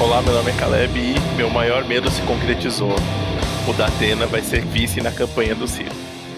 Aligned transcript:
Olá, 0.00 0.22
meu 0.22 0.32
nome 0.32 0.52
é 0.52 0.56
Caleb 0.56 0.96
e 0.96 1.36
meu 1.36 1.50
maior 1.50 1.84
medo 1.84 2.08
se 2.08 2.22
concretizou. 2.22 2.92
O 3.68 3.72
da 3.72 3.88
Atena 3.88 4.26
vai 4.26 4.40
ser 4.40 4.64
vice 4.64 5.00
na 5.00 5.10
campanha 5.10 5.56
do 5.56 5.66
Ciro. 5.66 5.90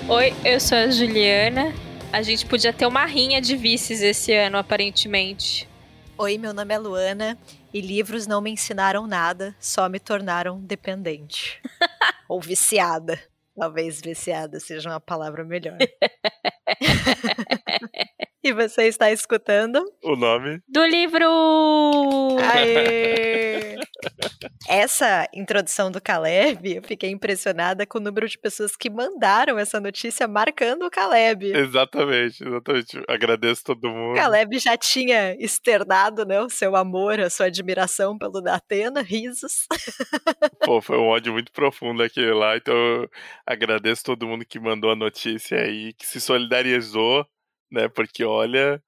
Oi, 0.08 0.32
eu 0.42 0.58
sou 0.58 0.78
a 0.78 0.88
Juliana. 0.88 1.70
A 2.10 2.22
gente 2.22 2.46
podia 2.46 2.72
ter 2.72 2.86
uma 2.86 3.04
rinha 3.04 3.38
de 3.38 3.54
vices 3.56 4.00
esse 4.00 4.32
ano, 4.32 4.56
aparentemente. 4.56 5.68
Oi, 6.16 6.38
meu 6.38 6.54
nome 6.54 6.72
é 6.72 6.78
Luana 6.78 7.38
e 7.72 7.82
livros 7.82 8.26
não 8.26 8.40
me 8.40 8.50
ensinaram 8.50 9.06
nada, 9.06 9.54
só 9.60 9.90
me 9.90 10.00
tornaram 10.00 10.58
dependente. 10.58 11.60
Ou 12.30 12.40
viciada. 12.40 13.20
Talvez 13.54 14.00
viciada 14.00 14.58
seja 14.58 14.88
uma 14.88 15.00
palavra 15.00 15.44
melhor. 15.44 15.76
e 18.42 18.52
você 18.52 18.84
está 18.88 19.10
escutando? 19.10 19.82
O 20.02 20.16
nome? 20.16 20.62
Do 20.68 20.84
livro! 20.84 21.26
Aê! 22.52 23.76
Essa 24.68 25.28
introdução 25.34 25.90
do 25.90 26.00
Caleb, 26.00 26.76
eu 26.76 26.82
fiquei 26.82 27.10
impressionada 27.10 27.86
com 27.86 27.98
o 27.98 28.00
número 28.00 28.28
de 28.28 28.38
pessoas 28.38 28.76
que 28.76 28.88
mandaram 28.88 29.58
essa 29.58 29.80
notícia 29.80 30.28
marcando 30.28 30.86
o 30.86 30.90
Caleb. 30.90 31.52
Exatamente, 31.52 32.42
exatamente. 32.44 33.02
Agradeço 33.08 33.64
todo 33.64 33.90
mundo. 33.90 34.12
O 34.12 34.14
Caleb 34.14 34.58
já 34.58 34.76
tinha 34.76 35.34
externado, 35.42 36.24
né, 36.24 36.40
o 36.40 36.48
seu 36.48 36.76
amor, 36.76 37.20
a 37.20 37.28
sua 37.28 37.46
admiração 37.46 38.16
pelo 38.16 38.40
Datena, 38.40 39.02
risos. 39.02 39.66
Pô, 40.64 40.80
foi 40.80 40.98
um 40.98 41.08
ódio 41.08 41.32
muito 41.32 41.52
profundo 41.52 42.02
aquele 42.02 42.32
lá, 42.32 42.56
então 42.56 42.74
eu 42.74 43.10
agradeço 43.46 44.04
todo 44.04 44.26
mundo 44.26 44.44
que 44.44 44.60
mandou 44.60 44.90
a 44.90 44.96
notícia 44.96 45.58
aí, 45.58 45.92
que 45.94 46.06
se 46.06 46.20
solidarizou, 46.20 47.26
né, 47.70 47.88
porque 47.88 48.24
olha, 48.24 48.82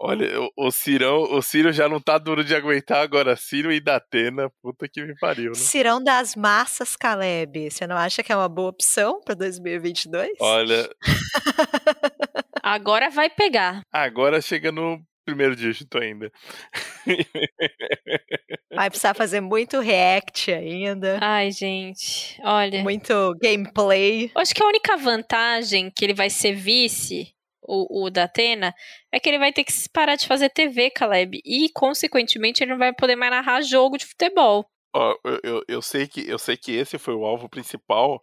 Olha, 0.00 0.40
o, 0.40 0.66
o 0.66 0.70
Cirão, 0.70 1.22
o 1.22 1.40
Ciro 1.40 1.72
já 1.72 1.88
não 1.88 2.00
tá 2.00 2.18
duro 2.18 2.44
de 2.44 2.54
aguentar 2.54 3.02
agora. 3.02 3.36
Ciro 3.36 3.72
e 3.72 3.80
Datena, 3.80 4.50
puta 4.60 4.88
que 4.88 5.02
me 5.02 5.14
pariu, 5.16 5.52
né? 5.52 5.54
Cirão 5.54 6.02
das 6.02 6.34
massas, 6.34 6.96
Caleb. 6.96 7.70
Você 7.70 7.86
não 7.86 7.96
acha 7.96 8.22
que 8.22 8.32
é 8.32 8.36
uma 8.36 8.48
boa 8.48 8.70
opção 8.70 9.20
pra 9.24 9.34
2022? 9.34 10.32
Olha. 10.40 10.90
agora 12.62 13.08
vai 13.08 13.30
pegar. 13.30 13.82
Agora 13.92 14.40
chega 14.40 14.72
no 14.72 15.00
primeiro 15.24 15.56
dígito 15.56 15.98
ainda. 15.98 16.30
Vai 18.74 18.90
precisar 18.90 19.14
fazer 19.14 19.40
muito 19.40 19.78
react 19.78 20.52
ainda. 20.52 21.18
Ai, 21.22 21.52
gente, 21.52 22.38
olha. 22.42 22.82
Muito 22.82 23.34
gameplay. 23.40 24.32
Eu 24.34 24.42
acho 24.42 24.54
que 24.54 24.62
a 24.62 24.66
única 24.66 24.96
vantagem 24.96 25.90
que 25.90 26.04
ele 26.04 26.12
vai 26.12 26.28
ser 26.28 26.54
vice 26.54 27.33
o, 27.66 28.04
o 28.04 28.10
da 28.10 28.24
Atena, 28.24 28.74
é 29.12 29.18
que 29.18 29.28
ele 29.28 29.38
vai 29.38 29.52
ter 29.52 29.64
que 29.64 29.72
parar 29.92 30.16
de 30.16 30.26
fazer 30.26 30.50
TV, 30.50 30.90
Caleb. 30.90 31.40
E, 31.44 31.68
consequentemente, 31.74 32.62
ele 32.62 32.72
não 32.72 32.78
vai 32.78 32.92
poder 32.92 33.16
mais 33.16 33.32
narrar 33.32 33.62
jogo 33.62 33.96
de 33.96 34.06
futebol. 34.06 34.66
Ó, 34.94 35.16
eu, 35.24 35.40
eu, 35.42 35.62
eu, 35.68 35.82
sei 35.82 36.06
que, 36.06 36.28
eu 36.28 36.38
sei 36.38 36.56
que 36.56 36.72
esse 36.72 36.98
foi 36.98 37.14
o 37.14 37.24
alvo 37.24 37.48
principal 37.48 38.22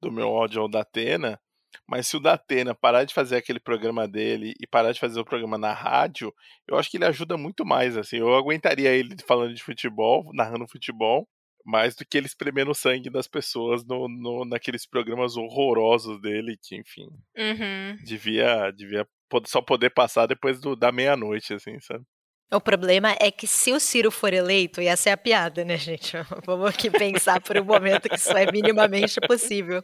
do 0.00 0.10
meu 0.10 0.28
áudio 0.28 0.68
da 0.68 0.80
Atena, 0.80 1.40
mas 1.88 2.06
se 2.06 2.16
o 2.16 2.20
da 2.20 2.34
Atena 2.34 2.74
parar 2.74 3.04
de 3.04 3.14
fazer 3.14 3.36
aquele 3.36 3.58
programa 3.58 4.06
dele 4.06 4.54
e 4.60 4.66
parar 4.66 4.92
de 4.92 5.00
fazer 5.00 5.20
o 5.20 5.24
programa 5.24 5.58
na 5.58 5.72
rádio, 5.72 6.32
eu 6.68 6.78
acho 6.78 6.90
que 6.90 6.96
ele 6.96 7.06
ajuda 7.06 7.36
muito 7.36 7.64
mais, 7.64 7.96
assim. 7.96 8.18
Eu 8.18 8.34
aguentaria 8.34 8.90
ele 8.90 9.16
falando 9.26 9.54
de 9.54 9.62
futebol, 9.62 10.30
narrando 10.32 10.68
futebol, 10.68 11.28
mais 11.64 11.94
do 11.94 12.04
que 12.04 12.16
ele 12.16 12.26
espremendo 12.26 12.70
o 12.70 12.74
sangue 12.74 13.10
das 13.10 13.26
pessoas 13.26 13.84
no, 13.84 14.08
no, 14.08 14.44
naqueles 14.44 14.86
programas 14.86 15.36
horrorosos 15.36 16.20
dele, 16.20 16.58
que, 16.62 16.76
enfim, 16.76 17.08
uhum. 17.36 17.96
devia, 18.04 18.70
devia 18.70 19.06
só 19.46 19.62
poder 19.62 19.90
passar 19.90 20.26
depois 20.26 20.60
do, 20.60 20.76
da 20.76 20.92
meia-noite, 20.92 21.54
assim, 21.54 21.80
sabe? 21.80 22.04
O 22.52 22.60
problema 22.60 23.16
é 23.18 23.30
que 23.30 23.46
se 23.46 23.72
o 23.72 23.80
Ciro 23.80 24.10
for 24.10 24.34
eleito, 24.34 24.82
e 24.82 24.86
essa 24.86 25.08
é 25.08 25.12
a 25.12 25.16
piada, 25.16 25.64
né, 25.64 25.78
gente? 25.78 26.12
Vamos 26.44 26.68
aqui 26.68 26.90
pensar 26.90 27.40
por 27.40 27.56
um 27.56 27.64
momento 27.64 28.10
que 28.10 28.16
isso 28.16 28.36
é 28.36 28.52
minimamente 28.52 29.18
possível. 29.26 29.82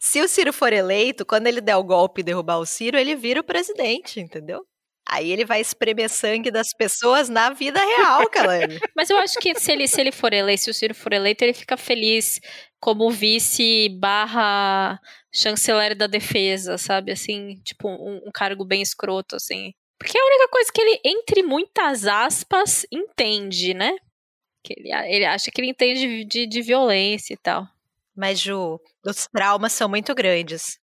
Se 0.00 0.20
o 0.20 0.26
Ciro 0.26 0.52
for 0.52 0.72
eleito, 0.72 1.24
quando 1.24 1.46
ele 1.46 1.60
der 1.60 1.76
o 1.76 1.84
golpe 1.84 2.20
e 2.20 2.24
derrubar 2.24 2.58
o 2.58 2.66
Ciro, 2.66 2.98
ele 2.98 3.14
vira 3.14 3.40
o 3.40 3.44
presidente, 3.44 4.18
entendeu? 4.18 4.66
Aí 5.10 5.32
ele 5.32 5.46
vai 5.46 5.62
espremer 5.62 6.10
sangue 6.10 6.50
das 6.50 6.74
pessoas 6.74 7.30
na 7.30 7.48
vida 7.48 7.80
real, 7.80 8.28
Caleb. 8.28 8.78
Mas 8.94 9.08
eu 9.08 9.16
acho 9.16 9.38
que 9.38 9.58
se 9.58 9.72
ele, 9.72 9.88
se 9.88 9.98
ele 9.98 10.12
for 10.12 10.34
eleito, 10.34 10.64
se 10.64 10.70
o 10.70 10.74
Ciro 10.74 10.94
for 10.94 11.14
eleito, 11.14 11.42
ele 11.42 11.54
fica 11.54 11.78
feliz 11.78 12.38
como 12.78 13.10
vice 13.10 13.88
barra 13.98 15.00
chanceler 15.34 15.96
da 15.96 16.06
defesa, 16.06 16.76
sabe? 16.76 17.10
Assim, 17.10 17.54
tipo, 17.64 17.88
um, 17.88 18.20
um 18.26 18.30
cargo 18.32 18.66
bem 18.66 18.82
escroto, 18.82 19.34
assim. 19.36 19.72
Porque 19.98 20.16
é 20.16 20.20
a 20.20 20.26
única 20.26 20.48
coisa 20.48 20.70
que 20.70 20.80
ele, 20.80 21.00
entre 21.02 21.42
muitas 21.42 22.06
aspas, 22.06 22.86
entende, 22.92 23.72
né? 23.72 23.96
Que 24.62 24.74
ele, 24.76 24.92
ele 24.92 25.24
acha 25.24 25.50
que 25.50 25.58
ele 25.58 25.70
entende 25.70 26.00
de, 26.00 26.24
de, 26.24 26.46
de 26.46 26.60
violência 26.60 27.32
e 27.32 27.38
tal. 27.38 27.66
Mas, 28.14 28.38
Ju, 28.40 28.78
os 29.06 29.26
traumas 29.26 29.72
são 29.72 29.88
muito 29.88 30.14
grandes 30.14 30.78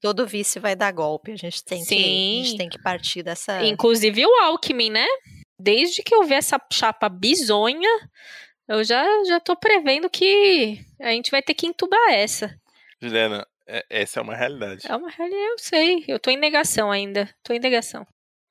todo 0.00 0.26
vice 0.26 0.58
vai 0.58 0.74
dar 0.74 0.92
golpe. 0.92 1.32
A 1.32 1.36
gente 1.36 1.64
tem, 1.64 1.82
Sim. 1.82 1.96
que, 1.96 2.02
a 2.02 2.44
gente 2.44 2.56
tem 2.56 2.68
que 2.68 2.82
partir 2.82 3.22
dessa. 3.22 3.64
Inclusive 3.64 4.24
o 4.24 4.34
Alckmin, 4.42 4.90
né? 4.90 5.06
Desde 5.58 6.02
que 6.02 6.14
eu 6.14 6.22
vi 6.22 6.34
essa 6.34 6.60
chapa 6.72 7.08
bizonha, 7.08 7.90
eu 8.68 8.84
já, 8.84 9.04
já 9.24 9.40
tô 9.40 9.56
prevendo 9.56 10.08
que 10.08 10.80
a 11.00 11.10
gente 11.10 11.30
vai 11.30 11.42
ter 11.42 11.54
que 11.54 11.66
entubar 11.66 12.12
essa. 12.12 12.54
Juliana, 13.00 13.46
é, 13.66 13.84
essa 13.90 14.20
é 14.20 14.22
uma 14.22 14.36
realidade. 14.36 14.86
É 14.88 14.96
uma 14.96 15.10
realidade, 15.10 15.42
eu 15.42 15.58
sei. 15.58 16.04
Eu 16.06 16.18
tô 16.18 16.30
em 16.30 16.36
negação 16.36 16.90
ainda. 16.90 17.28
Tô 17.42 17.52
em 17.52 17.58
negação. 17.58 18.06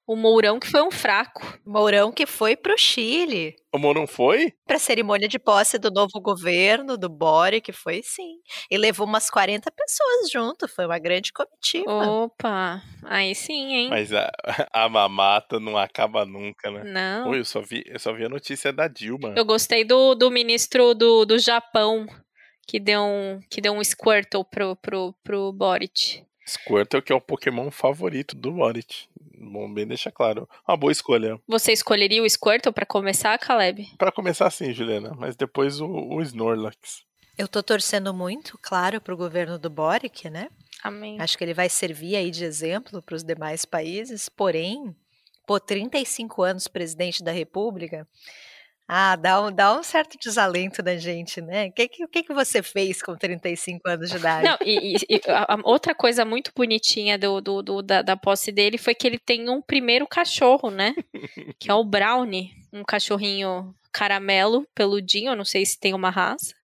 O 0.07 0.15
Mourão 0.15 0.57
que 0.57 0.71
foi 0.71 0.81
um 0.81 0.89
fraco. 0.89 1.59
Mourão 1.65 2.13
que 2.13 2.25
foi 2.25 2.55
pro 2.55 2.77
Chile. 2.77 3.53
O 3.73 3.77
Mourão 3.77 4.07
foi? 4.07 4.53
Pra 4.65 4.79
cerimônia 4.79 5.27
de 5.27 5.37
posse 5.37 5.77
do 5.77 5.91
novo 5.91 6.21
governo, 6.21 6.97
do 6.97 7.09
Boric, 7.09 7.73
foi 7.73 8.01
sim. 8.01 8.37
E 8.71 8.77
levou 8.77 9.05
umas 9.05 9.29
40 9.29 9.69
pessoas 9.69 10.31
junto, 10.31 10.65
foi 10.65 10.85
uma 10.85 10.97
grande 10.97 11.33
comitiva. 11.33 11.91
Opa, 11.91 12.81
aí 13.03 13.35
sim, 13.35 13.73
hein? 13.73 13.89
Mas 13.89 14.13
a, 14.13 14.31
a 14.71 14.87
mamata 14.87 15.59
não 15.59 15.77
acaba 15.77 16.25
nunca, 16.25 16.71
né? 16.71 16.83
Não. 16.85 17.31
Oi, 17.31 17.39
eu 17.39 17.45
só 17.45 17.59
vi, 17.59 17.83
eu 17.85 17.99
só 17.99 18.13
vi 18.13 18.23
a 18.23 18.29
notícia 18.29 18.71
da 18.71 18.87
Dilma. 18.87 19.33
Eu 19.35 19.43
gostei 19.43 19.83
do, 19.83 20.15
do 20.15 20.31
ministro 20.31 20.95
do, 20.95 21.25
do 21.25 21.37
Japão, 21.37 22.07
que 22.65 22.79
deu 22.79 23.01
um, 23.01 23.41
que 23.49 23.59
deu 23.59 23.73
um 23.73 23.83
Squirtle 23.83 24.45
pro, 24.45 24.73
pro, 24.77 25.13
pro 25.21 25.51
Boric. 25.51 26.23
Squirtle 26.47 27.01
que 27.01 27.11
é 27.11 27.15
o 27.15 27.19
Pokémon 27.19 27.69
favorito 27.69 28.33
do 28.33 28.53
Boric. 28.53 29.09
Bom, 29.39 29.71
bem 29.71 29.85
deixa 29.85 30.11
claro. 30.11 30.49
Uma 30.67 30.75
boa 30.75 30.91
escolha. 30.91 31.39
Você 31.47 31.71
escolheria 31.71 32.23
o 32.23 32.29
Squirtle 32.29 32.73
para 32.73 32.85
começar, 32.85 33.37
Caleb? 33.37 33.87
Para 33.97 34.11
começar 34.11 34.49
sim, 34.49 34.73
Juliana, 34.73 35.13
mas 35.15 35.35
depois 35.35 35.79
o, 35.79 35.87
o 35.87 36.21
Snorlax. 36.21 37.05
Eu 37.37 37.47
tô 37.47 37.61
torcendo 37.61 38.13
muito, 38.13 38.57
claro, 38.59 38.99
pro 38.99 39.15
governo 39.15 39.59
do 39.59 39.69
Boric, 39.69 40.27
né? 40.27 40.49
Amém. 40.83 41.21
Acho 41.21 41.37
que 41.37 41.43
ele 41.43 41.53
vai 41.53 41.69
servir 41.69 42.15
aí 42.15 42.31
de 42.31 42.43
exemplo 42.43 43.01
para 43.01 43.15
os 43.15 43.23
demais 43.23 43.63
países, 43.63 44.27
porém, 44.27 44.95
por 45.45 45.59
35 45.59 46.41
anos 46.41 46.67
presidente 46.67 47.23
da 47.23 47.31
República, 47.31 48.07
ah, 48.87 49.17
dá 49.17 49.41
um, 49.41 49.51
dá 49.51 49.77
um 49.77 49.83
certo 49.83 50.17
desalento 50.17 50.81
na 50.81 50.95
gente, 50.95 51.41
né? 51.41 51.67
O 51.67 51.71
que, 51.73 51.89
que, 51.89 52.23
que 52.23 52.33
você 52.33 52.63
fez 52.63 53.01
com 53.01 53.17
35 53.17 53.81
anos 53.89 54.09
de 54.09 54.15
idade? 54.15 54.47
Não, 54.47 54.57
e, 54.65 54.95
e 55.09 55.21
a, 55.27 55.57
outra 55.63 55.93
coisa 55.93 56.23
muito 56.23 56.51
bonitinha 56.55 57.17
do, 57.17 57.41
do, 57.41 57.61
do 57.61 57.81
da, 57.81 58.01
da, 58.01 58.15
posse 58.15 58.49
dele 58.49 58.77
foi 58.77 58.95
que 58.95 59.05
ele 59.05 59.19
tem 59.19 59.49
um 59.49 59.61
primeiro 59.61 60.07
cachorro, 60.07 60.71
né? 60.71 60.95
que 61.59 61.69
é 61.69 61.73
o 61.73 61.83
Brownie, 61.83 62.53
um 62.71 62.83
cachorrinho 62.83 63.75
caramelo, 63.91 64.65
peludinho, 64.73 65.31
eu 65.31 65.35
não 65.35 65.45
sei 65.45 65.65
se 65.65 65.77
tem 65.77 65.93
uma 65.93 66.09
raça, 66.09 66.55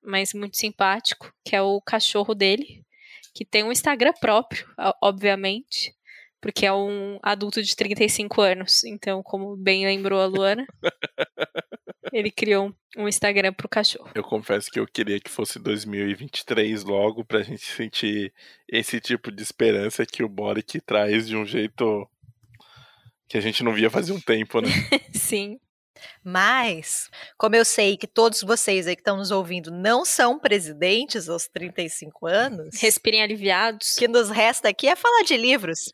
mas 0.00 0.32
muito 0.32 0.56
simpático, 0.56 1.32
que 1.44 1.56
é 1.56 1.62
o 1.62 1.80
cachorro 1.80 2.36
dele, 2.36 2.84
que 3.34 3.44
tem 3.44 3.64
um 3.64 3.72
Instagram 3.72 4.12
próprio, 4.20 4.64
obviamente 5.02 5.92
porque 6.44 6.66
é 6.66 6.72
um 6.74 7.18
adulto 7.22 7.62
de 7.62 7.74
35 7.74 8.42
anos. 8.42 8.84
Então, 8.84 9.22
como 9.22 9.56
bem 9.56 9.86
lembrou 9.86 10.20
a 10.20 10.26
Luana, 10.26 10.66
ele 12.12 12.30
criou 12.30 12.70
um 12.98 13.08
Instagram 13.08 13.54
pro 13.54 13.66
cachorro. 13.66 14.10
Eu 14.14 14.22
confesso 14.22 14.70
que 14.70 14.78
eu 14.78 14.86
queria 14.86 15.18
que 15.18 15.30
fosse 15.30 15.58
2023 15.58 16.84
logo 16.84 17.24
pra 17.24 17.42
gente 17.42 17.64
sentir 17.64 18.30
esse 18.68 19.00
tipo 19.00 19.32
de 19.32 19.42
esperança 19.42 20.04
que 20.04 20.22
o 20.22 20.28
Boric 20.28 20.82
traz 20.82 21.26
de 21.26 21.34
um 21.34 21.46
jeito 21.46 22.06
que 23.26 23.38
a 23.38 23.40
gente 23.40 23.64
não 23.64 23.72
via 23.72 23.88
fazia 23.88 24.14
um 24.14 24.20
tempo, 24.20 24.60
né? 24.60 24.68
Sim. 25.14 25.58
Mas, 26.22 27.10
como 27.36 27.56
eu 27.56 27.64
sei 27.64 27.96
que 27.96 28.06
todos 28.06 28.42
vocês 28.42 28.86
aí 28.86 28.96
que 28.96 29.00
estão 29.00 29.16
nos 29.16 29.30
ouvindo 29.30 29.70
não 29.70 30.04
são 30.04 30.38
presidentes 30.38 31.28
aos 31.28 31.46
35 31.46 32.26
anos. 32.26 32.80
Respirem 32.80 33.22
aliviados. 33.22 33.94
O 33.94 33.98
que 33.98 34.08
nos 34.08 34.30
resta 34.30 34.68
aqui 34.68 34.88
é 34.88 34.96
falar 34.96 35.22
de 35.22 35.36
livros. 35.36 35.92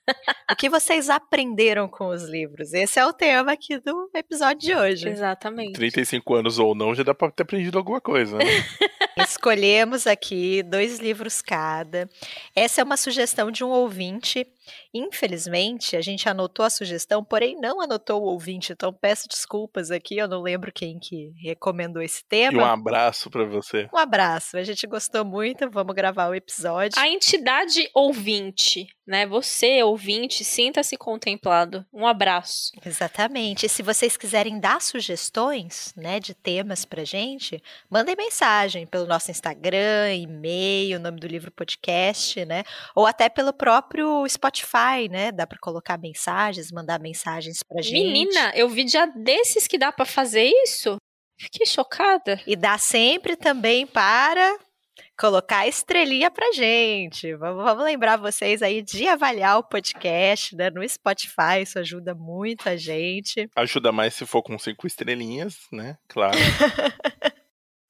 o 0.50 0.56
que 0.56 0.69
vocês 0.69 1.11
aprenderam 1.11 1.88
com 1.88 2.08
os 2.08 2.25
livros? 2.25 2.73
Esse 2.73 2.99
é 2.99 3.06
o 3.06 3.12
tema 3.12 3.52
aqui 3.52 3.79
do 3.79 4.11
episódio 4.14 4.61
de 4.61 4.75
hoje. 4.75 5.08
Exatamente. 5.08 5.73
35 5.73 6.35
anos 6.35 6.58
ou 6.58 6.75
não, 6.75 6.94
já 6.94 7.02
dá 7.02 7.14
pra 7.14 7.31
ter 7.31 7.43
aprendido 7.43 7.79
alguma 7.79 8.00
coisa, 8.00 8.37
né? 8.38 8.44
Escolhemos 9.19 10.06
aqui 10.06 10.62
dois 10.62 10.99
livros 10.99 11.43
cada. 11.43 12.08
Essa 12.55 12.81
é 12.81 12.85
uma 12.85 12.97
sugestão 12.97 13.50
de 13.50 13.64
um 13.64 13.69
ouvinte 13.69 14.47
Infelizmente, 14.93 15.97
a 15.97 16.01
gente 16.01 16.29
anotou 16.29 16.65
a 16.65 16.71
sugestão, 16.71 17.25
porém 17.25 17.59
não 17.61 17.81
anotou 17.81 18.23
o 18.23 18.27
ouvinte, 18.27 18.73
então 18.73 18.93
peço 18.93 19.29
desculpas 19.29 19.91
aqui, 19.91 20.19
eu 20.19 20.29
não 20.29 20.43
lembro 20.43 20.73
quem 20.73 20.99
que 20.99 21.33
recomendou 21.43 22.03
esse 22.03 22.25
tema. 22.25 22.59
E 22.59 22.61
um 22.61 22.65
abraço 22.65 23.31
para 23.31 23.45
você. 23.45 23.89
Um 23.93 23.99
abraço, 23.99 24.57
a 24.57 24.62
gente 24.62 24.87
gostou 24.87 25.25
muito, 25.25 25.71
vamos 25.71 25.95
gravar 25.95 26.29
o 26.29 26.35
episódio. 26.35 26.99
A 26.99 27.09
entidade 27.09 27.89
ouvinte, 27.95 28.89
né? 29.07 29.27
Você, 29.27 29.83
ouvinte, 29.83 30.45
sinta-se 30.45 30.97
contemplado. 30.97 31.85
Um 31.93 32.07
abraço. 32.07 32.73
Exatamente. 32.85 33.67
E 33.67 33.69
se 33.69 33.83
vocês 33.83 34.17
quiserem 34.17 34.61
dar 34.61 34.81
sugestões, 34.81 35.93
né, 35.97 36.21
de 36.21 36.35
temas 36.35 36.85
pra 36.85 37.05
gente, 37.05 37.62
mandem 37.89 38.15
mensagem 38.17 38.87
pelo 38.87 39.07
nosso 39.07 39.31
Instagram, 39.31 40.15
e-mail, 40.15 41.01
nome 41.01 41.19
do 41.19 41.27
livro 41.27 41.51
podcast, 41.51 42.45
né? 42.45 42.65
Ou 42.95 43.07
até 43.07 43.29
pelo 43.29 43.53
próprio 43.53 44.29
Spotify 44.29 44.50
Spotify, 44.50 45.08
né? 45.08 45.32
Dá 45.32 45.47
para 45.47 45.58
colocar 45.58 45.99
mensagens, 45.99 46.73
mandar 46.73 47.00
mensagens 47.00 47.62
pra 47.62 47.81
gente. 47.81 47.94
Menina, 47.94 48.52
eu 48.55 48.69
vi 48.69 48.87
já 48.88 49.06
desses 49.06 49.67
que 49.67 49.79
dá 49.79 49.93
para 49.93 50.05
fazer 50.05 50.50
isso. 50.64 50.97
Fiquei 51.38 51.64
chocada. 51.64 52.41
E 52.47 52.56
dá 52.56 52.76
sempre 52.76 53.37
também 53.37 53.87
para 53.87 54.58
colocar 55.19 55.67
estrelinha 55.67 56.31
pra 56.31 56.52
gente. 56.52 57.35
Vamos, 57.37 57.64
vamos, 57.64 57.85
lembrar 57.85 58.17
vocês 58.17 58.62
aí 58.62 58.82
de 58.82 59.06
avaliar 59.06 59.58
o 59.58 59.64
podcast 59.64 60.55
né, 60.56 60.70
no 60.70 60.87
Spotify, 60.87 61.62
isso 61.62 61.79
ajuda 61.79 62.14
muito 62.14 62.69
a 62.69 62.76
gente. 62.76 63.49
Ajuda 63.56 63.93
mais 63.93 64.14
se 64.14 64.26
for 64.26 64.43
com 64.43 64.58
cinco 64.58 64.87
estrelinhas, 64.87 65.56
né? 65.73 65.97
Claro. 66.08 66.37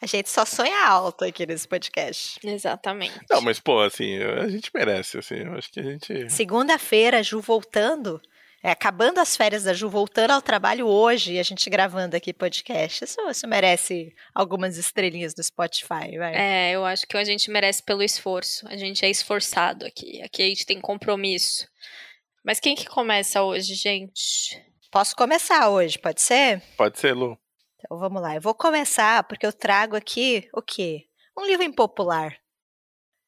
A 0.03 0.07
gente 0.07 0.31
só 0.31 0.47
sonha 0.47 0.87
alto 0.87 1.25
aqui 1.25 1.45
nesse 1.45 1.69
podcast. 1.69 2.41
Exatamente. 2.43 3.21
Não, 3.29 3.43
mas, 3.43 3.61
pô, 3.61 3.81
assim, 3.81 4.17
a 4.17 4.49
gente 4.49 4.71
merece, 4.75 5.19
assim, 5.19 5.37
eu 5.37 5.53
acho 5.55 5.71
que 5.71 5.81
a 5.81 5.83
gente. 5.83 6.31
Segunda-feira, 6.31 7.19
a 7.19 7.23
Ju 7.23 7.41
voltando. 7.41 8.21
É, 8.63 8.71
acabando 8.71 9.21
as 9.21 9.37
férias 9.37 9.65
da 9.65 9.73
Ju, 9.73 9.89
voltando 9.89 10.33
ao 10.33 10.43
trabalho 10.43 10.87
hoje 10.87 11.35
e 11.35 11.39
a 11.39 11.43
gente 11.43 11.69
gravando 11.71 12.15
aqui 12.15 12.33
podcast. 12.33 13.05
Isso, 13.05 13.21
isso 13.31 13.49
merece 13.49 14.15
algumas 14.35 14.77
estrelinhas 14.77 15.33
do 15.33 15.43
Spotify, 15.43 16.19
vai. 16.19 16.35
É, 16.35 16.73
eu 16.73 16.85
acho 16.85 17.07
que 17.07 17.17
a 17.17 17.25
gente 17.25 17.51
merece 17.51 17.83
pelo 17.83 18.03
esforço. 18.03 18.67
A 18.69 18.77
gente 18.77 19.03
é 19.05 19.09
esforçado 19.09 19.87
aqui. 19.87 20.21
Aqui 20.23 20.43
a 20.43 20.47
gente 20.47 20.67
tem 20.67 20.79
compromisso. 20.79 21.67
Mas 22.45 22.61
quem 22.61 22.75
que 22.75 22.87
começa 22.87 23.43
hoje, 23.43 23.75
gente? 23.75 24.63
Posso 24.91 25.17
começar 25.17 25.71
hoje, 25.71 25.99
pode 25.99 26.21
ser? 26.21 26.61
Pode 26.77 26.99
ser, 26.99 27.15
Lu. 27.15 27.39
Então 27.91 27.99
vamos 27.99 28.23
lá, 28.23 28.37
eu 28.37 28.41
vou 28.41 28.55
começar 28.55 29.25
porque 29.25 29.45
eu 29.45 29.53
trago 29.53 29.97
aqui 29.97 30.49
o 30.55 30.63
quê? 30.63 31.09
Um 31.37 31.45
livro 31.45 31.65
impopular. 31.65 32.39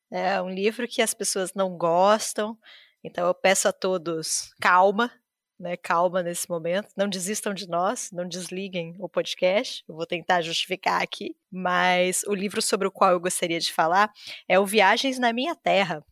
É 0.09 0.41
um 0.41 0.49
livro 0.49 0.87
que 0.87 1.03
as 1.03 1.12
pessoas 1.12 1.53
não 1.53 1.76
gostam. 1.76 2.56
Então 3.03 3.26
eu 3.26 3.35
peço 3.35 3.67
a 3.67 3.73
todos 3.73 4.55
calma, 4.61 5.11
né? 5.59 5.76
Calma 5.76 6.23
nesse 6.23 6.49
momento. 6.49 6.93
Não 6.97 7.09
desistam 7.09 7.53
de 7.53 7.69
nós, 7.69 8.12
não 8.12 8.29
desliguem 8.29 8.94
o 9.00 9.09
podcast. 9.09 9.82
Eu 9.88 9.97
vou 9.97 10.06
tentar 10.06 10.41
justificar 10.43 11.03
aqui. 11.03 11.35
Mas 11.50 12.23
o 12.29 12.32
livro 12.32 12.62
sobre 12.62 12.87
o 12.87 12.93
qual 12.93 13.11
eu 13.11 13.19
gostaria 13.19 13.58
de 13.58 13.73
falar 13.73 14.12
é 14.47 14.61
o 14.61 14.67
Viagens 14.67 15.19
na 15.19 15.32
Minha 15.32 15.56
Terra, 15.56 16.06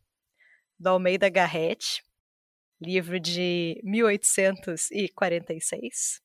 do 0.77 0.89
Almeida 0.89 1.29
Garrett, 1.29 2.03
livro 2.81 3.17
de 3.17 3.79
1846. 3.81 6.21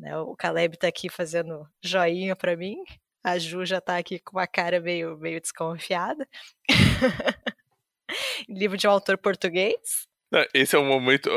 Né? 0.00 0.16
O 0.16 0.34
Caleb 0.34 0.78
tá 0.78 0.88
aqui 0.88 1.10
fazendo 1.10 1.68
joinha 1.82 2.34
para 2.34 2.56
mim. 2.56 2.82
A 3.22 3.38
Ju 3.38 3.66
já 3.66 3.80
tá 3.82 3.98
aqui 3.98 4.18
com 4.18 4.38
uma 4.38 4.46
cara 4.46 4.80
meio, 4.80 5.16
meio 5.18 5.40
desconfiada. 5.40 6.26
Livro 8.48 8.78
de 8.78 8.88
um 8.88 8.90
autor 8.90 9.18
português. 9.18 10.08
Esse 10.54 10.74
é 10.74 10.78
um 10.78 10.86
momento, 10.86 11.28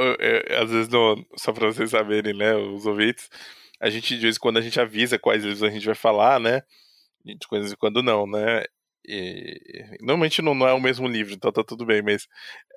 às 0.62 0.72
vezes, 0.72 0.88
no, 0.88 1.26
só 1.36 1.52
para 1.52 1.68
vocês 1.68 1.90
saberem, 1.90 2.34
né, 2.34 2.56
os 2.56 2.86
ouvintes, 2.86 3.28
a 3.82 3.90
gente, 3.90 4.16
de 4.16 4.22
vez 4.22 4.38
em 4.38 4.40
quando, 4.40 4.58
a 4.58 4.62
gente 4.62 4.80
avisa 4.80 5.18
quais 5.18 5.44
livros 5.44 5.64
a 5.64 5.70
gente 5.70 5.86
vai 5.86 5.96
falar, 5.96 6.40
né, 6.40 6.62
de 7.26 7.36
vez 7.52 7.72
em 7.72 7.76
quando 7.76 8.04
não, 8.04 8.28
né, 8.28 8.64
e, 9.04 9.98
normalmente 10.00 10.44
não, 10.44 10.54
não 10.54 10.68
é 10.68 10.74
o 10.74 10.80
mesmo 10.80 11.08
livro, 11.08 11.34
então 11.34 11.52
tá 11.52 11.64
tudo 11.64 11.88
bem, 11.88 12.04
mas 12.04 12.28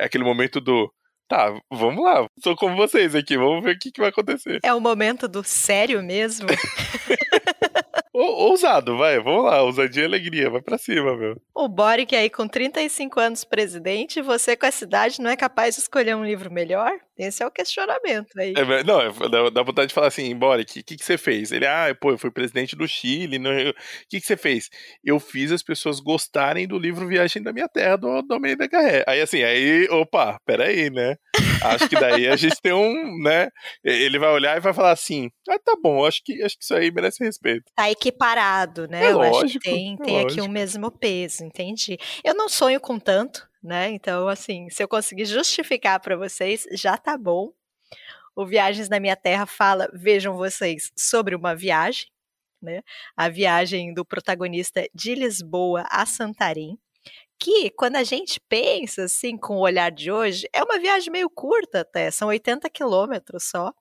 é 0.00 0.06
aquele 0.06 0.24
momento 0.24 0.58
do 0.58 0.90
Tá, 1.28 1.52
vamos 1.70 2.04
lá. 2.04 2.28
Sou 2.42 2.54
como 2.54 2.76
vocês 2.76 3.14
aqui, 3.14 3.36
vamos 3.36 3.64
ver 3.64 3.74
o 3.74 3.78
que, 3.78 3.90
que 3.90 4.00
vai 4.00 4.10
acontecer. 4.10 4.60
É 4.62 4.72
o 4.72 4.80
momento 4.80 5.26
do 5.26 5.42
sério 5.42 6.02
mesmo? 6.02 6.46
Ousado, 8.18 8.96
vai, 8.96 9.20
vamos 9.20 9.44
lá, 9.44 9.62
ousadia 9.62 10.04
e 10.04 10.06
alegria, 10.06 10.48
vai 10.48 10.62
pra 10.62 10.78
cima, 10.78 11.14
meu. 11.14 11.38
O 11.54 11.68
Boric 11.68 12.16
aí 12.16 12.30
com 12.30 12.48
35 12.48 13.20
anos 13.20 13.44
presidente, 13.44 14.22
você 14.22 14.56
com 14.56 14.64
a 14.64 14.70
cidade 14.70 15.20
não 15.20 15.30
é 15.30 15.36
capaz 15.36 15.74
de 15.74 15.82
escolher 15.82 16.16
um 16.16 16.24
livro 16.24 16.50
melhor? 16.50 16.92
Esse 17.18 17.42
é 17.42 17.46
o 17.46 17.50
questionamento 17.50 18.28
aí. 18.38 18.54
É, 18.56 18.84
não, 18.84 19.02
é, 19.02 19.10
dá, 19.28 19.50
dá 19.50 19.62
vontade 19.62 19.88
de 19.88 19.94
falar 19.94 20.06
assim, 20.06 20.34
Boric, 20.34 20.80
o 20.80 20.84
que, 20.84 20.96
que 20.96 21.04
você 21.04 21.18
fez? 21.18 21.52
Ele, 21.52 21.66
ah, 21.66 21.94
pô, 21.98 22.12
eu 22.12 22.18
fui 22.18 22.30
presidente 22.30 22.74
do 22.74 22.88
Chile, 22.88 23.36
o 23.36 23.74
que, 24.08 24.18
que 24.18 24.26
você 24.26 24.36
fez? 24.36 24.70
Eu 25.04 25.20
fiz 25.20 25.52
as 25.52 25.62
pessoas 25.62 26.00
gostarem 26.00 26.66
do 26.66 26.78
livro 26.78 27.06
Viagem 27.06 27.42
da 27.42 27.52
Minha 27.52 27.68
Terra, 27.68 27.96
do, 27.96 28.22
do 28.22 28.56
da 28.56 28.68
Carré. 28.68 29.04
Aí 29.06 29.20
assim, 29.20 29.42
aí, 29.42 29.86
opa, 29.90 30.40
peraí, 30.46 30.88
né? 30.88 31.16
Acho 31.74 31.88
que 31.88 31.98
daí 31.98 32.28
a 32.28 32.36
gente 32.36 32.60
tem 32.60 32.72
um, 32.72 33.18
né? 33.22 33.48
Ele 33.84 34.18
vai 34.18 34.30
olhar 34.30 34.56
e 34.56 34.60
vai 34.60 34.72
falar 34.72 34.92
assim, 34.92 35.30
ah, 35.48 35.58
tá 35.58 35.76
bom, 35.82 36.04
acho 36.04 36.22
que, 36.24 36.42
acho 36.42 36.56
que 36.56 36.64
isso 36.64 36.74
aí 36.74 36.90
merece 36.90 37.24
respeito. 37.24 37.64
Tá 37.74 37.90
equiparado, 37.90 38.88
né? 38.88 39.06
É 39.06 39.10
eu 39.10 39.18
lógico, 39.18 39.44
acho 39.44 39.58
que 39.58 39.70
tem, 39.70 39.94
é 39.94 40.04
tem 40.04 40.20
aqui 40.20 40.40
o 40.40 40.48
mesmo 40.48 40.90
peso, 40.90 41.44
entendi. 41.44 41.98
Eu 42.24 42.34
não 42.34 42.48
sonho 42.48 42.80
com 42.80 42.98
tanto, 42.98 43.48
né? 43.62 43.90
Então, 43.90 44.28
assim, 44.28 44.68
se 44.70 44.82
eu 44.82 44.88
conseguir 44.88 45.24
justificar 45.24 46.00
para 46.00 46.16
vocês, 46.16 46.66
já 46.72 46.96
tá 46.96 47.16
bom. 47.16 47.52
O 48.34 48.44
Viagens 48.44 48.88
na 48.88 49.00
Minha 49.00 49.16
Terra 49.16 49.46
fala, 49.46 49.88
vejam 49.94 50.36
vocês, 50.36 50.92
sobre 50.94 51.34
uma 51.34 51.54
viagem, 51.54 52.08
né? 52.60 52.82
A 53.16 53.28
viagem 53.28 53.94
do 53.94 54.04
protagonista 54.04 54.86
de 54.94 55.14
Lisboa 55.14 55.84
a 55.90 56.04
Santarém. 56.04 56.78
Que, 57.40 57.70
quando 57.70 57.96
a 57.96 58.04
gente 58.04 58.40
pensa 58.48 59.04
assim, 59.04 59.36
com 59.36 59.56
o 59.56 59.60
olhar 59.60 59.90
de 59.90 60.10
hoje, 60.10 60.48
é 60.54 60.62
uma 60.62 60.78
viagem 60.78 61.12
meio 61.12 61.28
curta 61.28 61.80
até, 61.80 62.10
são 62.10 62.28
80 62.28 62.70
quilômetros 62.70 63.44
só. 63.44 63.72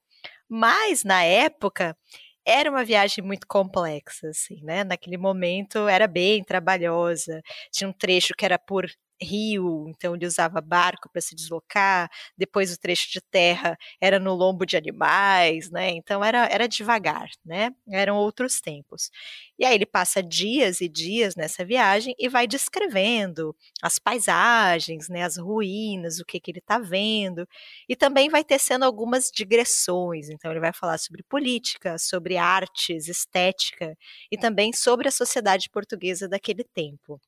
Mas, 0.50 1.04
na 1.04 1.24
época, 1.24 1.98
era 2.46 2.70
uma 2.72 2.84
viagem 2.86 3.24
muito 3.24 3.48
complexa, 3.48 4.30
assim, 4.30 4.62
né? 4.64 4.84
Naquele 4.86 5.18
momento 5.18 5.88
era 5.88 6.08
bem 6.08 6.44
trabalhosa. 6.44 7.42
Tinha 7.72 7.90
um 7.90 7.94
trecho 7.94 8.34
que 8.38 8.46
era 8.46 8.60
por 8.60 8.88
rio, 9.22 9.86
então 9.90 10.16
ele 10.16 10.26
usava 10.26 10.60
barco 10.62 11.10
para 11.10 11.22
se 11.22 11.36
deslocar. 11.36 12.10
Depois 12.38 12.74
o 12.74 12.80
trecho 12.80 13.12
de 13.12 13.22
terra 13.22 13.78
era 14.02 14.20
no 14.20 14.34
lombo 14.34 14.66
de 14.66 14.78
animais, 14.78 15.70
né? 15.72 15.90
Então 15.92 16.24
era, 16.24 16.46
era 16.48 16.68
devagar, 16.68 17.30
né? 17.46 17.72
Eram 17.90 18.18
outros 18.18 18.60
tempos. 18.62 19.10
E 19.58 19.66
aí 19.66 19.76
ele 19.76 19.86
passa 19.86 20.22
dias 20.22 20.82
e 20.82 20.88
dias 20.90 21.36
nessa 21.36 21.64
viagem 21.66 22.14
e 22.20 22.28
vai 22.30 22.48
descrevendo 22.48 23.56
as 23.82 23.98
paisagens, 24.00 25.08
né? 25.10 25.24
As 25.24 25.38
ruínas, 25.38 26.20
o 26.20 26.26
que 26.26 26.40
que 26.40 26.52
ele 26.52 26.60
está 26.60 26.78
vendo. 26.80 27.48
E 27.88 27.96
também 27.96 28.30
vai 28.30 28.44
tecendo 28.44 28.86
algumas 28.86 29.30
digressões. 29.34 30.30
Então 30.30 30.52
ele 30.52 30.60
vai 30.60 30.74
falar 30.74 30.98
sobre 30.98 31.24
política, 31.24 31.98
sobre 31.98 32.38
artes, 32.38 33.08
estética 33.08 33.98
e 34.32 34.38
também 34.38 34.74
sobre 34.74 35.08
a 35.08 35.12
sociedade 35.12 35.70
portuguesa 35.70 36.28
daquele 36.28 36.64
tempo. 36.64 37.20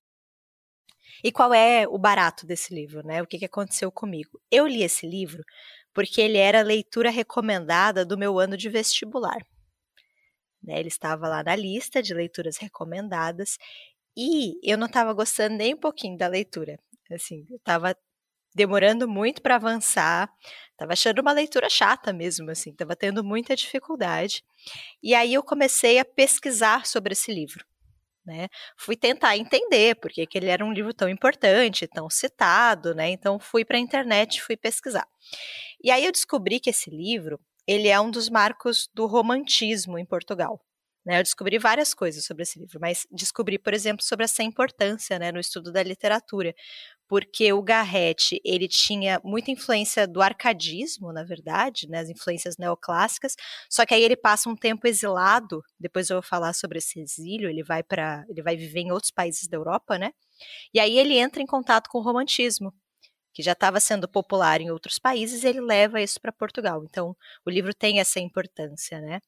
E 1.23 1.31
qual 1.31 1.53
é 1.53 1.87
o 1.87 1.97
barato 1.97 2.45
desse 2.45 2.73
livro, 2.73 3.05
né? 3.05 3.21
O 3.21 3.27
que, 3.27 3.39
que 3.39 3.45
aconteceu 3.45 3.91
comigo? 3.91 4.39
Eu 4.51 4.67
li 4.67 4.83
esse 4.83 5.07
livro 5.07 5.43
porque 5.93 6.21
ele 6.21 6.37
era 6.37 6.59
a 6.59 6.63
leitura 6.63 7.09
recomendada 7.09 8.05
do 8.05 8.17
meu 8.17 8.37
ano 8.37 8.55
de 8.55 8.69
vestibular. 8.69 9.39
Né? 10.61 10.79
Ele 10.79 10.89
estava 10.89 11.27
lá 11.27 11.43
na 11.43 11.55
lista 11.55 12.03
de 12.03 12.13
leituras 12.13 12.57
recomendadas 12.57 13.57
e 14.15 14.59
eu 14.63 14.77
não 14.77 14.87
estava 14.87 15.13
gostando 15.13 15.55
nem 15.55 15.73
um 15.73 15.79
pouquinho 15.79 16.17
da 16.17 16.27
leitura. 16.27 16.77
Assim, 17.11 17.45
eu 17.49 17.57
estava 17.57 17.95
demorando 18.53 19.07
muito 19.07 19.41
para 19.41 19.55
avançar, 19.55 20.31
estava 20.71 20.93
achando 20.93 21.19
uma 21.19 21.31
leitura 21.31 21.69
chata 21.69 22.11
mesmo, 22.11 22.49
assim, 22.49 22.71
estava 22.71 22.95
tendo 22.95 23.23
muita 23.23 23.55
dificuldade. 23.55 24.43
E 25.01 25.13
aí 25.13 25.33
eu 25.33 25.43
comecei 25.43 25.99
a 25.99 26.05
pesquisar 26.05 26.85
sobre 26.85 27.13
esse 27.13 27.31
livro. 27.31 27.65
Né? 28.27 28.49
Fui 28.77 28.97
tentar 28.97 29.37
entender 29.37 29.95
por 29.95 30.11
que 30.11 30.27
ele 30.33 30.49
era 30.49 30.65
um 30.65 30.73
livro 30.73 30.93
tão 30.93 31.07
importante, 31.07 31.87
tão 31.87 32.09
citado, 32.09 32.93
né? 32.93 33.09
Então 33.09 33.39
fui 33.39 33.63
para 33.63 33.77
a 33.77 33.79
internet, 33.79 34.41
fui 34.41 34.57
pesquisar. 34.57 35.07
E 35.81 35.89
aí 35.89 36.03
eu 36.05 36.11
descobri 36.11 36.59
que 36.59 36.69
esse 36.69 36.89
livro 36.89 37.39
ele 37.65 37.87
é 37.87 37.99
um 37.99 38.11
dos 38.11 38.29
marcos 38.29 38.89
do 38.93 39.05
romantismo 39.07 39.97
em 39.97 40.05
Portugal. 40.05 40.61
Né? 41.07 41.19
Eu 41.19 41.23
descobri 41.23 41.57
várias 41.57 41.93
coisas 41.93 42.25
sobre 42.25 42.43
esse 42.43 42.59
livro, 42.59 42.79
mas 42.81 43.07
descobri, 43.09 43.57
por 43.57 43.73
exemplo, 43.73 44.03
sobre 44.03 44.25
essa 44.25 44.43
importância 44.43 45.17
né, 45.17 45.31
no 45.31 45.39
estudo 45.39 45.71
da 45.71 45.81
literatura, 45.81 46.53
porque 47.07 47.53
o 47.53 47.61
Garrett 47.61 48.41
ele 48.43 48.67
tinha 48.67 49.17
muita 49.23 49.49
influência 49.49 50.05
do 50.05 50.21
arcadismo, 50.21 51.13
na 51.13 51.23
verdade, 51.23 51.87
né, 51.87 51.99
as 51.99 52.09
influências 52.09 52.57
neoclássicas. 52.57 53.37
Só 53.69 53.85
que 53.85 53.93
aí 53.93 54.03
ele 54.03 54.17
passa 54.17 54.49
um 54.49 54.55
tempo 54.55 54.85
exilado. 54.85 55.63
Depois 55.79 56.09
eu 56.09 56.17
vou 56.17 56.23
falar 56.23 56.51
sobre 56.51 56.79
esse 56.79 56.99
exílio. 56.99 57.49
Ele 57.49 57.63
vai 57.63 57.81
para, 57.83 58.25
ele 58.27 58.41
vai 58.41 58.57
viver 58.57 58.81
em 58.81 58.91
outros 58.91 59.11
países 59.11 59.47
da 59.47 59.55
Europa, 59.55 59.97
né? 59.97 60.11
E 60.73 60.79
aí 60.79 60.97
ele 60.97 61.17
entra 61.17 61.41
em 61.41 61.45
contato 61.45 61.89
com 61.89 61.99
o 61.99 62.01
romantismo, 62.01 62.73
que 63.33 63.43
já 63.43 63.53
estava 63.53 63.79
sendo 63.79 64.07
popular 64.09 64.61
em 64.61 64.71
outros 64.71 64.99
países. 64.99 65.43
E 65.43 65.47
ele 65.47 65.61
leva 65.61 66.01
isso 66.01 66.19
para 66.21 66.31
Portugal. 66.33 66.83
Então 66.85 67.15
o 67.45 67.49
livro 67.49 67.73
tem 67.73 67.99
essa 68.01 68.19
importância, 68.19 69.01
né? 69.01 69.21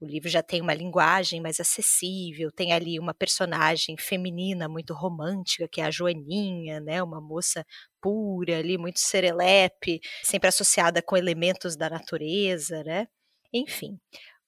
O 0.00 0.06
livro 0.06 0.28
já 0.28 0.42
tem 0.42 0.60
uma 0.60 0.74
linguagem 0.74 1.40
mais 1.40 1.60
acessível, 1.60 2.50
tem 2.52 2.72
ali 2.72 2.98
uma 2.98 3.14
personagem 3.14 3.96
feminina 3.96 4.68
muito 4.68 4.92
romântica, 4.92 5.68
que 5.68 5.80
é 5.80 5.84
a 5.84 5.90
Joaninha, 5.90 6.80
né? 6.80 7.02
Uma 7.02 7.20
moça 7.20 7.64
pura 8.00 8.58
ali, 8.58 8.76
muito 8.76 9.00
serelepe, 9.00 10.00
sempre 10.22 10.48
associada 10.48 11.00
com 11.02 11.16
elementos 11.16 11.76
da 11.76 11.88
natureza, 11.88 12.82
né? 12.84 13.06
Enfim. 13.52 13.98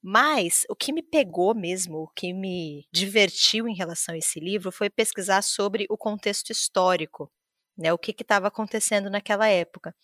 Mas 0.02 0.64
o 0.68 0.76
que 0.76 0.92
me 0.92 1.02
pegou 1.02 1.54
mesmo, 1.54 1.98
o 2.04 2.08
que 2.08 2.32
me 2.32 2.86
divertiu 2.92 3.68
em 3.68 3.74
relação 3.74 4.14
a 4.14 4.18
esse 4.18 4.38
livro 4.40 4.70
foi 4.72 4.90
pesquisar 4.90 5.42
sobre 5.42 5.86
o 5.90 5.96
contexto 5.96 6.50
histórico 6.50 7.30
né, 7.76 7.92
o 7.92 7.99
que 7.99 8.14
estava 8.18 8.49
acontecendo 8.49 9.11
naquela 9.11 9.49
época. 9.49 9.95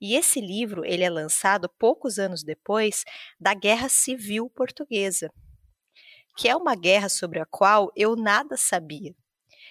E 0.00 0.14
esse 0.14 0.40
livro 0.40 0.84
ele 0.84 1.02
é 1.02 1.10
lançado 1.10 1.68
poucos 1.78 2.18
anos 2.18 2.42
depois 2.42 3.04
da 3.40 3.54
Guerra 3.54 3.88
Civil 3.88 4.50
Portuguesa, 4.50 5.30
que 6.36 6.48
é 6.48 6.56
uma 6.56 6.74
guerra 6.74 7.08
sobre 7.08 7.40
a 7.40 7.46
qual 7.46 7.90
eu 7.96 8.16
nada 8.16 8.56
sabia. 8.56 9.14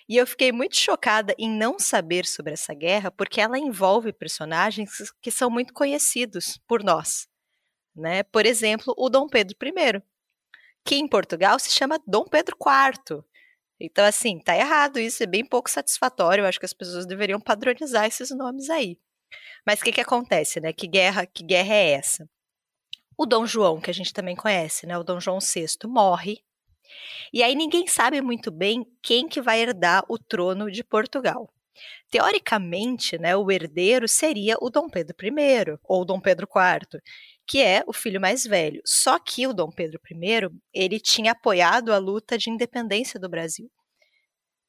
E 0.09 0.17
eu 0.17 0.27
fiquei 0.27 0.51
muito 0.51 0.75
chocada 0.75 1.33
em 1.37 1.49
não 1.49 1.79
saber 1.79 2.25
sobre 2.25 2.53
essa 2.53 2.73
guerra, 2.73 3.11
porque 3.11 3.39
ela 3.39 3.57
envolve 3.57 4.11
personagens 4.11 4.91
que 5.21 5.31
são 5.31 5.49
muito 5.49 5.73
conhecidos 5.73 6.59
por 6.67 6.83
nós. 6.83 7.27
Né? 7.95 8.23
Por 8.23 8.45
exemplo, 8.45 8.93
o 8.97 9.09
Dom 9.09 9.27
Pedro 9.27 9.55
I, 9.63 10.01
que 10.85 10.95
em 10.95 11.07
Portugal 11.07 11.59
se 11.59 11.71
chama 11.71 12.01
Dom 12.05 12.25
Pedro 12.25 12.57
IV. 12.57 13.23
Então, 13.83 14.05
assim, 14.05 14.39
tá 14.39 14.55
errado 14.55 14.99
isso, 14.99 15.23
é 15.23 15.25
bem 15.25 15.43
pouco 15.43 15.69
satisfatório. 15.69 16.43
Eu 16.43 16.47
acho 16.47 16.59
que 16.59 16.65
as 16.65 16.73
pessoas 16.73 17.05
deveriam 17.05 17.39
padronizar 17.39 18.05
esses 18.05 18.29
nomes 18.29 18.69
aí. 18.69 18.97
Mas 19.65 19.79
o 19.79 19.83
que, 19.83 19.91
que 19.91 20.01
acontece, 20.01 20.59
né? 20.59 20.71
Que 20.71 20.87
guerra, 20.87 21.25
que 21.25 21.43
guerra 21.43 21.73
é 21.73 21.91
essa? 21.91 22.29
O 23.17 23.25
Dom 23.25 23.45
João, 23.45 23.81
que 23.81 23.89
a 23.89 23.93
gente 23.93 24.13
também 24.13 24.35
conhece, 24.35 24.85
né? 24.85 24.97
O 24.97 25.03
Dom 25.03 25.19
João 25.19 25.39
VI 25.39 25.67
morre. 25.85 26.43
E 27.33 27.41
aí 27.41 27.55
ninguém 27.55 27.87
sabe 27.87 28.21
muito 28.21 28.51
bem 28.51 28.85
quem 29.01 29.27
que 29.27 29.41
vai 29.41 29.61
herdar 29.61 30.03
o 30.07 30.17
trono 30.17 30.69
de 30.69 30.83
Portugal. 30.83 31.51
Teoricamente, 32.09 33.17
né, 33.17 33.35
o 33.35 33.49
herdeiro 33.49 34.07
seria 34.07 34.57
o 34.59 34.69
Dom 34.69 34.89
Pedro 34.89 35.15
I 35.23 35.77
ou 35.83 36.03
Dom 36.03 36.19
Pedro 36.19 36.47
IV, 36.47 37.01
que 37.47 37.61
é 37.61 37.83
o 37.85 37.93
filho 37.93 38.21
mais 38.21 38.43
velho. 38.43 38.81
Só 38.85 39.19
que 39.19 39.45
o 39.47 39.53
Dom 39.53 39.69
Pedro 39.69 39.99
I, 40.09 40.49
ele 40.73 40.99
tinha 40.99 41.31
apoiado 41.31 41.91
a 41.91 41.97
luta 41.97 42.37
de 42.37 42.49
independência 42.49 43.19
do 43.19 43.29
Brasil. 43.29 43.69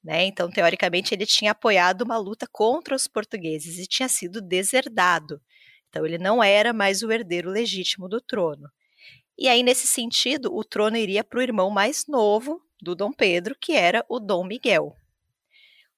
Né? 0.03 0.25
Então, 0.25 0.51
teoricamente, 0.51 1.15
ele 1.15 1.27
tinha 1.27 1.53
apoiado 1.53 2.03
uma 2.03 2.19
luta 2.19 2.47
contra 2.51 2.95
os 2.95 3.07
portugueses 3.07 3.79
e 3.79 3.87
tinha 3.87 4.09
sido 4.09 4.41
deserdado. 4.41 5.41
Então, 5.89 6.05
ele 6.05 6.19
não 6.19 6.43
era 6.43 6.73
mais 6.73 7.03
o 7.03 7.13
herdeiro 7.13 7.51
legítimo 7.51 8.09
do 8.09 8.21
trono. 8.21 8.69
E 9.39 9.49
aí, 9.49 9.63
nesse 9.63 9.87
sentido, 9.87 10.55
o 10.55 10.65
trono 10.65 10.97
iria 10.97 11.23
para 11.23 11.39
o 11.39 11.43
irmão 11.43 11.71
mais 11.71 12.07
novo 12.07 12.61
do 12.81 12.95
Dom 12.95 13.13
Pedro, 13.13 13.57
que 13.61 13.73
era 13.73 14.05
o 14.09 14.19
Dom 14.19 14.45
Miguel. 14.45 14.97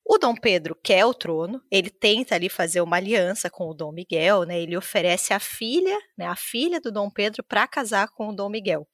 O 0.06 0.18
Dom 0.18 0.34
Pedro 0.34 0.76
quer 0.82 1.06
o 1.06 1.14
trono, 1.14 1.62
ele 1.70 1.88
tenta 1.88 2.34
ali 2.34 2.50
fazer 2.50 2.82
uma 2.82 2.96
aliança 2.96 3.49
com 3.49 3.68
o 3.68 3.75
Dom 3.75 3.90
Miguel, 3.90 4.44
né? 4.44 4.61
Ele 4.61 4.76
oferece 4.76 5.32
a 5.32 5.40
filha, 5.40 5.99
né, 6.16 6.26
a 6.26 6.37
filha 6.37 6.78
do 6.78 6.92
Dom 6.92 7.08
Pedro 7.11 7.42
para 7.42 7.66
casar 7.66 8.08
com 8.11 8.28
o 8.28 8.37
Dom 8.37 8.50
Miguel. 8.50 8.87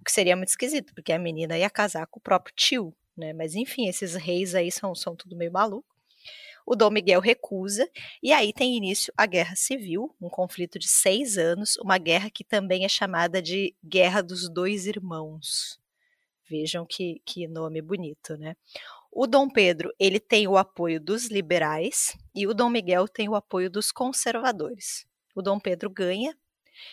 O 0.00 0.04
que 0.04 0.10
seria 0.10 0.34
muito 0.36 0.48
esquisito, 0.48 0.94
porque 0.94 1.12
a 1.12 1.18
menina 1.18 1.58
ia 1.58 1.68
casar 1.68 2.06
com 2.06 2.18
o 2.18 2.22
próprio 2.22 2.54
tio, 2.56 2.94
né? 3.16 3.34
Mas 3.34 3.54
enfim, 3.54 3.88
esses 3.88 4.14
reis 4.14 4.54
aí 4.54 4.72
são, 4.72 4.94
são 4.94 5.14
tudo 5.14 5.36
meio 5.36 5.52
maluco. 5.52 5.94
O 6.66 6.74
Dom 6.74 6.90
Miguel 6.90 7.20
recusa, 7.20 7.86
e 8.22 8.32
aí 8.32 8.50
tem 8.50 8.74
início 8.74 9.12
a 9.18 9.26
Guerra 9.26 9.54
Civil, 9.54 10.16
um 10.18 10.30
conflito 10.30 10.78
de 10.78 10.88
seis 10.88 11.36
anos, 11.36 11.76
uma 11.76 11.98
guerra 11.98 12.30
que 12.30 12.42
também 12.42 12.86
é 12.86 12.88
chamada 12.88 13.42
de 13.42 13.74
Guerra 13.84 14.22
dos 14.22 14.48
Dois 14.48 14.86
Irmãos. 14.86 15.78
Vejam 16.48 16.86
que, 16.86 17.20
que 17.24 17.46
nome 17.46 17.82
bonito, 17.82 18.36
né? 18.38 18.56
O 19.16 19.28
Dom 19.28 19.48
Pedro, 19.48 19.94
ele 19.96 20.18
tem 20.18 20.48
o 20.48 20.56
apoio 20.56 21.00
dos 21.00 21.30
liberais 21.30 22.18
e 22.34 22.48
o 22.48 22.52
Dom 22.52 22.68
Miguel 22.68 23.06
tem 23.06 23.28
o 23.28 23.36
apoio 23.36 23.70
dos 23.70 23.92
conservadores. 23.92 25.06
O 25.36 25.40
Dom 25.40 25.60
Pedro 25.60 25.88
ganha, 25.88 26.36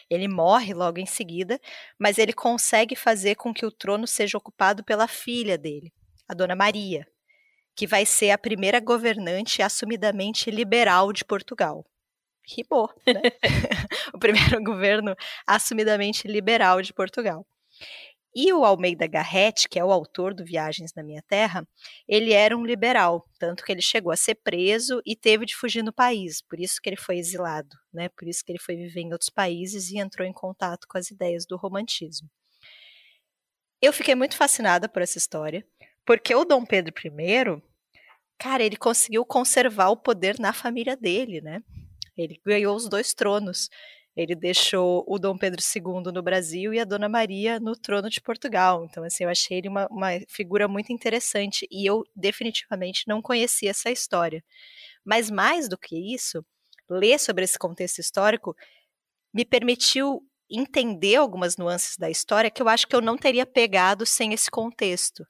ele 0.07 0.27
morre 0.27 0.71
logo 0.71 0.99
em 0.99 1.05
seguida, 1.07 1.59
mas 1.97 2.19
ele 2.19 2.31
consegue 2.31 2.95
fazer 2.95 3.33
com 3.37 3.51
que 3.51 3.65
o 3.65 3.71
trono 3.71 4.05
seja 4.05 4.37
ocupado 4.37 4.83
pela 4.83 5.07
filha 5.07 5.57
dele, 5.57 5.91
a 6.29 6.35
Dona 6.35 6.55
Maria, 6.55 7.07
que 7.75 7.87
vai 7.87 8.05
ser 8.05 8.29
a 8.29 8.37
primeira 8.37 8.79
governante 8.79 9.63
assumidamente 9.63 10.51
liberal 10.51 11.11
de 11.11 11.25
Portugal. 11.25 11.83
Rimou, 12.47 12.87
né? 13.07 13.31
o 14.13 14.19
primeiro 14.19 14.63
governo 14.63 15.15
assumidamente 15.47 16.27
liberal 16.27 16.83
de 16.83 16.93
Portugal. 16.93 17.43
E 18.33 18.53
o 18.53 18.63
Almeida 18.63 19.07
Garrett, 19.07 19.67
que 19.67 19.77
é 19.77 19.83
o 19.83 19.91
autor 19.91 20.33
do 20.33 20.45
Viagens 20.45 20.93
na 20.95 21.03
Minha 21.03 21.21
Terra, 21.21 21.67
ele 22.07 22.31
era 22.31 22.57
um 22.57 22.65
liberal, 22.65 23.27
tanto 23.37 23.63
que 23.63 23.71
ele 23.71 23.81
chegou 23.81 24.11
a 24.11 24.15
ser 24.15 24.35
preso 24.35 25.01
e 25.05 25.15
teve 25.15 25.45
de 25.45 25.55
fugir 25.55 25.83
no 25.83 25.91
país, 25.91 26.41
por 26.41 26.59
isso 26.59 26.81
que 26.81 26.89
ele 26.89 26.95
foi 26.95 27.17
exilado, 27.17 27.75
né? 27.93 28.07
Por 28.09 28.27
isso 28.27 28.43
que 28.45 28.51
ele 28.51 28.59
foi 28.59 28.77
viver 28.77 29.01
em 29.01 29.11
outros 29.11 29.29
países 29.29 29.91
e 29.91 29.97
entrou 29.97 30.25
em 30.25 30.31
contato 30.31 30.87
com 30.87 30.97
as 30.97 31.11
ideias 31.11 31.45
do 31.45 31.57
romantismo. 31.57 32.29
Eu 33.81 33.91
fiquei 33.91 34.15
muito 34.15 34.37
fascinada 34.37 34.87
por 34.87 35.01
essa 35.01 35.17
história, 35.17 35.65
porque 36.05 36.33
o 36.33 36.45
Dom 36.45 36.65
Pedro 36.65 36.93
I, 36.97 37.61
cara, 38.37 38.63
ele 38.63 38.77
conseguiu 38.77 39.25
conservar 39.25 39.89
o 39.89 39.97
poder 39.97 40.39
na 40.39 40.53
família 40.53 40.95
dele, 40.95 41.41
né? 41.41 41.61
Ele 42.15 42.39
ganhou 42.45 42.75
os 42.75 42.87
dois 42.87 43.13
tronos. 43.13 43.69
Ele 44.15 44.35
deixou 44.35 45.05
o 45.07 45.17
Dom 45.17 45.37
Pedro 45.37 45.61
II 45.61 46.11
no 46.13 46.21
Brasil 46.21 46.73
e 46.73 46.79
a 46.79 46.83
Dona 46.83 47.07
Maria 47.07 47.59
no 47.59 47.75
trono 47.75 48.09
de 48.09 48.19
Portugal. 48.19 48.85
Então, 48.85 49.03
assim, 49.03 49.23
eu 49.23 49.29
achei 49.29 49.59
ele 49.59 49.69
uma, 49.69 49.87
uma 49.89 50.09
figura 50.27 50.67
muito 50.67 50.91
interessante 50.91 51.65
e 51.71 51.85
eu 51.89 52.03
definitivamente 52.15 53.03
não 53.07 53.21
conhecia 53.21 53.69
essa 53.69 53.89
história. 53.89 54.43
Mas 55.05 55.31
mais 55.31 55.69
do 55.69 55.77
que 55.77 55.95
isso, 56.13 56.45
ler 56.89 57.19
sobre 57.19 57.45
esse 57.45 57.57
contexto 57.57 57.99
histórico 57.99 58.55
me 59.33 59.45
permitiu 59.45 60.21
entender 60.49 61.15
algumas 61.15 61.55
nuances 61.55 61.95
da 61.97 62.09
história 62.09 62.51
que 62.51 62.61
eu 62.61 62.67
acho 62.67 62.87
que 62.87 62.95
eu 62.95 63.01
não 63.01 63.17
teria 63.17 63.45
pegado 63.45 64.05
sem 64.05 64.33
esse 64.33 64.51
contexto, 64.51 65.25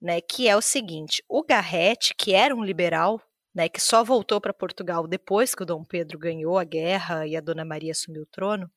né? 0.00 0.20
Que 0.20 0.48
é 0.48 0.56
o 0.56 0.62
seguinte: 0.62 1.22
o 1.28 1.44
Garrett, 1.44 2.14
que 2.16 2.34
era 2.34 2.54
um 2.54 2.64
liberal, 2.64 3.20
né, 3.54 3.68
que 3.68 3.80
só 3.80 4.04
voltou 4.04 4.40
para 4.40 4.54
Portugal 4.54 5.06
depois 5.06 5.54
que 5.54 5.62
o 5.62 5.66
Dom 5.66 5.84
Pedro 5.84 6.18
ganhou 6.18 6.58
a 6.58 6.64
guerra 6.64 7.26
e 7.26 7.36
a 7.36 7.40
Dona 7.40 7.64
Maria 7.64 7.92
assumiu 7.92 8.22
o 8.22 8.26
trono, 8.26 8.70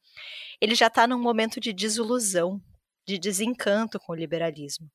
ele 0.59 0.75
já 0.75 0.87
está 0.87 1.07
num 1.07 1.21
momento 1.21 1.59
de 1.59 1.71
desilusão, 1.71 2.61
de 3.07 3.19
desencanto 3.19 3.99
com 3.99 4.13
o 4.13 4.15
liberalismo. 4.15 4.89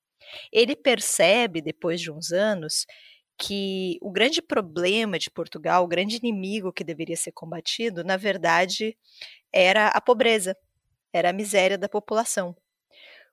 Ele 0.53 0.75
percebe, 0.75 1.63
depois 1.63 2.01
de 2.01 2.11
uns 2.11 2.33
anos, 2.33 2.87
que 3.39 3.99
o 4.03 4.11
grande 4.11 4.43
problema 4.43 5.19
de 5.19 5.31
Portugal, 5.31 5.85
o 5.85 5.89
grande 5.89 6.17
inimigo 6.17 6.73
que 6.73 6.83
deveria 6.83 7.17
ser 7.17 7.33
combatido, 7.33 8.03
na 8.03 8.17
verdade, 8.17 8.97
era 9.53 9.89
a 9.89 10.01
pobreza, 10.01 10.57
era 11.13 11.31
a 11.31 11.33
miséria 11.33 11.79
da 11.79 11.89
população. 11.89 12.57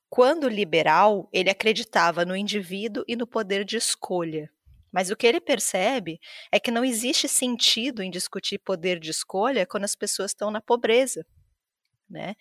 Quando 0.08 0.48
liberal, 0.48 1.28
ele 1.34 1.50
acreditava 1.50 2.24
no 2.24 2.36
indivíduo 2.36 3.04
e 3.08 3.16
no 3.16 3.26
poder 3.26 3.66
de 3.66 3.78
escolha. 3.78 4.50
Mas 4.96 5.12
o 5.12 5.16
que 5.18 5.28
ele 5.28 5.42
percebe 5.42 6.22
é 6.50 6.58
que 6.58 6.72
não 6.72 6.86
existe 6.86 7.28
sentido 7.28 8.02
em 8.02 8.10
discutir 8.10 8.58
poder 8.60 8.98
de 8.98 9.12
escolha 9.12 9.66
quando 9.66 9.84
as 9.84 9.94
pessoas 9.94 10.32
estão 10.32 10.50
na 10.50 10.62
pobreza. 10.62 11.26
Né? 12.10 12.34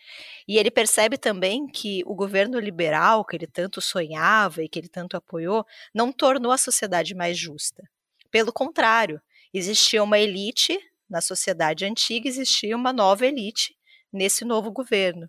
E 0.46 0.56
ele 0.56 0.70
percebe 0.70 1.18
também 1.18 1.66
que 1.66 2.04
o 2.06 2.14
governo 2.14 2.60
liberal, 2.60 3.24
que 3.24 3.34
ele 3.34 3.48
tanto 3.48 3.80
sonhava 3.80 4.62
e 4.62 4.68
que 4.68 4.78
ele 4.78 4.88
tanto 4.88 5.16
apoiou, 5.16 5.66
não 5.92 6.12
tornou 6.12 6.52
a 6.52 6.56
sociedade 6.56 7.12
mais 7.12 7.36
justa. 7.36 7.82
Pelo 8.30 8.52
contrário, 8.52 9.20
existia 9.52 10.00
uma 10.00 10.20
elite 10.20 10.78
na 11.10 11.20
sociedade 11.20 11.84
antiga, 11.84 12.28
existia 12.28 12.76
uma 12.76 12.92
nova 12.92 13.26
elite 13.26 13.74
nesse 14.12 14.44
novo 14.44 14.70
governo. 14.70 15.28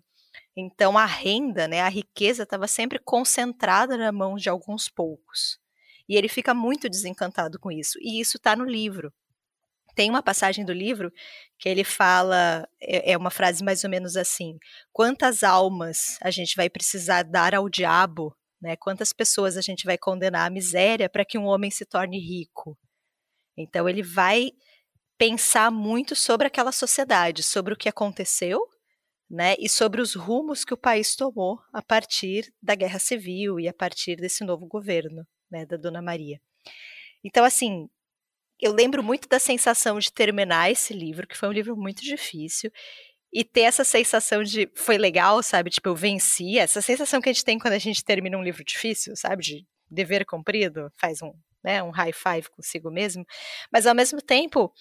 Então 0.56 0.96
a 0.96 1.04
renda, 1.04 1.66
né, 1.66 1.80
a 1.80 1.88
riqueza 1.88 2.44
estava 2.44 2.68
sempre 2.68 3.00
concentrada 3.00 3.96
na 3.96 4.12
mão 4.12 4.36
de 4.36 4.48
alguns 4.48 4.88
poucos. 4.88 5.58
E 6.08 6.16
ele 6.16 6.28
fica 6.28 6.54
muito 6.54 6.88
desencantado 6.88 7.58
com 7.58 7.70
isso. 7.70 7.98
E 8.00 8.20
isso 8.20 8.36
está 8.36 8.54
no 8.54 8.64
livro. 8.64 9.12
Tem 9.94 10.10
uma 10.10 10.22
passagem 10.22 10.64
do 10.64 10.72
livro 10.72 11.10
que 11.58 11.68
ele 11.68 11.82
fala, 11.82 12.68
é, 12.80 13.12
é 13.12 13.16
uma 13.16 13.30
frase 13.30 13.64
mais 13.64 13.82
ou 13.82 13.90
menos 13.90 14.16
assim: 14.16 14.58
quantas 14.92 15.42
almas 15.42 16.18
a 16.20 16.30
gente 16.30 16.54
vai 16.54 16.68
precisar 16.68 17.22
dar 17.22 17.54
ao 17.54 17.68
diabo, 17.68 18.36
né? 18.60 18.76
Quantas 18.76 19.12
pessoas 19.12 19.56
a 19.56 19.62
gente 19.62 19.84
vai 19.86 19.96
condenar 19.96 20.46
à 20.46 20.50
miséria 20.50 21.08
para 21.08 21.24
que 21.24 21.38
um 21.38 21.46
homem 21.46 21.70
se 21.70 21.86
torne 21.86 22.18
rico? 22.18 22.78
Então 23.56 23.88
ele 23.88 24.02
vai 24.02 24.50
pensar 25.18 25.70
muito 25.70 26.14
sobre 26.14 26.46
aquela 26.46 26.72
sociedade, 26.72 27.42
sobre 27.42 27.72
o 27.72 27.76
que 27.76 27.88
aconteceu, 27.88 28.60
né, 29.30 29.54
e 29.58 29.68
sobre 29.68 30.00
os 30.00 30.14
rumos 30.14 30.64
que 30.64 30.74
o 30.74 30.76
país 30.76 31.16
tomou 31.16 31.58
a 31.72 31.82
partir 31.82 32.52
da 32.62 32.74
Guerra 32.74 32.98
Civil 32.98 33.58
e 33.58 33.68
a 33.68 33.74
partir 33.74 34.16
desse 34.16 34.44
novo 34.44 34.66
governo, 34.66 35.26
né, 35.50 35.66
da 35.66 35.76
Dona 35.76 36.02
Maria. 36.02 36.40
Então, 37.24 37.44
assim, 37.44 37.88
eu 38.60 38.72
lembro 38.72 39.02
muito 39.02 39.28
da 39.28 39.38
sensação 39.38 39.98
de 39.98 40.12
terminar 40.12 40.70
esse 40.70 40.94
livro, 40.94 41.26
que 41.26 41.36
foi 41.36 41.48
um 41.48 41.52
livro 41.52 41.76
muito 41.76 42.02
difícil, 42.02 42.70
e 43.32 43.44
ter 43.44 43.62
essa 43.62 43.84
sensação 43.84 44.42
de 44.42 44.70
foi 44.74 44.96
legal, 44.96 45.42
sabe? 45.42 45.70
Tipo, 45.70 45.90
eu 45.90 45.96
venci. 45.96 46.58
Essa 46.58 46.80
sensação 46.80 47.20
que 47.20 47.28
a 47.28 47.32
gente 47.32 47.44
tem 47.44 47.58
quando 47.58 47.74
a 47.74 47.78
gente 47.78 48.04
termina 48.04 48.38
um 48.38 48.42
livro 48.42 48.64
difícil, 48.64 49.14
sabe? 49.16 49.42
De 49.42 49.66
dever 49.90 50.24
cumprido, 50.24 50.90
faz 50.96 51.20
um, 51.22 51.32
né, 51.62 51.82
um 51.82 51.90
high 51.90 52.12
five 52.12 52.48
consigo 52.50 52.90
mesmo. 52.90 53.26
Mas 53.70 53.86
ao 53.86 53.94
mesmo 53.94 54.22
tempo, 54.22 54.72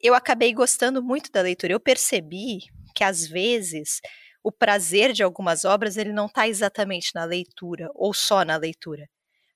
eu 0.00 0.14
acabei 0.14 0.52
gostando 0.52 1.02
muito 1.02 1.32
da 1.32 1.40
leitura. 1.40 1.72
Eu 1.72 1.80
percebi 1.80 2.60
que 2.94 3.02
às 3.02 3.26
vezes 3.26 4.00
o 4.44 4.52
prazer 4.52 5.12
de 5.12 5.22
algumas 5.22 5.64
obras 5.64 5.96
ele 5.96 6.12
não 6.12 6.26
está 6.26 6.46
exatamente 6.46 7.10
na 7.14 7.24
leitura 7.24 7.90
ou 7.94 8.14
só 8.14 8.44
na 8.44 8.56
leitura 8.56 9.08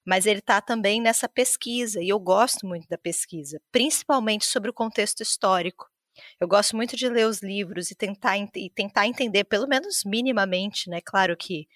mas 0.09 0.25
ele 0.25 0.38
está 0.38 0.59
também 0.59 1.03
nessa 1.03 1.29
pesquisa, 1.29 2.03
e 2.03 2.09
eu 2.09 2.19
gosto 2.19 2.67
muito 2.67 2.88
da 2.88 2.97
pesquisa, 2.97 3.61
principalmente 3.71 4.47
sobre 4.47 4.71
o 4.71 4.73
contexto 4.73 5.21
histórico. 5.23 5.87
Eu 6.41 6.49
gosto 6.49 6.75
muito 6.75 6.97
de 6.97 7.07
ler 7.11 7.27
os 7.27 7.43
livros 7.43 7.91
e 7.91 7.95
tentar, 7.95 8.38
e 8.38 8.71
tentar 8.71 9.07
entender, 9.07 9.45
pelo 9.45 9.69
menos 9.69 10.05
minimamente, 10.07 10.88
né? 10.88 11.03
Claro 11.05 11.37
que 11.37 11.69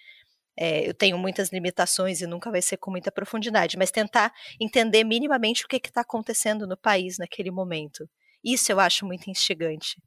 é, 0.57 0.89
eu 0.89 0.95
tenho 0.95 1.19
muitas 1.19 1.53
limitações 1.53 2.23
e 2.23 2.27
nunca 2.27 2.51
vai 2.51 2.63
ser 2.63 2.79
com 2.79 2.91
muita 2.91 3.13
profundidade, 3.13 3.77
mas 3.77 3.91
tentar 3.91 4.33
entender 4.59 5.05
minimamente 5.05 5.67
o 5.67 5.69
que 5.69 5.77
está 5.77 6.01
acontecendo 6.01 6.67
no 6.67 6.77
país 6.77 7.19
naquele 7.19 7.51
momento. 7.51 8.09
Isso 8.43 8.73
eu 8.73 8.81
acho 8.81 9.05
muito 9.05 9.29
instigante. 9.29 10.01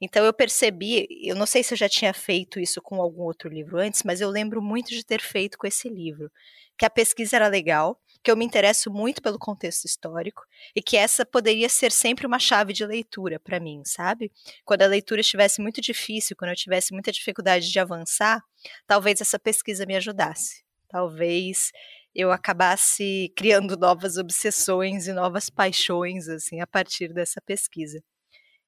Então 0.00 0.24
eu 0.24 0.32
percebi, 0.32 1.06
eu 1.22 1.34
não 1.34 1.46
sei 1.46 1.62
se 1.62 1.72
eu 1.72 1.78
já 1.78 1.88
tinha 1.88 2.12
feito 2.12 2.60
isso 2.60 2.82
com 2.82 3.00
algum 3.00 3.22
outro 3.22 3.48
livro 3.48 3.78
antes, 3.78 4.02
mas 4.02 4.20
eu 4.20 4.28
lembro 4.28 4.60
muito 4.60 4.90
de 4.90 5.04
ter 5.04 5.20
feito 5.22 5.56
com 5.56 5.66
esse 5.66 5.88
livro 5.88 6.30
que 6.78 6.84
a 6.84 6.90
pesquisa 6.90 7.36
era 7.36 7.48
legal, 7.48 7.98
que 8.22 8.30
eu 8.30 8.36
me 8.36 8.44
interesso 8.44 8.90
muito 8.90 9.22
pelo 9.22 9.38
contexto 9.38 9.84
histórico 9.86 10.42
e 10.74 10.82
que 10.82 10.96
essa 10.96 11.24
poderia 11.24 11.68
ser 11.68 11.90
sempre 11.90 12.26
uma 12.26 12.38
chave 12.38 12.72
de 12.72 12.84
leitura 12.84 13.40
para 13.40 13.58
mim, 13.58 13.82
sabe? 13.84 14.30
Quando 14.64 14.82
a 14.82 14.86
leitura 14.86 15.20
estivesse 15.20 15.62
muito 15.62 15.80
difícil, 15.80 16.36
quando 16.36 16.50
eu 16.50 16.56
tivesse 16.56 16.92
muita 16.92 17.10
dificuldade 17.12 17.70
de 17.70 17.78
avançar, 17.78 18.42
talvez 18.86 19.20
essa 19.20 19.38
pesquisa 19.38 19.86
me 19.86 19.96
ajudasse. 19.96 20.64
Talvez 20.88 21.70
eu 22.14 22.30
acabasse 22.32 23.32
criando 23.36 23.76
novas 23.76 24.16
obsessões 24.16 25.06
e 25.06 25.12
novas 25.12 25.48
paixões 25.48 26.28
assim 26.28 26.60
a 26.60 26.66
partir 26.66 27.12
dessa 27.12 27.40
pesquisa. 27.40 28.02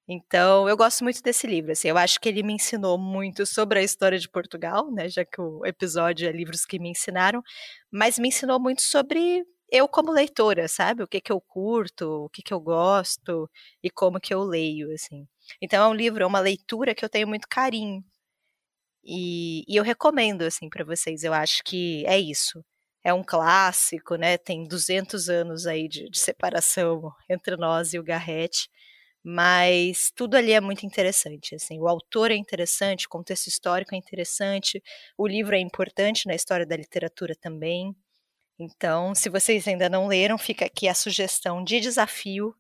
Então, 0.08 0.66
eu 0.68 0.76
gosto 0.76 1.04
muito 1.04 1.22
desse 1.22 1.46
livro. 1.46 1.72
Assim, 1.72 1.88
eu 1.88 1.98
acho 1.98 2.18
que 2.18 2.28
ele 2.28 2.42
me 2.42 2.54
ensinou 2.54 2.96
muito 2.96 3.44
sobre 3.44 3.78
a 3.78 3.82
história 3.82 4.18
de 4.18 4.28
Portugal, 4.28 4.90
né? 4.90 5.08
Já 5.08 5.22
que 5.24 5.38
o 5.40 5.64
episódio 5.66 6.26
é 6.26 6.32
livros 6.32 6.64
que 6.64 6.78
me 6.78 6.88
ensinaram, 6.90 7.42
mas 7.90 8.18
me 8.18 8.28
ensinou 8.28 8.58
muito 8.58 8.82
sobre 8.82 9.44
eu 9.70 9.86
como 9.86 10.10
leitora, 10.10 10.66
sabe? 10.66 11.02
O 11.02 11.08
que 11.08 11.20
que 11.20 11.30
eu 11.30 11.40
curto, 11.42 12.24
o 12.24 12.30
que 12.30 12.42
que 12.42 12.54
eu 12.54 12.60
gosto 12.60 13.50
e 13.82 13.90
como 13.90 14.18
que 14.20 14.32
eu 14.32 14.42
leio, 14.44 14.90
assim. 14.94 15.28
Então, 15.60 15.84
é 15.84 15.88
um 15.88 15.94
livro, 15.94 16.22
é 16.24 16.26
uma 16.26 16.40
leitura 16.40 16.94
que 16.94 17.04
eu 17.04 17.08
tenho 17.10 17.28
muito 17.28 17.46
carinho. 17.48 18.02
E, 19.04 19.64
e 19.68 19.76
eu 19.76 19.84
recomendo, 19.84 20.42
assim, 20.42 20.68
para 20.68 20.84
vocês. 20.84 21.22
Eu 21.24 21.32
acho 21.34 21.62
que 21.64 22.04
é 22.06 22.18
isso. 22.18 22.64
É 23.04 23.12
um 23.14 23.22
clássico, 23.24 24.16
né? 24.16 24.38
Tem 24.38 24.64
200 24.66 25.28
anos 25.28 25.66
aí 25.66 25.88
de, 25.88 26.08
de 26.10 26.18
separação 26.20 27.12
entre 27.28 27.56
nós 27.56 27.94
e 27.94 27.98
o 27.98 28.04
Garrett 28.04 28.68
mas 29.22 30.10
tudo 30.14 30.36
ali 30.36 30.52
é 30.52 30.60
muito 30.60 30.86
interessante, 30.86 31.54
assim, 31.54 31.78
o 31.78 31.88
autor 31.88 32.30
é 32.30 32.36
interessante, 32.36 33.06
o 33.06 33.10
contexto 33.10 33.48
histórico 33.48 33.94
é 33.94 33.98
interessante, 33.98 34.82
o 35.16 35.26
livro 35.26 35.54
é 35.54 35.58
importante 35.58 36.26
na 36.26 36.34
história 36.34 36.66
da 36.66 36.76
literatura 36.76 37.34
também. 37.34 37.94
Então, 38.58 39.14
se 39.14 39.28
vocês 39.28 39.66
ainda 39.68 39.88
não 39.88 40.06
leram, 40.06 40.36
fica 40.38 40.64
aqui 40.64 40.88
a 40.88 40.94
sugestão 40.94 41.62
de 41.62 41.80
desafio 41.80 42.54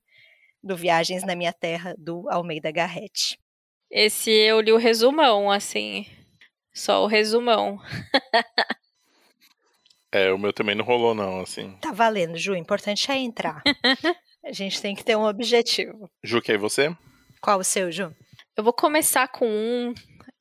do 0.62 0.76
Viagens 0.76 1.24
na 1.24 1.34
Minha 1.34 1.52
Terra 1.52 1.94
do 1.98 2.28
Almeida 2.28 2.70
Garrett. 2.70 3.38
Esse 3.90 4.30
eu 4.30 4.60
li 4.60 4.72
o 4.72 4.76
resumão, 4.76 5.50
assim, 5.50 6.06
só 6.74 7.02
o 7.02 7.06
resumão. 7.06 7.80
é, 10.12 10.30
o 10.32 10.38
meu 10.38 10.52
também 10.52 10.74
não 10.74 10.84
rolou 10.84 11.14
não, 11.14 11.40
assim. 11.40 11.76
Tá 11.80 11.92
valendo, 11.92 12.36
Ju, 12.36 12.52
o 12.52 12.56
importante 12.56 13.10
é 13.10 13.16
entrar. 13.16 13.62
A 14.48 14.52
gente 14.52 14.80
tem 14.80 14.94
que 14.94 15.04
ter 15.04 15.14
um 15.14 15.26
objetivo. 15.26 16.10
Ju, 16.24 16.40
que 16.40 16.52
é 16.52 16.56
você? 16.56 16.96
Qual 17.38 17.58
o 17.58 17.64
seu, 17.64 17.92
Ju? 17.92 18.14
Eu 18.56 18.64
vou 18.64 18.72
começar 18.72 19.28
com 19.28 19.46
um. 19.46 19.92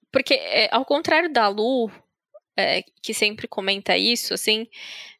Porque, 0.09 0.33
é, 0.33 0.73
ao 0.73 0.85
contrário 0.85 1.31
da 1.31 1.49
Lu, 1.49 1.91
é, 2.57 2.83
que 3.03 3.13
sempre 3.13 3.49
comenta 3.49 3.97
isso, 3.97 4.33
assim, 4.33 4.65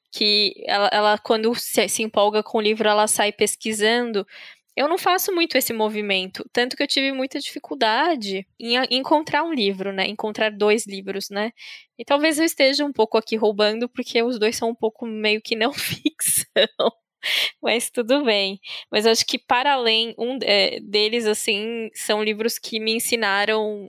que 0.10 0.54
ela, 0.66 0.90
ela 0.94 1.18
quando 1.18 1.54
se, 1.54 1.86
se 1.90 2.02
empolga 2.02 2.42
com 2.42 2.60
o 2.60 2.62
livro, 2.62 2.88
ela 2.88 3.08
sai 3.08 3.34
pesquisando. 3.34 4.26
Eu 4.74 4.88
não 4.88 4.98
faço 4.98 5.34
muito 5.36 5.58
esse 5.58 5.74
movimento, 5.74 6.46
tanto 6.54 6.78
que 6.78 6.84
eu 6.84 6.88
tive 6.88 7.12
muita 7.12 7.40
dificuldade 7.40 8.48
em 8.58 8.78
encontrar 8.92 9.44
um 9.44 9.52
livro, 9.52 9.92
né? 9.92 10.08
Encontrar 10.08 10.50
dois 10.50 10.88
livros, 10.88 11.30
né? 11.30 11.52
E 12.00 12.06
talvez 12.06 12.40
eu 12.40 12.46
esteja 12.46 12.86
um 12.86 12.94
pouco 12.94 13.18
aqui 13.18 13.36
roubando, 13.36 13.90
porque 13.90 14.24
os 14.24 14.40
dois 14.40 14.56
são 14.56 14.70
um 14.70 14.76
pouco 14.76 15.06
meio 15.06 15.42
que 15.42 15.58
não 15.58 15.74
ficção. 15.76 16.94
Mas 17.62 17.90
tudo 17.90 18.24
bem. 18.24 18.60
Mas 18.92 19.06
acho 19.06 19.26
que 19.26 19.40
para 19.40 19.74
além 19.74 20.14
um 20.18 20.38
é, 20.42 20.80
deles, 20.80 21.26
assim, 21.26 21.90
são 21.94 22.24
livros 22.24 22.58
que 22.58 22.80
me 22.80 22.94
ensinaram 22.94 23.88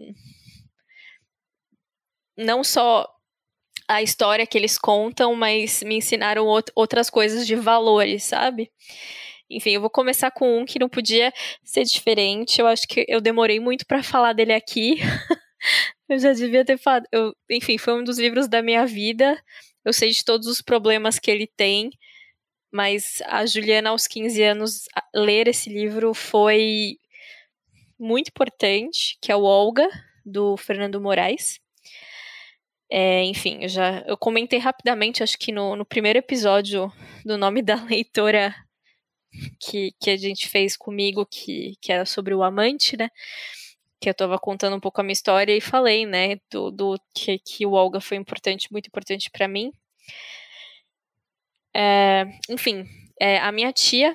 não 2.37 2.63
só 2.63 3.09
a 3.89 4.03
história 4.03 4.47
que 4.47 4.57
eles 4.57 4.79
contam, 4.79 5.35
mas 5.35 5.83
me 5.83 5.97
ensinaram 5.97 6.47
outras 6.75 7.09
coisas 7.09 7.47
de 7.47 7.57
valores, 7.57 8.23
sabe? 8.23 8.71
Enfim, 9.51 9.71
eu 9.71 9.81
vou 9.81 9.89
começar 9.89 10.31
com 10.31 10.61
um 10.61 10.67
que 10.67 10.79
não 10.79 10.91
podia 10.91 11.33
ser 11.65 11.85
diferente. 11.85 12.61
Eu 12.61 12.67
acho 12.67 12.87
que 12.87 13.07
eu 13.09 13.21
demorei 13.21 13.59
muito 13.59 13.87
para 13.87 14.03
falar 14.03 14.35
dele 14.35 14.53
aqui. 14.53 14.99
eu 16.09 16.19
já 16.19 16.33
devia 16.35 16.65
ter 16.65 16.77
falado. 16.77 17.07
Eu, 17.11 17.35
enfim, 17.51 17.79
foi 17.79 17.95
um 17.95 18.05
dos 18.05 18.19
livros 18.19 18.47
da 18.47 18.63
minha 18.63 18.85
vida. 18.87 19.43
Eu 19.85 19.93
sei 19.93 20.11
de 20.11 20.23
todos 20.23 20.47
os 20.47 20.61
problemas 20.61 21.19
que 21.19 21.31
ele 21.31 21.47
tem 21.57 21.91
mas 22.71 23.23
a 23.27 23.47
Juliana, 23.47 23.91
aos 23.91 24.07
15 24.07 24.43
anos, 24.43 24.85
ler 25.15 25.49
esse 25.49 25.71
livro 25.71 26.15
foi 26.15 26.99
muito 27.99 28.29
importante, 28.29 29.19
que 29.21 29.33
é 29.33 29.37
o 29.37 29.43
Olga, 29.43 29.89
do 30.25 30.57
Fernando 30.57 31.01
Moraes. 31.01 31.61
É, 32.91 33.23
enfim, 33.25 33.59
eu 33.63 33.69
já 33.69 34.03
eu 34.07 34.17
comentei 34.17 34.59
rapidamente, 34.59 35.23
acho 35.23 35.39
que 35.39 35.53
no, 35.53 35.77
no 35.77 35.85
primeiro 35.85 36.19
episódio 36.19 36.91
do 37.25 37.37
nome 37.37 37.61
da 37.63 37.75
leitora 37.85 38.55
que, 39.61 39.93
que 40.01 40.11
a 40.11 40.17
gente 40.17 40.49
fez 40.49 40.77
comigo, 40.77 41.27
que, 41.27 41.75
que 41.81 41.93
era 41.93 42.07
sobre 42.07 42.35
o 42.35 42.43
amante, 42.43 42.97
né? 42.97 43.11
Que 44.01 44.09
eu 44.09 44.13
estava 44.13 44.39
contando 44.39 44.77
um 44.77 44.81
pouco 44.81 45.01
a 45.01 45.05
minha 45.05 45.13
história 45.13 45.55
e 45.57 45.61
falei, 45.61 46.07
né, 46.07 46.37
do, 46.51 46.71
do 46.71 47.01
que, 47.15 47.39
que 47.39 47.67
o 47.67 47.73
Olga 47.73 48.01
foi 48.01 48.17
importante, 48.17 48.71
muito 48.71 48.87
importante 48.87 49.31
para 49.31 49.49
mim. 49.49 49.73
É, 51.75 52.27
enfim, 52.49 52.87
é, 53.21 53.39
a 53.39 53.53
minha 53.53 53.73
tia, 53.73 54.15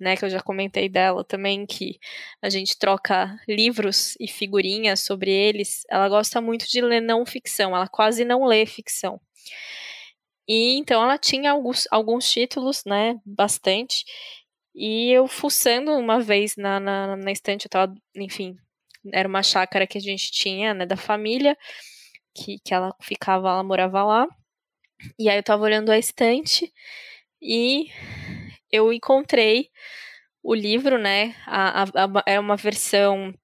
né, 0.00 0.16
que 0.16 0.24
eu 0.24 0.30
já 0.30 0.40
comentei 0.40 0.88
dela 0.88 1.24
também, 1.24 1.66
que 1.66 1.98
a 2.42 2.48
gente 2.50 2.78
troca 2.78 3.38
livros 3.48 4.14
e 4.20 4.28
figurinhas 4.28 5.00
sobre 5.00 5.30
eles, 5.30 5.84
ela 5.88 6.08
gosta 6.08 6.40
muito 6.40 6.66
de 6.68 6.80
ler 6.80 7.00
não 7.00 7.24
ficção, 7.24 7.74
ela 7.74 7.88
quase 7.88 8.24
não 8.24 8.44
lê 8.44 8.66
ficção. 8.66 9.20
E 10.48 10.76
então 10.78 11.02
ela 11.02 11.18
tinha 11.18 11.50
alguns, 11.50 11.86
alguns 11.90 12.30
títulos, 12.30 12.84
né, 12.84 13.18
bastante, 13.24 14.04
e 14.74 15.10
eu 15.10 15.26
fuçando 15.26 15.92
uma 15.92 16.20
vez 16.20 16.56
na, 16.56 16.78
na, 16.78 17.16
na 17.16 17.32
estante, 17.32 17.66
eu 17.66 17.70
tava, 17.70 17.94
enfim, 18.14 18.56
era 19.12 19.28
uma 19.28 19.42
chácara 19.42 19.86
que 19.86 19.98
a 19.98 20.00
gente 20.00 20.30
tinha, 20.30 20.74
né, 20.74 20.86
da 20.86 20.96
família, 20.96 21.56
que, 22.34 22.58
que 22.64 22.74
ela 22.74 22.94
ficava, 23.00 23.48
ela 23.48 23.62
morava 23.62 24.04
lá, 24.04 24.28
e 25.18 25.28
aí 25.28 25.38
eu 25.38 25.42
tava 25.42 25.62
olhando 25.62 25.90
a 25.90 25.98
estante 25.98 26.72
e 27.40 27.88
eu 28.70 28.92
encontrei 28.92 29.70
o 30.42 30.54
livro, 30.54 30.98
né? 30.98 31.34
A, 31.46 31.82
a, 31.82 31.84
a, 31.84 32.22
é 32.26 32.40
uma 32.40 32.56
versão 32.56 33.34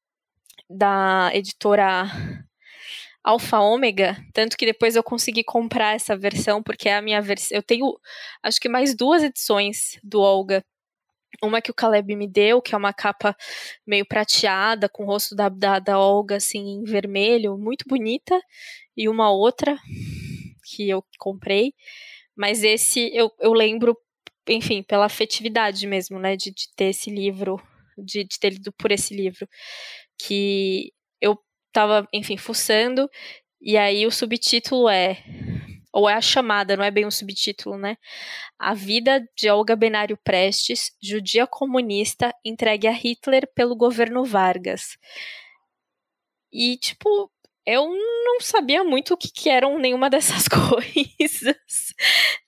da 0.68 1.30
editora 1.34 2.04
Alfa 3.24 3.60
Ômega, 3.60 4.16
tanto 4.32 4.56
que 4.56 4.66
depois 4.66 4.96
eu 4.96 5.02
consegui 5.02 5.44
comprar 5.44 5.94
essa 5.94 6.16
versão, 6.16 6.62
porque 6.62 6.88
é 6.88 6.96
a 6.96 7.02
minha 7.02 7.20
versão. 7.22 7.56
Eu 7.56 7.62
tenho, 7.62 7.96
acho 8.42 8.60
que 8.60 8.68
mais 8.68 8.96
duas 8.96 9.22
edições 9.22 9.98
do 10.02 10.20
Olga. 10.20 10.64
Uma 11.42 11.60
que 11.62 11.70
o 11.70 11.74
Caleb 11.74 12.14
me 12.14 12.28
deu, 12.28 12.60
que 12.60 12.74
é 12.74 12.78
uma 12.78 12.92
capa 12.92 13.36
meio 13.86 14.06
prateada, 14.06 14.88
com 14.88 15.04
o 15.04 15.06
rosto 15.06 15.34
da, 15.34 15.48
da, 15.48 15.78
da 15.78 15.98
Olga, 15.98 16.36
assim, 16.36 16.60
em 16.60 16.84
vermelho, 16.84 17.56
muito 17.56 17.84
bonita. 17.88 18.40
E 18.96 19.08
uma 19.08 19.30
outra, 19.30 19.76
que 20.64 20.88
eu 20.88 21.04
comprei. 21.18 21.74
Mas 22.36 22.62
esse 22.62 23.10
eu, 23.14 23.30
eu 23.40 23.52
lembro, 23.52 23.96
enfim, 24.48 24.82
pela 24.82 25.06
afetividade 25.06 25.86
mesmo, 25.86 26.18
né, 26.18 26.36
de, 26.36 26.50
de 26.50 26.68
ter 26.74 26.86
esse 26.86 27.10
livro, 27.10 27.60
de, 27.98 28.24
de 28.24 28.38
ter 28.38 28.50
lido 28.50 28.72
por 28.72 28.90
esse 28.90 29.14
livro, 29.14 29.48
que 30.18 30.92
eu 31.20 31.38
tava, 31.72 32.08
enfim, 32.12 32.36
fuçando, 32.36 33.08
e 33.60 33.76
aí 33.76 34.06
o 34.06 34.10
subtítulo 34.10 34.88
é 34.88 35.22
ou 35.92 36.08
é 36.08 36.14
a 36.14 36.20
chamada, 36.20 36.76
não 36.76 36.84
é 36.84 36.90
bem 36.90 37.06
um 37.06 37.10
subtítulo, 37.10 37.76
né? 37.76 37.98
A 38.58 38.72
vida 38.72 39.22
de 39.36 39.50
Olga 39.50 39.76
Benário 39.76 40.18
Prestes, 40.24 40.90
judia 41.02 41.46
comunista, 41.46 42.34
entregue 42.42 42.88
a 42.88 42.92
Hitler 42.92 43.46
pelo 43.54 43.76
governo 43.76 44.24
Vargas. 44.24 44.96
E, 46.50 46.78
tipo, 46.78 47.30
eu 47.66 47.88
não 47.88 48.40
sabia 48.40 48.82
muito 48.82 49.14
o 49.14 49.16
que, 49.16 49.30
que 49.30 49.48
eram 49.48 49.78
nenhuma 49.78 50.10
dessas 50.10 50.46
coisas, 50.48 51.94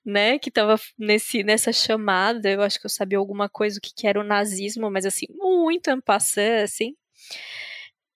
né? 0.04 0.38
Que 0.38 0.50
tava 0.50 0.76
nesse, 0.98 1.42
nessa 1.42 1.72
chamada. 1.72 2.50
Eu 2.50 2.62
acho 2.62 2.80
que 2.80 2.86
eu 2.86 2.90
sabia 2.90 3.18
alguma 3.18 3.48
coisa 3.48 3.78
o 3.78 3.80
que, 3.80 3.92
que 3.94 4.06
era 4.06 4.20
o 4.20 4.24
nazismo, 4.24 4.90
mas 4.90 5.06
assim, 5.06 5.26
muito 5.30 5.90
en 5.90 6.00
passant, 6.00 6.62
assim. 6.62 6.94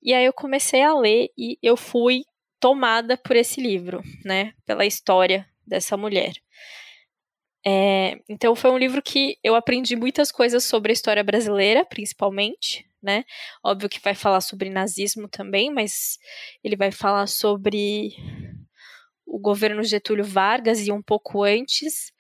E 0.03 0.15
aí 0.15 0.25
eu 0.25 0.33
comecei 0.33 0.83
a 0.83 0.95
ler 0.95 1.29
e 1.37 1.59
eu 1.63 1.77
fui 1.77 2.23
tomada 2.61 3.17
por 3.17 3.37
esse 3.37 3.61
livro, 3.61 4.03
né? 4.25 4.53
Pela 4.67 4.87
história 4.87 5.49
dessa 5.67 5.97
mulher. 5.97 6.33
É, 7.67 8.17
então 8.29 8.55
foi 8.57 8.71
um 8.71 8.79
livro 8.79 9.03
que 9.03 9.37
eu 9.43 9.55
aprendi 9.55 9.95
muitas 9.97 10.33
coisas 10.33 10.65
sobre 10.65 10.93
a 10.93 10.95
história 10.95 11.23
brasileira, 11.23 11.85
principalmente, 11.85 12.88
né? 13.03 13.25
Óbvio 13.65 13.89
que 13.89 14.01
vai 14.01 14.15
falar 14.15 14.41
sobre 14.41 14.71
nazismo 14.71 15.29
também, 15.29 15.73
mas 15.73 16.19
ele 16.63 16.77
vai 16.77 16.91
falar 16.91 17.27
sobre 17.27 18.15
o 19.27 19.39
governo 19.39 19.83
Getúlio 19.83 20.25
Vargas 20.25 20.87
e 20.87 20.93
um 20.93 21.03
pouco 21.03 21.43
antes, 21.43 22.13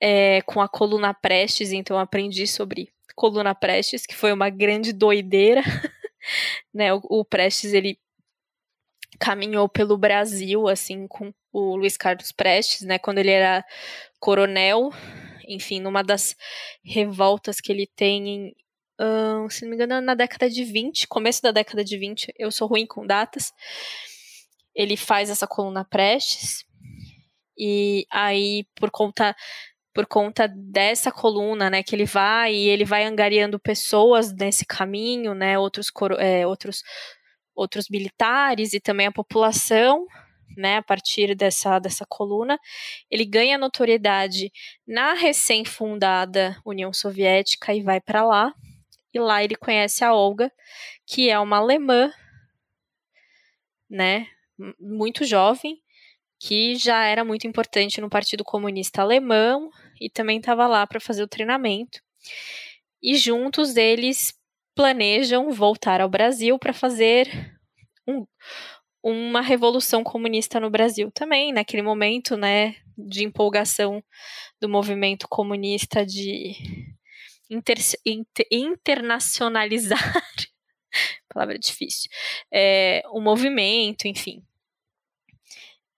é, 0.00 0.42
com 0.42 0.60
a 0.60 0.68
coluna 0.68 1.14
Prestes, 1.14 1.72
então 1.72 1.98
aprendi 1.98 2.46
sobre 2.46 2.92
coluna 3.14 3.54
Prestes, 3.54 4.06
que 4.06 4.14
foi 4.14 4.32
uma 4.32 4.50
grande 4.50 4.92
doideira, 4.92 5.62
né? 6.72 6.92
O, 6.94 7.00
o 7.02 7.24
Prestes 7.24 7.72
ele 7.72 7.98
caminhou 9.18 9.68
pelo 9.68 9.96
Brasil, 9.96 10.68
assim, 10.68 11.06
com 11.08 11.32
o 11.52 11.76
Luiz 11.76 11.96
Carlos 11.96 12.32
Prestes, 12.32 12.82
né, 12.82 12.98
quando 12.98 13.18
ele 13.18 13.30
era 13.30 13.64
coronel, 14.20 14.90
enfim, 15.48 15.80
numa 15.80 16.02
das 16.02 16.36
revoltas 16.84 17.60
que 17.60 17.72
ele 17.72 17.86
tem 17.86 18.28
em, 18.28 18.56
uh, 19.00 19.50
se 19.50 19.62
não 19.62 19.70
me 19.70 19.76
engano, 19.76 20.00
na 20.00 20.14
década 20.14 20.48
de 20.50 20.64
20, 20.64 21.06
começo 21.08 21.42
da 21.42 21.50
década 21.50 21.84
de 21.84 21.96
20, 21.98 22.32
eu 22.38 22.50
sou 22.50 22.68
ruim 22.68 22.86
com 22.86 23.06
datas, 23.06 23.52
ele 24.74 24.96
faz 24.96 25.30
essa 25.30 25.46
coluna 25.46 25.84
Prestes, 25.84 26.64
e 27.58 28.06
aí, 28.10 28.66
por 28.74 28.90
conta 28.90 29.34
por 29.94 30.04
conta 30.04 30.46
dessa 30.46 31.10
coluna, 31.10 31.70
né, 31.70 31.82
que 31.82 31.96
ele 31.96 32.04
vai 32.04 32.54
e 32.54 32.68
ele 32.68 32.84
vai 32.84 33.04
angariando 33.04 33.58
pessoas 33.58 34.30
nesse 34.30 34.66
caminho, 34.66 35.32
né, 35.32 35.58
outros, 35.58 35.90
é, 36.18 36.46
outros 36.46 36.82
outros 37.56 37.88
militares 37.88 38.74
e 38.74 38.78
também 38.78 39.06
a 39.06 39.12
população, 39.12 40.06
né, 40.56 40.76
a 40.76 40.82
partir 40.82 41.34
dessa, 41.34 41.78
dessa 41.78 42.04
coluna, 42.06 42.58
ele 43.10 43.24
ganha 43.24 43.58
notoriedade 43.58 44.52
na 44.86 45.14
recém-fundada 45.14 46.60
União 46.64 46.92
Soviética 46.92 47.74
e 47.74 47.80
vai 47.80 48.00
para 48.00 48.22
lá. 48.22 48.52
E 49.16 49.18
lá 49.18 49.42
ele 49.42 49.56
conhece 49.56 50.04
a 50.04 50.12
Olga, 50.12 50.52
que 51.06 51.30
é 51.30 51.38
uma 51.38 51.56
alemã, 51.56 52.12
né, 53.88 54.26
muito 54.78 55.24
jovem, 55.24 55.80
que 56.38 56.76
já 56.76 57.02
era 57.06 57.24
muito 57.24 57.46
importante 57.46 57.98
no 57.98 58.10
Partido 58.10 58.44
Comunista 58.44 59.00
Alemão 59.00 59.70
e 59.98 60.10
também 60.10 60.36
estava 60.36 60.66
lá 60.66 60.86
para 60.86 61.00
fazer 61.00 61.22
o 61.22 61.28
treinamento. 61.28 61.98
E 63.02 63.16
juntos 63.16 63.74
eles 63.74 64.34
planejam 64.74 65.50
voltar 65.50 66.02
ao 66.02 66.10
Brasil 66.10 66.58
para 66.58 66.74
fazer 66.74 67.58
um, 68.06 68.26
uma 69.02 69.40
revolução 69.40 70.04
comunista 70.04 70.60
no 70.60 70.68
Brasil 70.68 71.10
também, 71.10 71.54
naquele 71.54 71.80
momento, 71.80 72.36
né, 72.36 72.74
de 72.98 73.24
empolgação 73.24 74.04
do 74.60 74.68
movimento 74.68 75.26
comunista 75.26 76.04
de 76.04 76.94
inter, 77.50 77.78
inter, 78.04 78.46
internacionalizar, 78.50 79.98
palavra 81.28 81.58
difícil, 81.58 82.10
é, 82.52 83.02
o 83.10 83.20
movimento, 83.20 84.06
enfim. 84.06 84.42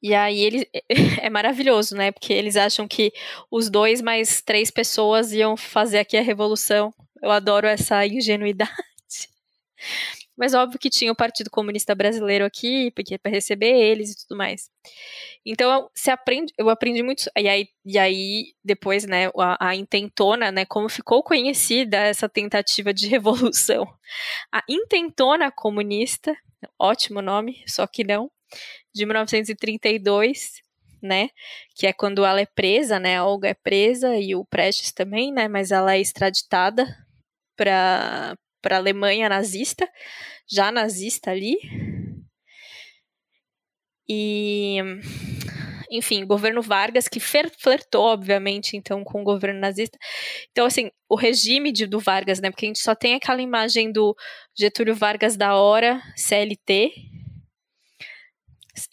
E 0.02 0.14
aí 0.14 0.40
ele 0.40 0.68
é 1.20 1.28
maravilhoso, 1.28 1.96
né? 1.96 2.12
Porque 2.12 2.32
eles 2.32 2.56
acham 2.56 2.87
que 2.87 3.12
os 3.50 3.68
dois 3.68 4.00
mais 4.00 4.40
três 4.42 4.70
pessoas 4.70 5.32
iam 5.32 5.56
fazer 5.56 5.98
aqui 5.98 6.16
a 6.16 6.22
revolução. 6.22 6.92
Eu 7.22 7.30
adoro 7.30 7.66
essa 7.66 8.06
ingenuidade. 8.06 8.72
Mas 10.38 10.55
óbvio 10.55 10.79
que 10.79 10.88
tinha 10.88 11.11
o 11.11 11.16
Partido 11.16 11.51
Comunista 11.51 11.96
Brasileiro 11.96 12.44
aqui, 12.44 12.92
porque 12.92 13.14
é 13.14 13.18
para 13.18 13.33
receber 13.33 13.74
eles 13.74 14.12
e 14.12 14.16
tudo 14.18 14.38
mais. 14.38 14.70
Então, 15.44 15.90
você 15.92 16.12
aprende, 16.12 16.53
eu 16.57 16.70
aprendi 16.70 17.03
muito. 17.03 17.24
E 17.37 17.48
aí, 17.48 17.68
e 17.85 17.98
aí 17.98 18.55
depois, 18.64 19.05
né, 19.05 19.27
a, 19.37 19.70
a 19.70 19.74
intentona, 19.74 20.53
né, 20.53 20.64
como 20.64 20.88
ficou 20.88 21.24
conhecida 21.24 21.96
essa 21.96 22.29
tentativa 22.29 22.94
de 22.94 23.09
revolução. 23.09 23.85
A 24.53 24.62
intentona 24.68 25.51
comunista, 25.51 26.37
ótimo 26.79 27.20
nome, 27.20 27.64
só 27.66 27.85
que 27.87 28.05
não, 28.05 28.31
de 28.94 29.05
1932, 29.05 30.62
né? 31.03 31.31
Que 31.74 31.87
é 31.88 31.92
quando 31.92 32.24
ela 32.24 32.40
é 32.40 32.46
presa, 32.46 33.01
né? 33.01 33.16
A 33.16 33.24
Olga 33.24 33.48
é 33.48 33.55
presa 33.55 34.16
e 34.16 34.37
o 34.37 34.44
Prestes 34.44 34.92
também, 34.92 35.33
né? 35.33 35.48
Mas 35.48 35.70
ela 35.72 35.94
é 35.94 36.01
extraditada 36.01 36.87
para 37.57 38.37
para 38.60 38.76
a 38.76 38.78
Alemanha 38.78 39.28
nazista, 39.28 39.88
já 40.50 40.70
nazista 40.70 41.30
ali. 41.30 41.56
E 44.08 44.78
enfim, 45.90 46.26
governo 46.26 46.60
Vargas, 46.60 47.08
que 47.08 47.18
flertou, 47.18 48.04
obviamente, 48.04 48.76
então, 48.76 49.02
com 49.02 49.22
o 49.22 49.24
governo 49.24 49.58
nazista. 49.60 49.98
Então, 50.50 50.66
assim, 50.66 50.90
o 51.08 51.16
regime 51.16 51.72
de, 51.72 51.86
do 51.86 51.98
Vargas, 51.98 52.40
né? 52.40 52.50
Porque 52.50 52.66
a 52.66 52.68
gente 52.68 52.80
só 52.80 52.94
tem 52.94 53.14
aquela 53.14 53.40
imagem 53.40 53.90
do 53.90 54.14
Getúlio 54.56 54.94
Vargas 54.94 55.36
da 55.36 55.56
hora, 55.56 56.02
CLT. 56.14 56.92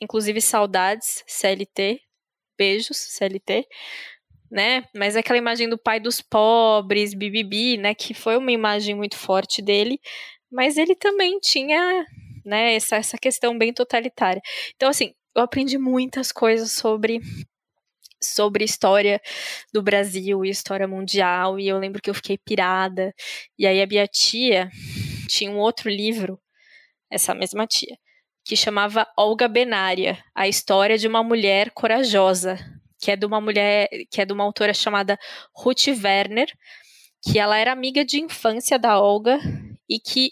Inclusive, 0.02 0.40
saudades, 0.42 1.24
CLT. 1.28 2.00
Beijos, 2.58 2.98
CLT. 2.98 3.68
Né? 4.56 4.86
Mas 4.96 5.18
aquela 5.18 5.38
imagem 5.38 5.68
do 5.68 5.78
pai 5.78 6.00
dos 6.00 6.22
pobres, 6.22 7.14
bibibi, 7.14 7.76
né? 7.76 7.94
Que 7.94 8.14
foi 8.14 8.38
uma 8.38 8.54
imagem 8.54 8.96
muito 8.96 9.18
forte 9.18 9.62
dele. 9.62 10.00
Mas 10.50 10.78
ele 10.78 10.96
também 10.96 11.40
tinha 11.40 12.06
né, 12.46 12.76
essa, 12.76 12.96
essa 12.96 13.18
questão 13.18 13.58
bem 13.58 13.74
totalitária. 13.74 14.42
Então, 14.76 14.88
assim, 14.88 15.14
eu 15.36 15.42
aprendi 15.44 15.78
muitas 15.78 16.32
coisas 16.32 16.72
sobre 16.72 17.20
sobre 18.24 18.64
história 18.64 19.22
do 19.74 19.84
Brasil 19.84 20.44
e 20.44 20.50
história 20.50 20.88
mundial, 20.88 21.60
e 21.60 21.68
eu 21.68 21.78
lembro 21.78 22.02
que 22.02 22.10
eu 22.10 22.14
fiquei 22.14 22.38
pirada. 22.38 23.14
E 23.58 23.68
aí 23.68 23.82
a 23.82 23.86
minha 23.86 24.08
tia 24.08 24.72
tinha 25.28 25.52
um 25.52 25.58
outro 25.58 25.90
livro, 25.90 26.40
essa 27.12 27.36
mesma 27.36 27.68
tia, 27.68 27.98
que 28.44 28.56
chamava 28.56 29.08
Olga 29.18 29.48
Benária, 29.48 30.24
a 30.34 30.48
história 30.48 30.98
de 30.98 31.08
uma 31.08 31.24
mulher 31.24 31.72
corajosa, 31.72 32.58
que 33.06 33.12
é 33.12 33.16
de 33.16 33.24
uma 33.24 33.40
mulher, 33.40 33.88
que 34.10 34.20
é 34.20 34.26
de 34.26 34.34
uma 34.34 34.44
autora 34.44 34.74
chamada 34.74 35.16
Ruth 35.56 35.90
Werner, 36.04 36.52
que 37.22 37.38
ela 37.38 37.56
era 37.56 37.72
amiga 37.72 38.04
de 38.04 38.20
infância 38.20 38.80
da 38.80 39.00
Olga 39.00 39.40
e 39.88 40.00
que 40.00 40.32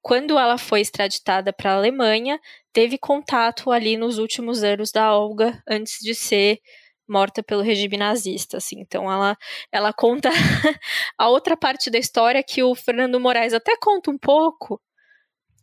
quando 0.00 0.38
ela 0.38 0.56
foi 0.56 0.80
extraditada 0.80 1.52
para 1.52 1.72
a 1.72 1.74
Alemanha, 1.74 2.38
teve 2.72 2.96
contato 2.96 3.72
ali 3.72 3.96
nos 3.96 4.18
últimos 4.18 4.62
anos 4.62 4.92
da 4.92 5.12
Olga 5.18 5.60
antes 5.68 5.98
de 6.00 6.14
ser 6.14 6.60
morta 7.08 7.42
pelo 7.42 7.60
regime 7.60 7.96
nazista, 7.96 8.58
assim. 8.58 8.78
Então 8.78 9.10
ela 9.10 9.36
ela 9.72 9.92
conta 9.92 10.30
a 11.18 11.28
outra 11.28 11.56
parte 11.56 11.90
da 11.90 11.98
história 11.98 12.40
que 12.40 12.62
o 12.62 12.72
Fernando 12.76 13.18
Moraes 13.18 13.52
até 13.52 13.76
conta 13.76 14.12
um 14.12 14.18
pouco, 14.18 14.80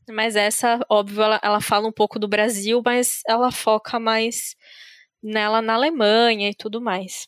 mas 0.10 0.36
essa, 0.36 0.77
óbvio, 0.89 1.23
ela, 1.23 1.39
ela 1.41 1.62
fala 1.62 1.88
um 1.88 1.91
pouco 1.93 2.19
do 2.19 2.27
Brasil, 2.27 2.82
mas 2.86 3.21
ela 3.25 3.49
foca 3.49 3.97
mais 3.97 4.58
nela 5.23 5.62
na 5.62 5.73
Alemanha 5.73 6.49
e 6.49 6.55
tudo 6.55 6.81
mais. 6.81 7.27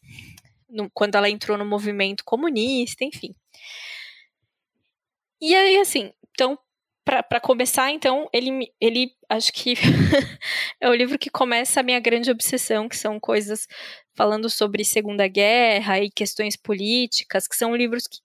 No, 0.69 0.89
quando 0.93 1.15
ela 1.15 1.29
entrou 1.29 1.57
no 1.57 1.65
movimento 1.65 2.23
comunista, 2.25 3.05
enfim. 3.05 3.33
E 5.41 5.55
aí, 5.55 5.77
assim, 5.77 6.11
então, 6.31 6.57
para 7.05 7.39
começar, 7.39 7.91
então, 7.91 8.27
ele, 8.33 8.73
ele 8.81 9.11
acho 9.29 9.53
que 9.53 9.75
é 10.81 10.89
o 10.89 10.93
livro 10.93 11.19
que 11.19 11.29
começa 11.29 11.79
a 11.79 11.83
minha 11.83 11.99
grande 11.99 12.31
obsessão, 12.31 12.89
que 12.89 12.97
são 12.97 13.19
coisas 13.19 13.67
falando 14.15 14.49
sobre 14.49 14.83
Segunda 14.83 15.27
Guerra 15.27 15.99
e 15.99 16.09
questões 16.09 16.57
políticas, 16.57 17.47
que 17.47 17.55
são 17.55 17.75
livros 17.75 18.07
que, 18.07 18.17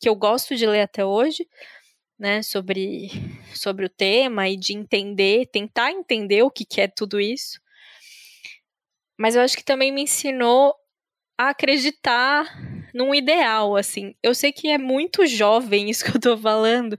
que 0.00 0.08
eu 0.08 0.14
gosto 0.14 0.54
de 0.54 0.66
ler 0.66 0.82
até 0.82 1.04
hoje, 1.04 1.48
né, 2.18 2.42
sobre, 2.42 3.08
sobre 3.54 3.86
o 3.86 3.88
tema 3.88 4.48
e 4.48 4.56
de 4.56 4.74
entender, 4.74 5.46
tentar 5.46 5.90
entender 5.90 6.42
o 6.42 6.50
que, 6.50 6.66
que 6.66 6.82
é 6.82 6.88
tudo 6.88 7.18
isso. 7.18 7.58
Mas 9.20 9.36
eu 9.36 9.42
acho 9.42 9.54
que 9.54 9.62
também 9.62 9.92
me 9.92 10.04
ensinou 10.04 10.74
a 11.36 11.50
acreditar 11.50 12.46
num 12.94 13.14
ideal, 13.14 13.76
assim. 13.76 14.14
Eu 14.22 14.34
sei 14.34 14.50
que 14.50 14.66
é 14.68 14.78
muito 14.78 15.26
jovem 15.26 15.90
isso 15.90 16.02
que 16.02 16.16
eu 16.16 16.18
tô 16.18 16.38
falando, 16.38 16.98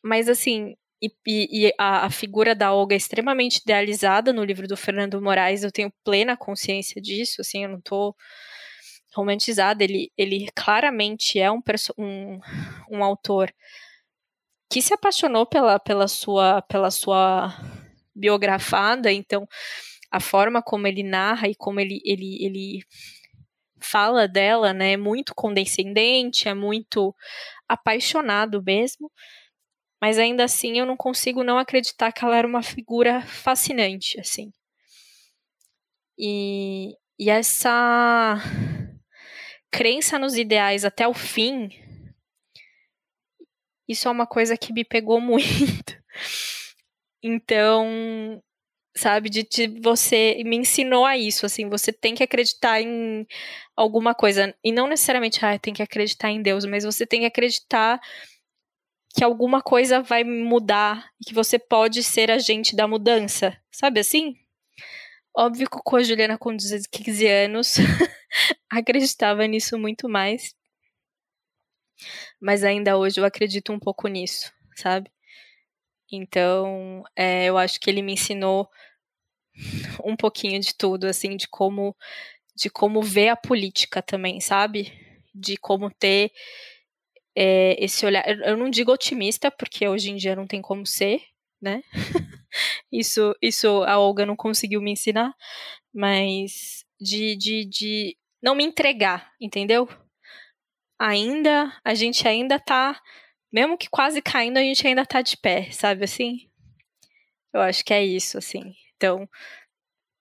mas 0.00 0.28
assim, 0.28 0.76
e, 1.02 1.10
e, 1.26 1.66
e 1.66 1.74
a, 1.76 2.06
a, 2.06 2.10
figura 2.10 2.54
da 2.54 2.72
Olga 2.72 2.94
é 2.94 2.96
extremamente 2.96 3.56
idealizada 3.56 4.32
no 4.32 4.44
livro 4.44 4.68
do 4.68 4.76
Fernando 4.76 5.20
Moraes, 5.20 5.64
eu 5.64 5.72
tenho 5.72 5.92
plena 6.04 6.36
consciência 6.36 7.02
disso, 7.02 7.40
assim, 7.40 7.64
eu 7.64 7.70
não 7.70 7.80
tô 7.80 8.14
romantizada, 9.12 9.82
ele, 9.82 10.12
ele 10.16 10.48
claramente 10.54 11.40
é 11.40 11.50
um, 11.50 11.60
um, 11.98 12.40
um 12.88 13.02
autor 13.02 13.52
que 14.70 14.80
se 14.80 14.94
apaixonou 14.94 15.44
pela, 15.44 15.80
pela, 15.80 16.06
sua, 16.06 16.62
pela 16.62 16.92
sua 16.92 17.52
biografada, 18.14 19.10
então 19.10 19.48
a 20.14 20.20
forma 20.20 20.62
como 20.62 20.86
ele 20.86 21.02
narra 21.02 21.48
e 21.48 21.56
como 21.56 21.80
ele, 21.80 22.00
ele, 22.04 22.38
ele 22.40 22.84
fala 23.80 24.28
dela, 24.28 24.72
né, 24.72 24.92
é 24.92 24.96
muito 24.96 25.34
condescendente, 25.34 26.48
é 26.48 26.54
muito 26.54 27.12
apaixonado 27.68 28.62
mesmo, 28.62 29.10
mas 30.00 30.16
ainda 30.16 30.44
assim 30.44 30.78
eu 30.78 30.86
não 30.86 30.96
consigo 30.96 31.42
não 31.42 31.58
acreditar 31.58 32.12
que 32.12 32.24
ela 32.24 32.36
era 32.36 32.46
uma 32.46 32.62
figura 32.62 33.22
fascinante, 33.22 34.20
assim. 34.20 34.52
E, 36.16 36.96
e 37.18 37.28
essa 37.28 38.36
crença 39.68 40.16
nos 40.16 40.36
ideais 40.36 40.84
até 40.84 41.08
o 41.08 41.14
fim, 41.14 41.70
isso 43.88 44.06
é 44.06 44.12
uma 44.12 44.28
coisa 44.28 44.56
que 44.56 44.72
me 44.72 44.84
pegou 44.84 45.18
muito. 45.20 46.00
Então, 47.20 48.40
sabe, 48.96 49.28
de, 49.28 49.42
de, 49.42 49.66
você 49.80 50.42
me 50.44 50.56
ensinou 50.56 51.04
a 51.04 51.16
isso, 51.16 51.44
assim, 51.46 51.68
você 51.68 51.92
tem 51.92 52.14
que 52.14 52.22
acreditar 52.22 52.80
em 52.80 53.26
alguma 53.76 54.14
coisa, 54.14 54.54
e 54.62 54.72
não 54.72 54.86
necessariamente, 54.86 55.44
ah, 55.44 55.58
tem 55.58 55.74
que 55.74 55.82
acreditar 55.82 56.30
em 56.30 56.42
Deus, 56.42 56.64
mas 56.64 56.84
você 56.84 57.06
tem 57.06 57.20
que 57.20 57.26
acreditar 57.26 58.00
que 59.16 59.24
alguma 59.24 59.62
coisa 59.62 60.02
vai 60.02 60.24
mudar 60.24 61.08
e 61.20 61.24
que 61.24 61.34
você 61.34 61.58
pode 61.58 62.02
ser 62.02 62.30
agente 62.30 62.74
da 62.74 62.86
mudança, 62.88 63.56
sabe 63.70 64.00
assim? 64.00 64.36
Óbvio 65.36 65.68
que 65.68 65.78
com 65.82 65.96
a 65.96 66.02
Juliana 66.02 66.38
com 66.38 66.56
15 66.56 67.26
anos 67.26 67.76
acreditava 68.70 69.46
nisso 69.46 69.78
muito 69.78 70.08
mais, 70.08 70.54
mas 72.40 72.64
ainda 72.64 72.96
hoje 72.96 73.20
eu 73.20 73.24
acredito 73.24 73.72
um 73.72 73.78
pouco 73.78 74.08
nisso, 74.08 74.52
sabe? 74.76 75.13
Então, 76.14 77.02
é, 77.16 77.46
eu 77.46 77.58
acho 77.58 77.80
que 77.80 77.90
ele 77.90 78.02
me 78.02 78.12
ensinou 78.14 78.68
um 80.04 80.16
pouquinho 80.16 80.60
de 80.60 80.74
tudo, 80.74 81.06
assim, 81.06 81.36
de 81.36 81.48
como 81.48 81.96
de 82.56 82.70
como 82.70 83.02
ver 83.02 83.30
a 83.30 83.36
política 83.36 84.00
também, 84.00 84.40
sabe? 84.40 84.92
De 85.34 85.56
como 85.56 85.90
ter 85.90 86.30
é, 87.36 87.76
esse 87.82 88.06
olhar. 88.06 88.24
Eu 88.46 88.56
não 88.56 88.70
digo 88.70 88.92
otimista, 88.92 89.50
porque 89.50 89.88
hoje 89.88 90.10
em 90.10 90.16
dia 90.16 90.36
não 90.36 90.46
tem 90.46 90.62
como 90.62 90.86
ser, 90.86 91.20
né? 91.60 91.82
isso, 92.92 93.34
isso 93.42 93.82
a 93.84 93.98
Olga 93.98 94.24
não 94.24 94.36
conseguiu 94.36 94.80
me 94.80 94.92
ensinar, 94.92 95.34
mas 95.92 96.84
de, 97.00 97.36
de, 97.36 97.64
de 97.64 98.16
não 98.42 98.54
me 98.54 98.64
entregar, 98.64 99.32
entendeu? 99.40 99.88
Ainda, 100.98 101.76
a 101.84 101.94
gente 101.94 102.26
ainda 102.28 102.58
tá 102.60 103.00
mesmo 103.54 103.78
que 103.78 103.88
quase 103.88 104.20
caindo, 104.20 104.56
a 104.56 104.62
gente 104.62 104.84
ainda 104.84 105.06
tá 105.06 105.22
de 105.22 105.36
pé, 105.36 105.70
sabe 105.70 106.02
assim? 106.02 106.50
Eu 107.52 107.60
acho 107.60 107.84
que 107.84 107.94
é 107.94 108.04
isso, 108.04 108.36
assim. 108.36 108.74
Então, 108.96 109.28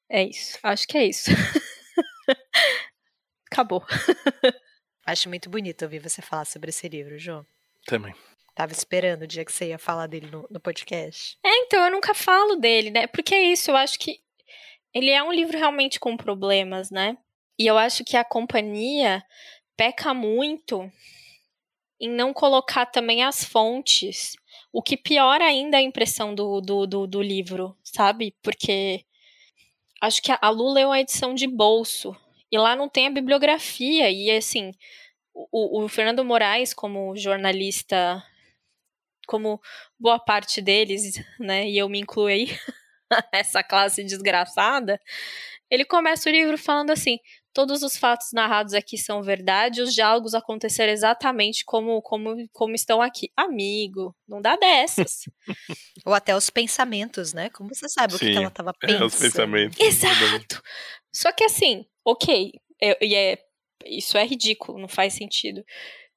é 0.07 0.23
isso. 0.23 0.59
Acho 0.61 0.87
que 0.87 0.99
é 0.99 1.07
isso. 1.07 1.31
Acabou. 3.51 3.83
Acho 5.03 5.29
muito 5.29 5.49
bonito 5.49 5.81
ouvir 5.81 5.97
você 5.97 6.21
falar 6.21 6.45
sobre 6.45 6.69
esse 6.69 6.87
livro, 6.87 7.17
João. 7.17 7.43
Também. 7.87 8.13
Tava 8.53 8.71
esperando 8.71 9.23
o 9.23 9.27
dia 9.27 9.43
que 9.43 9.51
você 9.51 9.69
ia 9.69 9.79
falar 9.79 10.05
dele 10.05 10.29
no, 10.29 10.47
no 10.51 10.59
podcast. 10.59 11.35
É, 11.43 11.57
então, 11.63 11.83
eu 11.83 11.91
nunca 11.91 12.13
falo 12.13 12.55
dele, 12.55 12.91
né? 12.91 13.07
Porque 13.07 13.33
é 13.33 13.41
isso, 13.41 13.71
eu 13.71 13.75
acho 13.75 13.97
que 13.97 14.19
ele 14.93 15.09
é 15.09 15.23
um 15.23 15.33
livro 15.33 15.57
realmente 15.57 15.99
com 15.99 16.15
problemas, 16.15 16.91
né? 16.91 17.17
E 17.57 17.65
eu 17.65 17.79
acho 17.79 18.05
que 18.05 18.15
a 18.15 18.23
companhia 18.23 19.25
peca 19.75 20.13
muito 20.13 20.87
em 22.03 22.09
não 22.09 22.33
colocar 22.33 22.85
também 22.85 23.23
as 23.23 23.45
fontes, 23.45 24.35
o 24.73 24.81
que 24.81 24.97
piora 24.97 25.45
ainda 25.45 25.77
a 25.77 25.81
impressão 25.81 26.35
do, 26.35 26.59
do, 26.59 26.85
do, 26.85 27.07
do 27.07 27.21
livro, 27.21 27.77
sabe? 27.81 28.35
Porque 28.43 29.05
acho 30.01 30.21
que 30.21 30.29
a 30.29 30.49
Lu 30.49 30.73
leu 30.73 30.91
a 30.91 30.99
edição 30.99 31.33
de 31.33 31.47
bolso, 31.47 32.13
e 32.51 32.57
lá 32.57 32.75
não 32.75 32.89
tem 32.89 33.07
a 33.07 33.09
bibliografia, 33.09 34.11
e 34.11 34.29
assim, 34.29 34.71
o, 35.33 35.85
o 35.85 35.87
Fernando 35.87 36.25
Moraes, 36.25 36.73
como 36.73 37.15
jornalista, 37.15 38.21
como 39.25 39.61
boa 39.97 40.19
parte 40.19 40.59
deles, 40.59 41.23
né, 41.39 41.69
e 41.69 41.77
eu 41.77 41.87
me 41.87 42.01
incluo 42.01 42.27
aí, 42.27 42.49
essa 43.31 43.63
classe 43.63 44.03
desgraçada, 44.03 44.99
ele 45.69 45.85
começa 45.85 46.29
o 46.29 46.33
livro 46.33 46.57
falando 46.57 46.91
assim: 46.91 47.17
todos 47.53 47.83
os 47.83 47.95
fatos 47.95 48.29
narrados 48.33 48.73
aqui 48.73 48.97
são 48.97 49.21
verdade, 49.21 49.81
os 49.81 49.93
diálogos 49.93 50.33
aconteceram 50.33 50.91
exatamente 50.91 51.63
como, 51.63 52.01
como, 52.01 52.35
como 52.51 52.73
estão 52.73 53.01
aqui. 53.01 53.31
Amigo, 53.37 54.15
não 54.27 54.41
dá 54.41 54.55
dessas. 54.55 55.21
Ou 56.05 56.13
até 56.13 56.35
os 56.35 56.49
pensamentos, 56.49 57.33
né? 57.33 57.49
Como 57.51 57.73
você 57.73 57.87
sabe 57.87 58.13
Sim, 58.13 58.15
o 58.15 58.31
que 58.31 58.37
ela 58.37 58.47
estava 58.47 58.73
pensando? 58.73 59.03
É, 59.03 59.05
os 59.05 59.15
pensamentos. 59.15 59.79
Exato. 59.79 60.61
Só 61.13 61.31
que 61.31 61.43
assim, 61.43 61.85
ok, 62.03 62.51
e 63.01 63.15
é, 63.15 63.37
isso 63.85 64.17
é 64.17 64.25
ridículo, 64.25 64.79
não 64.79 64.87
faz 64.87 65.13
sentido. 65.13 65.63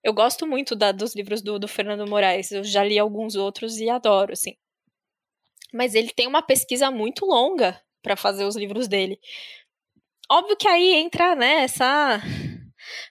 Eu 0.03 0.15
gosto 0.15 0.47
muito 0.47 0.75
da, 0.75 0.93
dos 0.93 1.15
livros 1.15 1.43
do, 1.43 1.59
do 1.59 1.69
Fernando 1.69 2.09
Moraes, 2.09 2.51
eu 2.51 2.65
já 2.65 2.83
li 2.83 2.99
alguns 2.99 3.35
outros 3.35 3.79
e 3.79 3.91
adoro, 3.91 4.33
assim. 4.33 4.57
Mas 5.73 5.95
ele 5.95 6.11
tem 6.15 6.27
uma 6.27 6.43
pesquisa 6.43 6.91
muito 6.91 7.27
longa 7.27 7.81
para 8.03 8.17
fazer 8.17 8.45
os 8.45 8.57
livros 8.57 8.89
dele. 8.89 9.19
Óbvio 10.31 10.57
que 10.57 10.69
aí 10.69 10.95
entra, 10.95 11.35
né, 11.35 11.63
essa 11.63 12.21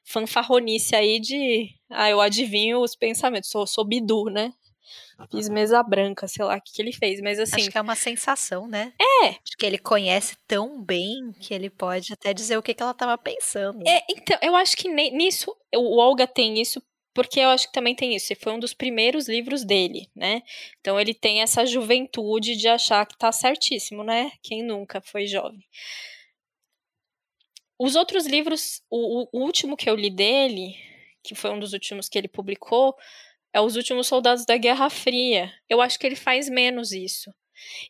fanfarronice 0.04 0.96
aí 0.96 1.20
de. 1.20 1.70
Ah, 1.90 2.10
eu 2.10 2.22
adivinho 2.22 2.82
os 2.82 2.96
pensamentos. 2.96 3.50
Sou, 3.50 3.66
sou 3.66 3.86
Bidu, 3.86 4.26
né? 4.26 4.54
Fiz 5.32 5.48
mesa 5.48 5.82
branca, 5.82 6.28
sei 6.28 6.44
lá 6.44 6.58
o 6.58 6.62
que, 6.62 6.74
que 6.74 6.82
ele 6.82 6.92
fez, 6.92 7.22
mas 7.22 7.40
assim. 7.40 7.62
Acho 7.62 7.72
que 7.72 7.78
é 7.78 7.82
uma 7.82 7.96
sensação, 7.96 8.68
né? 8.68 8.92
É. 9.24 9.28
Acho 9.28 9.58
que 9.58 9.66
ele 9.66 9.78
conhece 9.78 10.36
tão 10.46 10.82
bem 10.82 11.32
que 11.40 11.54
ele 11.54 11.70
pode 11.70 12.12
até 12.12 12.34
dizer 12.34 12.58
o 12.58 12.62
que, 12.62 12.74
que 12.74 12.84
ela 12.84 12.92
estava 12.92 13.18
pensando. 13.18 13.88
É, 13.88 14.04
então, 14.10 14.38
eu 14.42 14.56
acho 14.56 14.76
que 14.76 14.90
nisso. 14.90 15.56
O 15.74 15.98
Olga 15.98 16.28
tem 16.28 16.60
isso 16.62 16.82
porque 17.14 17.40
eu 17.40 17.50
acho 17.50 17.68
que 17.68 17.74
também 17.74 17.96
tem 17.96 18.14
isso. 18.14 18.34
Foi 18.42 18.52
um 18.52 18.60
dos 18.60 18.74
primeiros 18.74 19.30
livros 19.30 19.64
dele, 19.64 20.10
né? 20.14 20.44
Então 20.82 21.00
ele 21.00 21.14
tem 21.14 21.42
essa 21.42 21.66
juventude 21.66 22.58
de 22.58 22.68
achar 22.68 23.06
que 23.06 23.18
tá 23.18 23.32
certíssimo, 23.32 24.04
né? 24.04 24.34
Quem 24.44 24.62
nunca 24.62 25.00
foi 25.00 25.26
jovem. 25.26 25.66
Os 27.78 27.96
outros 27.96 28.26
livros, 28.26 28.82
o, 28.90 29.28
o, 29.38 29.44
último 29.44 29.76
que 29.76 29.90
eu 29.90 29.96
li 29.96 30.10
dele, 30.10 30.76
que 31.22 31.36
foi 31.36 31.52
um 31.52 31.60
dos 31.60 31.74
últimos 31.74 32.08
que 32.08 32.18
ele 32.18 32.28
publicou, 32.28 32.96
é 33.54 33.60
Os 33.60 33.76
Últimos 33.76 34.08
Soldados 34.08 34.46
da 34.46 34.58
Guerra 34.58 34.90
Fria. 34.90 35.52
Eu 35.70 35.82
acho 35.82 35.98
que 35.98 36.06
ele 36.06 36.16
faz 36.16 36.50
menos 36.50 36.92
isso. 36.92 37.34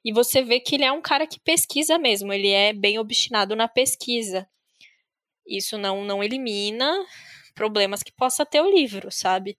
E 0.04 0.14
você 0.14 0.42
vê 0.42 0.60
que 0.60 0.76
ele 0.76 0.86
é 0.86 0.92
um 0.92 1.02
cara 1.02 1.26
que 1.26 1.40
pesquisa 1.40 1.98
mesmo, 1.98 2.32
ele 2.32 2.50
é 2.50 2.72
bem 2.72 3.00
obstinado 3.00 3.56
na 3.56 3.68
pesquisa. 3.68 4.48
Isso 5.48 5.78
não, 5.78 6.04
não 6.04 6.24
elimina 6.24 7.06
problemas 7.54 8.04
que 8.04 8.12
possa 8.12 8.46
ter 8.46 8.62
o 8.62 8.70
livro, 8.70 9.12
sabe? 9.12 9.58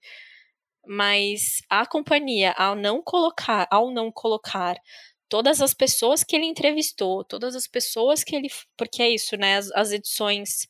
Mas 0.85 1.61
a 1.69 1.85
companhia, 1.85 2.51
ao 2.51 2.75
não 2.75 3.01
colocar, 3.01 3.67
ao 3.69 3.91
não 3.91 4.11
colocar 4.11 4.77
todas 5.29 5.61
as 5.61 5.73
pessoas 5.73 6.23
que 6.23 6.35
ele 6.35 6.45
entrevistou, 6.45 7.23
todas 7.23 7.55
as 7.55 7.67
pessoas 7.67 8.23
que 8.23 8.35
ele. 8.35 8.49
Porque 8.77 9.01
é 9.01 9.09
isso, 9.09 9.35
né? 9.37 9.57
As, 9.57 9.71
as 9.71 9.91
edições 9.91 10.67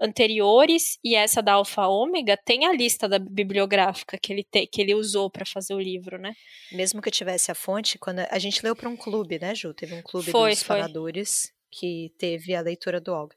anteriores 0.00 0.98
e 1.02 1.14
essa 1.14 1.42
da 1.42 1.54
Alfa 1.54 1.86
Ômega 1.88 2.36
tem 2.44 2.66
a 2.66 2.72
lista 2.72 3.08
da 3.08 3.18
bibliográfica 3.18 4.16
que 4.16 4.32
ele, 4.32 4.44
te, 4.44 4.66
que 4.66 4.80
ele 4.80 4.94
usou 4.94 5.28
para 5.28 5.44
fazer 5.44 5.74
o 5.74 5.80
livro, 5.80 6.18
né? 6.18 6.34
Mesmo 6.72 7.02
que 7.02 7.08
eu 7.08 7.12
tivesse 7.12 7.50
a 7.50 7.54
fonte, 7.54 7.98
quando 7.98 8.20
a 8.20 8.38
gente 8.38 8.62
leu 8.62 8.76
para 8.76 8.88
um 8.88 8.96
clube, 8.96 9.38
né, 9.40 9.54
Ju? 9.54 9.74
Teve 9.74 9.94
um 9.94 10.02
clube 10.02 10.30
foi, 10.30 10.50
dos 10.50 10.62
fanadores 10.62 11.52
que 11.70 12.12
teve 12.18 12.54
a 12.54 12.60
leitura 12.60 13.00
do 13.00 13.12
Olga. 13.12 13.36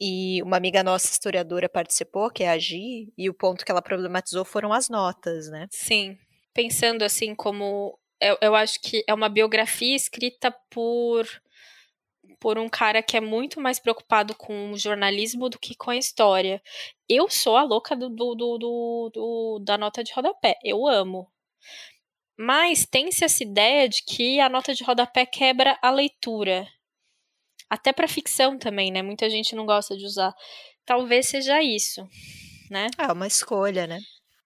E 0.00 0.42
uma 0.42 0.56
amiga 0.56 0.82
nossa 0.82 1.10
historiadora 1.10 1.68
participou, 1.68 2.30
que 2.30 2.44
é 2.44 2.50
a 2.50 2.58
Gi, 2.58 3.12
e 3.16 3.28
o 3.28 3.34
ponto 3.34 3.64
que 3.64 3.70
ela 3.70 3.82
problematizou 3.82 4.44
foram 4.44 4.72
as 4.72 4.88
notas, 4.88 5.48
né? 5.48 5.66
Sim. 5.70 6.16
Pensando 6.54 7.02
assim 7.02 7.34
como 7.34 7.98
eu, 8.20 8.38
eu 8.40 8.54
acho 8.54 8.80
que 8.80 9.04
é 9.06 9.14
uma 9.14 9.28
biografia 9.28 9.94
escrita 9.94 10.50
por 10.70 11.26
por 12.40 12.56
um 12.56 12.68
cara 12.68 13.02
que 13.02 13.16
é 13.16 13.20
muito 13.20 13.60
mais 13.60 13.78
preocupado 13.80 14.34
com 14.34 14.70
o 14.70 14.78
jornalismo 14.78 15.48
do 15.48 15.58
que 15.58 15.74
com 15.74 15.90
a 15.90 15.96
história. 15.96 16.62
Eu 17.08 17.28
sou 17.28 17.56
a 17.56 17.64
louca 17.64 17.96
do, 17.96 18.08
do, 18.08 18.34
do, 18.34 19.10
do 19.12 19.58
da 19.64 19.76
nota 19.76 20.04
de 20.04 20.12
rodapé. 20.12 20.56
Eu 20.62 20.86
amo. 20.86 21.28
Mas 22.38 22.86
tem-se 22.86 23.24
essa 23.24 23.42
ideia 23.42 23.88
de 23.88 24.04
que 24.04 24.38
a 24.38 24.48
nota 24.48 24.72
de 24.72 24.84
rodapé 24.84 25.26
quebra 25.26 25.76
a 25.82 25.90
leitura. 25.90 26.68
Até 27.68 27.92
para 27.92 28.06
ficção 28.06 28.56
também, 28.56 28.92
né? 28.92 29.02
Muita 29.02 29.28
gente 29.28 29.56
não 29.56 29.66
gosta 29.66 29.96
de 29.96 30.04
usar. 30.04 30.32
Talvez 30.86 31.26
seja 31.26 31.60
isso, 31.60 32.06
né? 32.70 32.86
É 32.96 33.12
uma 33.12 33.26
escolha, 33.26 33.86
né? 33.86 33.98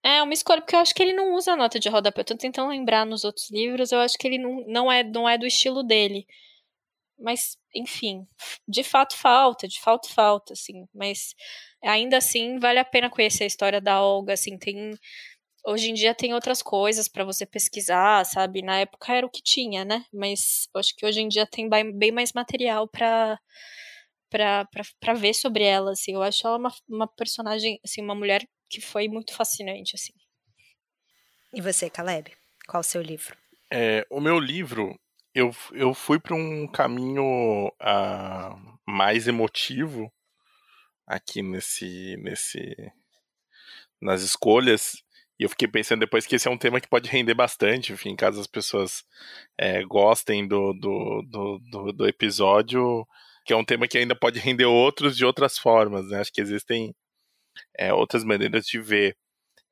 É 0.04 0.22
uma 0.22 0.32
escolha, 0.34 0.60
porque 0.60 0.74
eu 0.74 0.80
acho 0.80 0.94
que 0.94 1.02
ele 1.02 1.12
não 1.12 1.34
usa 1.34 1.54
nota 1.56 1.78
de 1.78 1.88
rodapé. 1.88 2.20
Eu 2.22 2.24
tô 2.24 2.36
tentando 2.36 2.70
lembrar 2.70 3.06
nos 3.06 3.24
outros 3.24 3.50
livros, 3.50 3.92
eu 3.92 4.00
acho 4.00 4.18
que 4.18 4.26
ele 4.26 4.38
não, 4.38 4.64
não, 4.66 4.92
é, 4.92 5.04
não 5.04 5.28
é 5.28 5.38
do 5.38 5.46
estilo 5.46 5.82
dele. 5.82 6.26
Mas, 7.18 7.56
enfim, 7.74 8.26
de 8.68 8.82
fato 8.82 9.16
falta, 9.16 9.68
de 9.68 9.80
fato 9.80 10.08
falta, 10.12 10.54
assim. 10.54 10.86
Mas 10.94 11.34
ainda 11.84 12.16
assim, 12.18 12.58
vale 12.58 12.78
a 12.80 12.84
pena 12.84 13.08
conhecer 13.10 13.44
a 13.44 13.46
história 13.46 13.80
da 13.80 14.02
Olga, 14.02 14.32
assim, 14.34 14.58
tem 14.58 14.92
hoje 15.64 15.90
em 15.90 15.94
dia 15.94 16.14
tem 16.14 16.34
outras 16.34 16.62
coisas 16.62 17.08
para 17.08 17.24
você 17.24 17.46
pesquisar, 17.46 18.24
sabe? 18.26 18.62
Na 18.62 18.80
época 18.80 19.12
era 19.14 19.26
o 19.26 19.30
que 19.30 19.42
tinha, 19.42 19.84
né? 19.84 20.04
Mas 20.12 20.68
acho 20.76 20.94
que 20.96 21.06
hoje 21.06 21.20
em 21.20 21.28
dia 21.28 21.46
tem 21.46 21.68
bem 21.68 22.12
mais 22.12 22.32
material 22.32 22.88
para 22.88 23.38
para 24.30 25.14
ver 25.14 25.34
sobre 25.34 25.64
ela, 25.64 25.92
assim. 25.92 26.14
Eu 26.14 26.22
acho 26.22 26.46
ela 26.46 26.56
uma, 26.58 26.72
uma 26.88 27.06
personagem, 27.06 27.78
assim, 27.84 28.02
uma 28.02 28.14
mulher 28.14 28.46
que 28.72 28.80
foi 28.80 29.06
muito 29.06 29.34
fascinante, 29.34 29.94
assim. 29.94 30.14
E 31.52 31.60
você, 31.60 31.90
Caleb? 31.90 32.32
Qual 32.66 32.80
o 32.80 32.84
seu 32.84 33.02
livro? 33.02 33.36
É, 33.70 34.06
o 34.10 34.20
meu 34.20 34.38
livro, 34.38 34.98
eu, 35.34 35.54
eu 35.72 35.92
fui 35.92 36.18
para 36.18 36.34
um 36.34 36.66
caminho 36.66 37.68
uh, 37.68 38.78
mais 38.86 39.28
emotivo 39.28 40.10
aqui 41.06 41.42
nesse, 41.42 42.16
nesse 42.16 42.74
nas 44.00 44.22
escolhas 44.22 45.02
e 45.38 45.44
eu 45.44 45.50
fiquei 45.50 45.68
pensando 45.68 46.00
depois 46.00 46.26
que 46.26 46.36
esse 46.36 46.48
é 46.48 46.50
um 46.50 46.56
tema 46.56 46.80
que 46.80 46.88
pode 46.88 47.10
render 47.10 47.34
bastante, 47.34 47.92
enfim, 47.92 48.14
caso 48.14 48.40
as 48.40 48.46
pessoas 48.46 49.04
é, 49.58 49.82
gostem 49.84 50.46
do, 50.46 50.72
do, 50.72 51.22
do, 51.28 51.58
do, 51.70 51.92
do 51.92 52.08
episódio, 52.08 53.06
que 53.44 53.52
é 53.52 53.56
um 53.56 53.64
tema 53.64 53.88
que 53.88 53.98
ainda 53.98 54.14
pode 54.14 54.38
render 54.38 54.66
outros 54.66 55.16
de 55.16 55.24
outras 55.24 55.58
formas, 55.58 56.08
né? 56.08 56.20
Acho 56.20 56.32
que 56.32 56.40
existem 56.40 56.94
é, 57.76 57.92
outras 57.92 58.24
maneiras 58.24 58.66
de 58.66 58.80
ver. 58.80 59.16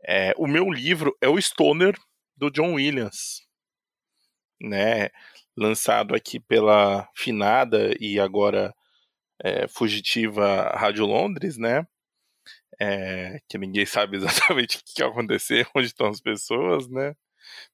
É, 0.06 0.32
o 0.36 0.46
meu 0.46 0.70
livro 0.70 1.16
é 1.20 1.28
o 1.28 1.40
Stoner, 1.40 1.94
do 2.36 2.50
John 2.50 2.74
Williams, 2.74 3.46
né? 4.60 5.10
Lançado 5.56 6.14
aqui 6.14 6.40
pela 6.40 7.08
finada 7.14 7.94
e 8.00 8.18
agora 8.18 8.74
é, 9.42 9.68
fugitiva 9.68 10.70
Rádio 10.74 11.04
Londres, 11.04 11.58
né? 11.58 11.86
é, 12.80 13.40
que 13.46 13.58
ninguém 13.58 13.84
sabe 13.86 14.16
exatamente 14.16 14.78
o 14.78 14.80
que 14.84 15.02
vai 15.02 15.10
acontecer, 15.10 15.68
onde 15.74 15.88
estão 15.88 16.08
as 16.08 16.20
pessoas, 16.20 16.88
né? 16.88 17.14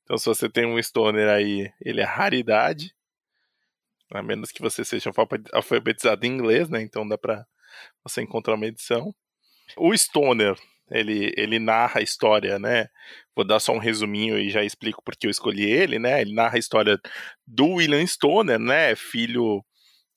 Então, 0.02 0.18
se 0.18 0.26
você 0.26 0.48
tem 0.48 0.66
um 0.66 0.82
stoner 0.82 1.28
aí, 1.28 1.70
ele 1.80 2.00
é 2.00 2.04
raridade, 2.04 2.94
a 4.12 4.22
menos 4.22 4.50
que 4.50 4.62
você 4.62 4.84
seja 4.84 5.10
alfabetizado 5.52 6.24
em 6.26 6.30
inglês, 6.30 6.68
né? 6.68 6.80
Então 6.82 7.06
dá 7.06 7.18
para 7.18 7.46
você 8.02 8.22
encontrar 8.22 8.54
uma 8.54 8.66
edição. 8.66 9.14
O 9.76 9.96
stoner, 9.96 10.56
ele, 10.90 11.32
ele 11.36 11.58
narra 11.58 12.00
a 12.00 12.02
história, 12.02 12.58
né? 12.58 12.88
Vou 13.34 13.44
dar 13.44 13.60
só 13.60 13.72
um 13.72 13.78
resuminho 13.78 14.38
e 14.38 14.50
já 14.50 14.62
explico 14.62 15.02
porque 15.04 15.26
eu 15.26 15.30
escolhi 15.30 15.64
ele, 15.64 15.98
né? 15.98 16.20
Ele 16.20 16.34
narra 16.34 16.56
a 16.56 16.58
história 16.58 16.98
do 17.46 17.74
William 17.74 18.06
Stoner, 18.06 18.58
né? 18.58 18.94
Filho, 18.94 19.64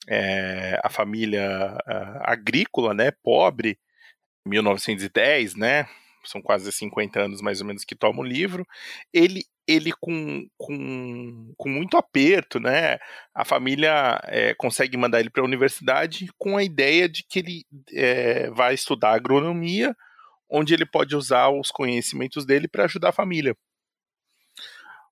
é, 0.08 0.80
a 0.82 0.88
família 0.88 1.76
a, 1.86 2.32
agrícola, 2.32 2.94
né? 2.94 3.10
Pobre, 3.22 3.78
1910, 4.46 5.56
né? 5.56 5.86
São 6.24 6.40
quase 6.40 6.70
50 6.70 7.20
anos 7.20 7.42
mais 7.42 7.60
ou 7.60 7.66
menos 7.66 7.84
que 7.84 7.94
toma 7.94 8.20
o 8.20 8.24
livro. 8.24 8.66
Ele 9.12 9.44
ele 9.70 9.92
com, 10.00 10.46
com, 10.56 11.54
com 11.56 11.68
muito 11.68 11.96
aperto, 11.96 12.58
né? 12.58 12.98
A 13.34 13.44
família 13.44 14.20
é, 14.24 14.54
consegue 14.54 14.96
mandar 14.96 15.20
ele 15.20 15.30
para 15.30 15.42
a 15.42 15.46
universidade 15.46 16.28
com 16.36 16.56
a 16.56 16.64
ideia 16.64 17.08
de 17.08 17.24
que 17.24 17.38
ele 17.38 17.64
é, 17.92 18.50
vai 18.50 18.74
estudar 18.74 19.14
agronomia, 19.14 19.94
onde 20.48 20.74
ele 20.74 20.84
pode 20.84 21.14
usar 21.14 21.48
os 21.50 21.70
conhecimentos 21.70 22.44
dele 22.44 22.66
para 22.66 22.84
ajudar 22.84 23.10
a 23.10 23.12
família. 23.12 23.56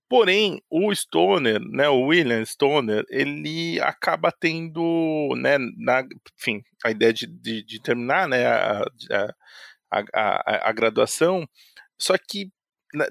Porém, 0.09 0.63
o 0.71 0.93
Stoner, 0.95 1.61
né, 1.61 1.89
o 1.89 2.07
William 2.07 2.43
Stoner, 2.45 3.05
ele 3.11 3.79
acaba 3.81 4.33
tendo, 4.33 5.35
né, 5.37 5.59
na, 5.77 6.03
enfim, 6.39 6.63
a 6.83 6.91
ideia 6.91 7.13
de, 7.13 7.27
de, 7.27 7.63
de 7.63 7.81
terminar, 7.83 8.27
né, 8.27 8.47
a, 8.47 8.85
a, 9.93 10.05
a, 10.15 10.69
a, 10.71 10.73
graduação, 10.73 11.47
só 11.99 12.17
que 12.17 12.51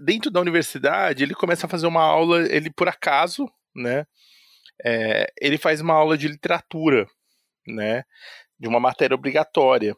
dentro 0.01 0.31
da 0.31 0.41
universidade 0.41 1.23
ele 1.23 1.35
começa 1.35 1.67
a 1.67 1.69
fazer 1.69 1.87
uma 1.87 2.01
aula, 2.01 2.41
ele 2.51 2.71
por 2.71 2.87
acaso, 2.87 3.49
né, 3.75 4.05
é, 4.83 5.31
ele 5.39 5.57
faz 5.57 5.81
uma 5.81 5.93
aula 5.93 6.17
de 6.17 6.27
literatura, 6.27 7.07
né, 7.67 8.03
de 8.59 8.67
uma 8.67 8.79
matéria 8.79 9.15
obrigatória, 9.15 9.95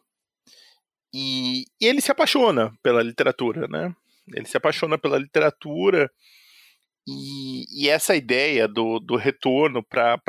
e, 1.12 1.64
e 1.80 1.86
ele 1.86 2.00
se 2.00 2.12
apaixona 2.12 2.72
pela 2.82 3.02
literatura, 3.02 3.66
né, 3.68 3.94
ele 4.34 4.46
se 4.46 4.56
apaixona 4.56 4.98
pela 4.98 5.18
literatura 5.18 6.10
e, 7.08 7.64
e 7.84 7.88
essa 7.88 8.14
ideia 8.14 8.68
do, 8.68 9.00
do 9.00 9.16
retorno 9.16 9.82
para 9.82 10.20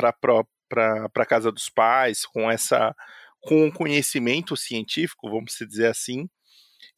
a 1.14 1.26
casa 1.26 1.52
dos 1.52 1.68
pais, 1.68 2.24
com 2.26 2.50
essa 2.50 2.94
com 3.42 3.66
o 3.66 3.72
conhecimento 3.72 4.56
científico, 4.56 5.28
vamos 5.28 5.52
dizer 5.68 5.88
assim, 5.88 6.28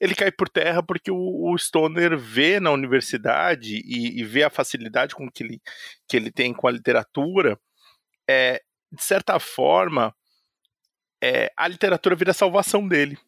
ele 0.01 0.15
cai 0.15 0.31
por 0.31 0.49
terra 0.49 0.83
porque 0.83 1.11
o, 1.11 1.51
o 1.53 1.59
Stoner 1.59 2.17
vê 2.19 2.61
na 2.61 2.71
universidade 2.71 3.77
e, 3.85 4.21
e, 4.21 4.25
vê 4.25 4.43
a 4.43 4.51
facilidade 4.51 5.15
com 5.15 5.31
que 5.31 5.43
ele, 5.43 5.63
que 6.09 6.17
ele 6.17 6.31
tem 6.31 6.53
com 6.53 6.67
a 6.67 6.73
literatura, 6.73 7.59
é, 8.29 8.63
de 8.93 9.03
certa 9.03 9.39
forma, 9.39 10.15
é, 11.23 11.53
a 11.57 11.69
literatura 11.69 12.15
vira 12.15 12.31
a 12.31 12.35
salvação 12.35 12.87
dele, 12.87 13.19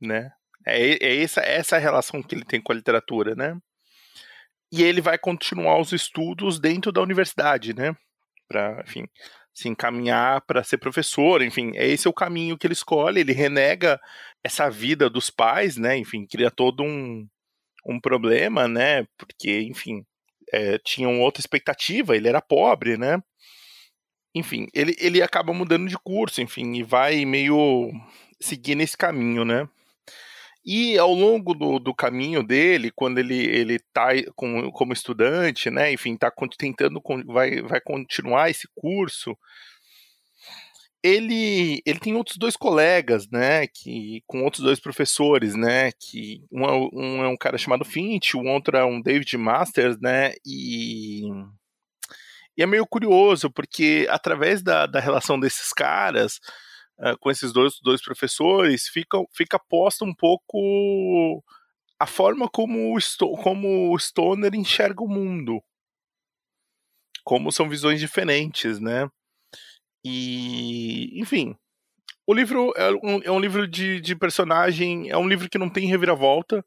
né? 0.00 0.32
É, 0.66 1.04
é 1.04 1.22
essa, 1.22 1.40
essa 1.40 1.78
relação 1.78 2.22
que 2.22 2.34
ele 2.34 2.44
tem 2.44 2.60
com 2.60 2.72
a 2.72 2.74
literatura, 2.74 3.34
né? 3.34 3.58
e 4.70 4.82
ele 4.82 5.00
vai 5.00 5.18
continuar 5.18 5.80
os 5.80 5.92
estudos 5.92 6.60
dentro 6.60 6.92
da 6.92 7.00
universidade, 7.00 7.74
né? 7.74 7.96
Para, 8.46 8.82
enfim, 8.86 9.06
se 9.58 9.68
encaminhar 9.68 10.40
para 10.42 10.62
ser 10.62 10.78
professor, 10.78 11.42
enfim, 11.42 11.72
é 11.74 11.84
esse 11.84 12.06
é 12.06 12.10
o 12.10 12.14
caminho 12.14 12.56
que 12.56 12.64
ele 12.64 12.74
escolhe. 12.74 13.20
Ele 13.20 13.32
renega 13.32 14.00
essa 14.44 14.70
vida 14.70 15.10
dos 15.10 15.30
pais, 15.30 15.76
né? 15.76 15.98
Enfim, 15.98 16.24
cria 16.24 16.48
todo 16.48 16.84
um, 16.84 17.26
um 17.84 18.00
problema, 18.00 18.68
né? 18.68 19.04
Porque, 19.18 19.62
enfim, 19.62 20.04
é, 20.52 20.78
tinham 20.78 21.20
outra 21.20 21.40
expectativa, 21.40 22.16
ele 22.16 22.28
era 22.28 22.40
pobre, 22.40 22.96
né? 22.96 23.20
Enfim, 24.32 24.68
ele, 24.72 24.94
ele 25.00 25.20
acaba 25.20 25.52
mudando 25.52 25.88
de 25.88 25.98
curso, 25.98 26.40
enfim, 26.40 26.74
e 26.76 26.84
vai 26.84 27.24
meio 27.24 27.90
seguir 28.40 28.80
esse 28.80 28.96
caminho, 28.96 29.44
né? 29.44 29.68
E 30.70 30.98
ao 30.98 31.14
longo 31.14 31.54
do, 31.54 31.78
do 31.78 31.94
caminho 31.94 32.42
dele, 32.42 32.90
quando 32.94 33.16
ele 33.16 33.38
ele 33.38 33.78
tá 33.90 34.08
com, 34.36 34.70
como 34.70 34.92
estudante, 34.92 35.70
né, 35.70 35.90
enfim, 35.90 36.12
está 36.12 36.30
tentando 36.58 37.00
vai 37.24 37.62
vai 37.62 37.80
continuar 37.80 38.50
esse 38.50 38.68
curso, 38.74 39.34
ele 41.02 41.80
ele 41.86 41.98
tem 41.98 42.14
outros 42.14 42.36
dois 42.36 42.54
colegas, 42.54 43.26
né, 43.30 43.66
que 43.66 44.22
com 44.26 44.44
outros 44.44 44.62
dois 44.62 44.78
professores, 44.78 45.54
né, 45.54 45.90
que 45.92 46.44
um 46.52 46.64
é, 46.66 46.90
um 46.92 47.24
é 47.24 47.28
um 47.28 47.36
cara 47.38 47.56
chamado 47.56 47.82
Finch, 47.82 48.36
o 48.36 48.44
outro 48.44 48.76
é 48.76 48.84
um 48.84 49.00
David 49.00 49.38
Masters, 49.38 49.98
né, 49.98 50.34
e 50.44 51.22
e 52.58 52.62
é 52.62 52.66
meio 52.66 52.86
curioso, 52.86 53.50
porque 53.50 54.06
através 54.10 54.62
da, 54.62 54.84
da 54.86 55.00
relação 55.00 55.40
desses 55.40 55.72
caras, 55.72 56.40
com 57.20 57.30
esses 57.30 57.52
dois, 57.52 57.78
dois 57.80 58.02
professores, 58.02 58.88
fica, 58.88 59.18
fica 59.32 59.58
posta 59.58 60.04
um 60.04 60.14
pouco 60.14 61.42
a 61.98 62.06
forma 62.06 62.48
como 62.48 62.94
o, 62.94 63.00
Sto 63.00 63.36
como 63.38 63.92
o 63.92 63.98
Stoner 63.98 64.54
enxerga 64.54 65.02
o 65.02 65.08
mundo. 65.08 65.62
Como 67.24 67.52
são 67.52 67.68
visões 67.68 68.00
diferentes, 68.00 68.78
né? 68.80 69.08
E, 70.04 71.20
enfim, 71.20 71.56
o 72.26 72.34
livro 72.34 72.72
é 72.76 72.90
um, 72.90 73.22
é 73.24 73.30
um 73.30 73.40
livro 73.40 73.66
de, 73.66 74.00
de, 74.00 74.16
personagem, 74.16 75.10
é 75.10 75.16
um 75.16 75.28
livro 75.28 75.48
que 75.48 75.58
não 75.58 75.68
tem 75.68 75.86
reviravolta. 75.86 76.64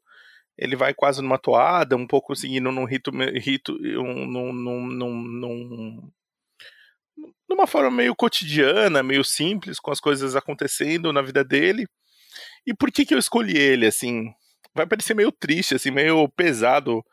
Ele 0.56 0.76
vai 0.76 0.94
quase 0.94 1.22
numa 1.22 1.38
toada, 1.38 1.96
um 1.96 2.06
pouco 2.06 2.36
seguindo 2.36 2.70
num 2.70 2.84
rito, 2.84 3.10
rito 3.38 3.72
um, 3.72 4.26
num, 4.26 4.52
num, 4.52 4.86
num, 4.86 6.12
de 7.48 7.54
uma 7.54 7.66
forma 7.66 7.90
meio 7.90 8.14
cotidiana, 8.14 9.02
meio 9.02 9.24
simples, 9.24 9.78
com 9.78 9.90
as 9.90 10.00
coisas 10.00 10.34
acontecendo 10.36 11.12
na 11.12 11.22
vida 11.22 11.44
dele. 11.44 11.86
E 12.66 12.74
por 12.74 12.90
que 12.90 13.04
que 13.04 13.14
eu 13.14 13.18
escolhi 13.18 13.56
ele, 13.56 13.86
assim? 13.86 14.32
Vai 14.74 14.86
parecer 14.86 15.14
meio 15.14 15.32
triste, 15.32 15.74
assim, 15.74 15.90
meio 15.90 16.28
pesado 16.28 17.04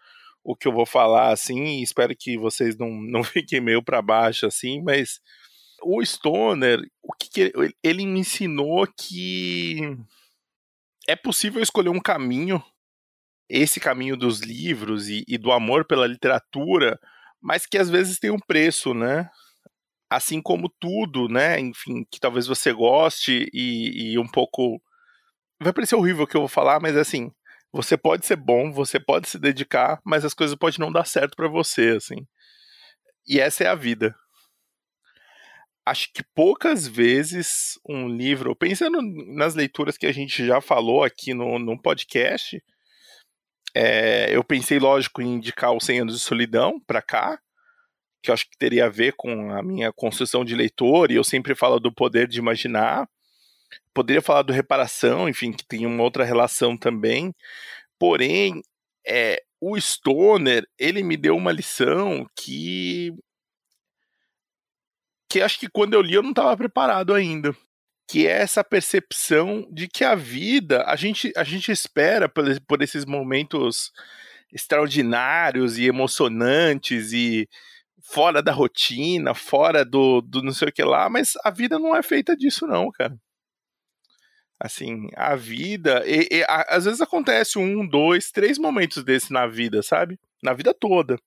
o 0.44 0.56
que 0.56 0.68
eu 0.68 0.72
vou 0.72 0.86
falar, 0.86 1.32
assim, 1.32 1.82
espero 1.82 2.16
que 2.18 2.38
vocês 2.38 2.78
não, 2.78 2.90
não 3.04 3.24
fiquem 3.24 3.62
meio 3.62 3.84
para 3.84 4.02
baixo, 4.02 4.46
assim, 4.46 4.82
mas 4.82 5.20
o 5.82 6.04
Stoner, 6.04 6.80
o 7.02 7.14
que, 7.14 7.30
que 7.30 7.42
ele, 7.56 7.76
ele 7.84 8.06
me 8.06 8.20
ensinou 8.20 8.88
que 8.88 9.80
é 11.08 11.16
possível 11.16 11.62
escolher 11.62 11.90
um 11.90 12.00
caminho, 12.00 12.64
esse 13.50 13.80
caminho 13.80 14.16
dos 14.16 14.42
livros 14.42 15.10
e, 15.10 15.24
e 15.28 15.38
do 15.38 15.52
amor 15.52 15.86
pela 15.86 16.08
literatura, 16.08 17.00
mas 17.42 17.66
que 17.66 17.78
às 17.78 17.90
vezes 17.90 18.20
tem 18.20 18.30
um 18.30 18.40
preço, 18.40 18.94
né? 18.94 19.30
Assim 20.10 20.42
como 20.42 20.70
tudo, 20.80 21.28
né? 21.28 21.60
Enfim, 21.60 22.06
que 22.10 22.20
talvez 22.20 22.48
você 22.48 22.74
goste 22.74 23.50
e, 23.54 24.14
e 24.14 24.20
um 24.20 24.28
pouco. 24.28 24.82
Vai 25.62 25.74
parecer 25.74 25.96
horrível 25.96 26.24
o 26.24 26.28
que 26.28 26.36
eu 26.36 26.42
vou 26.42 26.48
falar, 26.48 26.80
mas 26.80 26.96
assim, 26.98 27.32
você 27.72 27.98
pode 27.98 28.26
ser 28.26 28.38
bom, 28.38 28.72
você 28.72 29.00
pode 29.00 29.30
se 29.30 29.38
dedicar, 29.38 30.00
mas 30.04 30.26
as 30.26 30.34
coisas 30.34 30.56
podem 30.56 30.80
não 30.80 30.92
dar 30.92 31.06
certo 31.06 31.36
para 31.36 31.48
você, 31.48 31.96
assim. 31.98 32.26
E 33.28 33.40
essa 33.40 33.64
é 33.64 33.68
a 33.68 33.76
vida. 33.76 34.16
Acho 35.86 36.12
que 36.14 36.24
poucas 36.36 36.88
vezes 36.88 37.80
um 37.88 38.08
livro, 38.08 38.56
pensando 38.56 39.02
nas 39.02 39.56
leituras 39.56 39.98
que 39.98 40.06
a 40.06 40.12
gente 40.12 40.46
já 40.46 40.62
falou 40.62 41.04
aqui 41.04 41.34
no, 41.34 41.60
no 41.60 41.80
podcast, 41.82 42.62
é, 43.76 44.36
eu 44.36 44.44
pensei, 44.44 44.80
lógico, 44.80 45.22
em 45.22 45.36
indicar 45.36 45.72
o 45.74 45.80
100 45.80 46.02
anos 46.02 46.16
de 46.16 46.20
solidão 46.22 46.80
para 46.86 47.02
cá, 47.02 47.40
que 48.22 48.30
eu 48.30 48.34
acho 48.34 48.50
que 48.50 48.58
teria 48.58 48.86
a 48.86 48.90
ver 48.90 49.14
com 49.14 49.52
a 49.52 49.64
minha 49.64 49.92
construção 49.94 50.44
de 50.44 50.56
leitor, 50.56 51.12
e 51.12 51.16
eu 51.16 51.24
sempre 51.24 51.56
falo 51.56 51.80
do 51.80 51.92
poder 51.92 52.28
de 52.28 52.40
imaginar. 52.40 53.08
Poderia 53.94 54.22
falar 54.22 54.42
do 54.42 54.54
reparação, 54.54 55.30
enfim, 55.30 55.52
que 55.52 55.66
tem 55.66 55.86
uma 55.86 56.04
outra 56.04 56.24
relação 56.24 56.78
também. 56.78 57.34
Porém, 58.00 58.62
é, 59.06 59.42
o 59.62 59.80
Stoner, 59.80 60.66
ele 60.78 61.04
me 61.04 61.18
deu 61.18 61.36
uma 61.36 61.52
lição 61.52 62.26
que 62.36 63.14
que 65.32 65.42
acho 65.42 65.60
que 65.60 65.70
quando 65.70 65.94
eu 65.94 66.02
li 66.02 66.16
eu 66.16 66.24
não 66.24 66.32
estava 66.32 66.58
preparado 66.58 67.14
ainda, 67.14 67.56
que 68.10 68.26
é 68.26 68.32
essa 68.32 68.64
percepção 68.64 69.68
de 69.72 69.88
que 69.88 70.04
a 70.04 70.16
vida, 70.16 70.84
a 70.88 70.96
gente 70.96 71.32
a 71.36 71.44
gente 71.44 71.72
espera 71.72 72.28
por, 72.28 72.46
por 72.62 72.82
esses 72.82 73.06
momentos 73.06 73.92
extraordinários 74.52 75.78
e 75.78 75.86
emocionantes 75.86 77.14
e 77.14 77.48
fora 78.12 78.42
da 78.42 78.52
rotina, 78.52 79.36
fora 79.36 79.86
do, 79.86 80.22
do 80.22 80.42
não 80.42 80.52
sei 80.52 80.70
o 80.70 80.72
que 80.72 80.84
lá, 80.84 81.10
mas 81.10 81.34
a 81.44 81.52
vida 81.52 81.78
não 81.78 81.96
é 81.96 82.02
feita 82.02 82.36
disso 82.36 82.66
não, 82.66 82.92
cara. 82.92 83.16
Assim, 84.60 85.08
a 85.16 85.36
vida, 85.36 86.04
e, 86.06 86.28
e, 86.32 86.44
a, 86.44 86.66
às 86.70 86.86
vezes 86.86 87.00
acontece 87.02 87.58
um, 87.58 87.88
dois, 87.88 88.32
três 88.32 88.58
momentos 88.58 89.04
desse 89.04 89.32
na 89.32 89.48
vida, 89.48 89.82
sabe? 89.82 90.20
Na 90.44 90.54
vida 90.54 90.74
toda. 90.74 91.18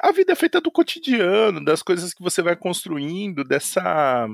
A 0.00 0.12
vida 0.12 0.32
é 0.32 0.36
feita 0.36 0.60
do 0.60 0.70
cotidiano, 0.70 1.64
das 1.64 1.82
coisas 1.82 2.12
que 2.12 2.22
você 2.22 2.42
vai 2.42 2.56
construindo, 2.56 3.44
dessa 3.44 4.28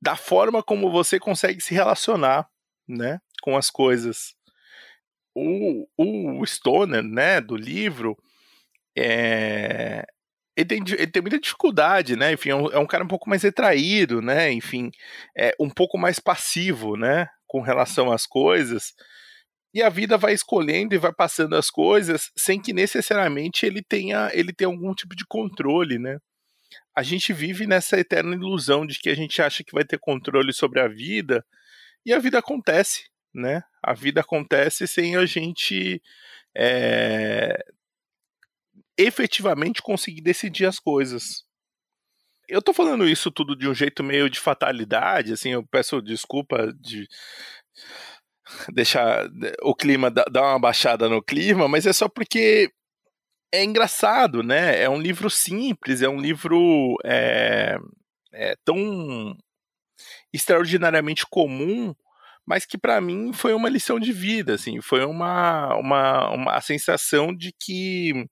da 0.00 0.16
forma 0.16 0.62
como 0.62 0.90
você 0.90 1.18
consegue 1.18 1.60
se 1.60 1.74
relacionar, 1.74 2.48
né, 2.88 3.18
com 3.42 3.56
as 3.56 3.70
coisas. 3.70 4.34
O, 5.34 5.86
o 5.96 6.46
Stoner, 6.46 7.02
né, 7.02 7.40
do 7.40 7.56
livro, 7.56 8.16
é, 8.96 10.06
ele 10.60 10.64
tem, 10.66 10.82
ele 10.98 11.10
tem 11.10 11.22
muita 11.22 11.40
dificuldade, 11.40 12.16
né? 12.16 12.32
Enfim, 12.32 12.50
é 12.50 12.54
um, 12.54 12.66
é 12.70 12.78
um, 12.78 12.86
cara 12.86 13.04
um 13.04 13.08
pouco 13.08 13.28
mais 13.28 13.42
retraído, 13.42 14.20
né? 14.20 14.52
Enfim, 14.52 14.90
é 15.36 15.54
um 15.58 15.70
pouco 15.70 15.96
mais 15.98 16.18
passivo, 16.18 16.96
né? 16.96 17.28
Com 17.46 17.60
relação 17.60 18.12
às 18.12 18.26
coisas. 18.26 18.94
E 19.72 19.82
a 19.82 19.88
vida 19.88 20.18
vai 20.18 20.34
escolhendo 20.34 20.94
e 20.94 20.98
vai 20.98 21.12
passando 21.12 21.56
as 21.56 21.70
coisas 21.70 22.30
sem 22.36 22.60
que 22.60 22.72
necessariamente 22.72 23.64
ele 23.64 23.82
tenha, 23.82 24.30
ele 24.32 24.52
tenha 24.52 24.68
algum 24.68 24.92
tipo 24.94 25.14
de 25.14 25.24
controle, 25.26 25.98
né? 25.98 26.18
A 26.94 27.02
gente 27.02 27.32
vive 27.32 27.66
nessa 27.66 27.98
eterna 27.98 28.34
ilusão 28.34 28.86
de 28.86 28.98
que 28.98 29.08
a 29.08 29.14
gente 29.14 29.40
acha 29.40 29.64
que 29.64 29.72
vai 29.72 29.84
ter 29.84 29.98
controle 29.98 30.52
sobre 30.52 30.80
a 30.80 30.88
vida 30.88 31.44
e 32.04 32.12
a 32.12 32.18
vida 32.18 32.38
acontece, 32.38 33.04
né? 33.34 33.62
A 33.82 33.94
vida 33.94 34.20
acontece 34.20 34.86
sem 34.86 35.16
a 35.16 35.24
gente 35.24 36.02
é, 36.54 37.64
efetivamente 39.02 39.82
conseguir 39.82 40.20
decidir 40.20 40.66
as 40.66 40.78
coisas. 40.78 41.44
Eu 42.48 42.60
tô 42.60 42.72
falando 42.72 43.08
isso 43.08 43.30
tudo 43.30 43.56
de 43.56 43.68
um 43.68 43.74
jeito 43.74 44.02
meio 44.02 44.28
de 44.28 44.40
fatalidade, 44.40 45.32
assim, 45.32 45.50
eu 45.50 45.64
peço 45.66 46.02
desculpa 46.02 46.72
de 46.80 47.08
deixar 48.74 49.28
o 49.62 49.74
clima 49.74 50.10
dar 50.10 50.42
uma 50.42 50.58
baixada 50.58 51.08
no 51.08 51.22
clima, 51.22 51.68
mas 51.68 51.86
é 51.86 51.92
só 51.92 52.08
porque 52.08 52.70
é 53.52 53.64
engraçado, 53.64 54.42
né? 54.42 54.80
É 54.82 54.88
um 54.88 55.00
livro 55.00 55.30
simples, 55.30 56.02
é 56.02 56.08
um 56.08 56.20
livro 56.20 56.96
é, 57.04 57.76
é 58.32 58.54
tão 58.64 59.36
extraordinariamente 60.32 61.26
comum, 61.30 61.94
mas 62.46 62.64
que 62.64 62.78
para 62.78 63.00
mim 63.00 63.32
foi 63.32 63.54
uma 63.54 63.68
lição 63.68 63.98
de 64.00 64.12
vida, 64.12 64.54
assim, 64.54 64.80
foi 64.80 65.04
uma, 65.04 65.74
uma, 65.76 66.30
uma 66.30 66.52
a 66.56 66.60
sensação 66.60 67.34
de 67.34 67.52
que 67.58 68.26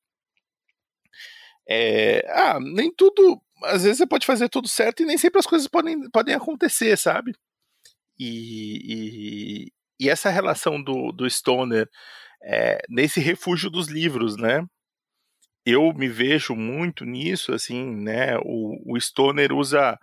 é, 1.68 2.24
ah, 2.30 2.58
nem 2.60 2.92
tudo. 2.94 3.40
Às 3.64 3.82
vezes 3.84 3.98
você 3.98 4.06
pode 4.06 4.26
fazer 4.26 4.48
tudo 4.48 4.68
certo 4.68 5.02
e 5.02 5.06
nem 5.06 5.18
sempre 5.18 5.38
as 5.38 5.46
coisas 5.46 5.68
podem, 5.68 6.08
podem 6.10 6.34
acontecer, 6.34 6.96
sabe? 6.96 7.34
E, 8.18 9.66
e, 9.68 9.72
e 10.00 10.08
essa 10.08 10.30
relação 10.30 10.82
do, 10.82 11.12
do 11.12 11.28
Stoner 11.28 11.88
é, 12.42 12.80
nesse 12.88 13.20
refúgio 13.20 13.70
dos 13.70 13.88
livros, 13.88 14.36
né? 14.36 14.64
Eu 15.66 15.92
me 15.92 16.08
vejo 16.08 16.54
muito 16.54 17.04
nisso, 17.04 17.52
assim, 17.52 17.84
né? 17.84 18.38
O, 18.38 18.94
o 18.94 19.00
Stoner 19.00 19.52
usa 19.52 19.98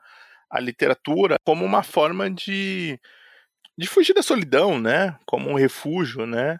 a 0.50 0.60
literatura 0.60 1.38
como 1.44 1.66
uma 1.66 1.84
forma 1.84 2.30
de, 2.30 3.00
de 3.78 3.88
fugir 3.88 4.14
da 4.14 4.22
solidão, 4.24 4.80
né? 4.80 5.18
Como 5.26 5.50
um 5.50 5.56
refúgio, 5.56 6.26
né? 6.28 6.60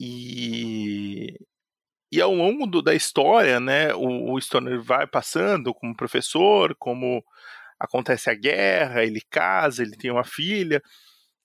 E, 0.00 1.34
e 2.10 2.20
ao 2.20 2.34
longo 2.34 2.66
do, 2.66 2.80
da 2.82 2.94
história, 2.94 3.60
né, 3.60 3.94
o, 3.94 4.32
o 4.32 4.40
Stoner 4.40 4.82
vai 4.82 5.06
passando 5.06 5.74
como 5.74 5.96
professor, 5.96 6.74
como 6.78 7.22
acontece 7.78 8.30
a 8.30 8.34
guerra, 8.34 9.04
ele 9.04 9.20
casa, 9.30 9.82
ele 9.82 9.96
tem 9.96 10.10
uma 10.10 10.24
filha. 10.24 10.82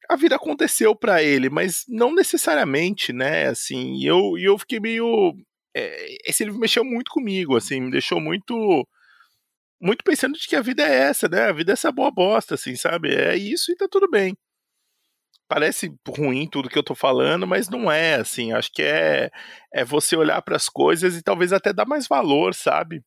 A 0.10 0.16
vida 0.16 0.36
aconteceu 0.36 0.96
para 0.96 1.24
ele, 1.24 1.50
mas 1.50 1.84
não 1.88 2.14
necessariamente, 2.14 3.14
né? 3.14 3.48
Assim, 3.48 3.96
e 3.96 4.06
eu, 4.06 4.38
eu 4.38 4.58
fiquei 4.58 4.80
meio. 4.80 5.34
É, 5.76 6.30
esse 6.30 6.44
livro 6.46 6.60
mexeu 6.60 6.84
muito 6.84 7.12
comigo, 7.12 7.56
assim, 7.58 7.82
me 7.82 7.92
deixou 7.92 8.20
muito. 8.22 8.88
Muito 9.82 10.04
pensando 10.04 10.38
de 10.38 10.48
que 10.48 10.56
a 10.56 10.62
vida 10.62 10.84
é 10.88 10.96
essa, 11.10 11.28
né? 11.28 11.44
A 11.50 11.52
vida 11.54 11.72
é 11.72 11.74
essa 11.74 11.92
boa 11.92 12.10
bosta, 12.12 12.56
assim, 12.56 12.76
sabe? 12.76 13.14
É 13.14 13.36
isso 13.36 13.72
e 13.72 13.76
tá 13.76 13.88
tudo 13.90 14.10
bem 14.10 14.36
parece 15.48 15.94
ruim 16.08 16.48
tudo 16.48 16.70
que 16.70 16.78
eu 16.78 16.84
tô 16.84 16.96
falando, 16.96 17.48
mas 17.48 17.70
não 17.70 17.92
é, 17.92 18.16
assim, 18.16 18.52
acho 18.54 18.72
que 18.72 18.82
é, 18.82 19.32
é 19.74 19.86
você 19.86 20.16
olhar 20.16 20.42
para 20.42 20.56
as 20.56 20.70
coisas 20.70 21.16
e 21.16 21.22
talvez 21.22 21.54
até 21.54 21.72
dar 21.74 21.86
mais 21.86 22.08
valor, 22.08 22.54
sabe? 22.54 23.04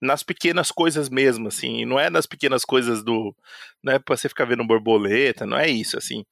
Nas 0.00 0.22
pequenas 0.22 0.70
coisas 0.72 1.08
mesmo, 1.08 1.48
assim, 1.48 1.84
não 1.84 1.98
é 1.98 2.10
nas 2.10 2.26
pequenas 2.26 2.64
coisas 2.64 3.04
do, 3.04 3.34
não 3.82 3.92
é 3.92 3.98
pra 3.98 4.16
você 4.16 4.28
ficar 4.28 4.44
vendo 4.44 4.66
borboleta, 4.66 5.46
não 5.46 5.56
é 5.56 5.68
isso, 5.68 5.96
assim, 5.96 6.24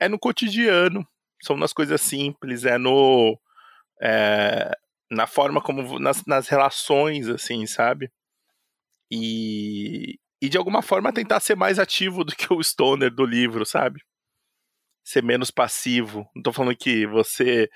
é 0.00 0.08
no 0.08 0.18
cotidiano, 0.18 1.06
são 1.42 1.56
nas 1.56 1.72
coisas 1.72 2.00
simples, 2.00 2.64
é 2.64 2.76
no, 2.76 3.38
é, 4.02 4.72
na 5.10 5.26
forma 5.26 5.60
como, 5.62 5.98
nas, 5.98 6.24
nas 6.26 6.48
relações, 6.48 7.28
assim, 7.28 7.66
sabe? 7.66 8.10
E, 9.10 10.18
e 10.42 10.48
de 10.48 10.58
alguma 10.58 10.82
forma 10.82 11.12
tentar 11.12 11.40
ser 11.40 11.56
mais 11.56 11.78
ativo 11.78 12.24
do 12.24 12.34
que 12.34 12.52
o 12.52 12.62
stoner 12.62 13.14
do 13.14 13.24
livro, 13.24 13.64
sabe? 13.64 14.00
Ser 15.04 15.22
menos 15.22 15.50
passivo. 15.50 16.26
Não 16.34 16.42
tô 16.42 16.52
falando 16.52 16.76
que 16.76 17.06
você. 17.06 17.68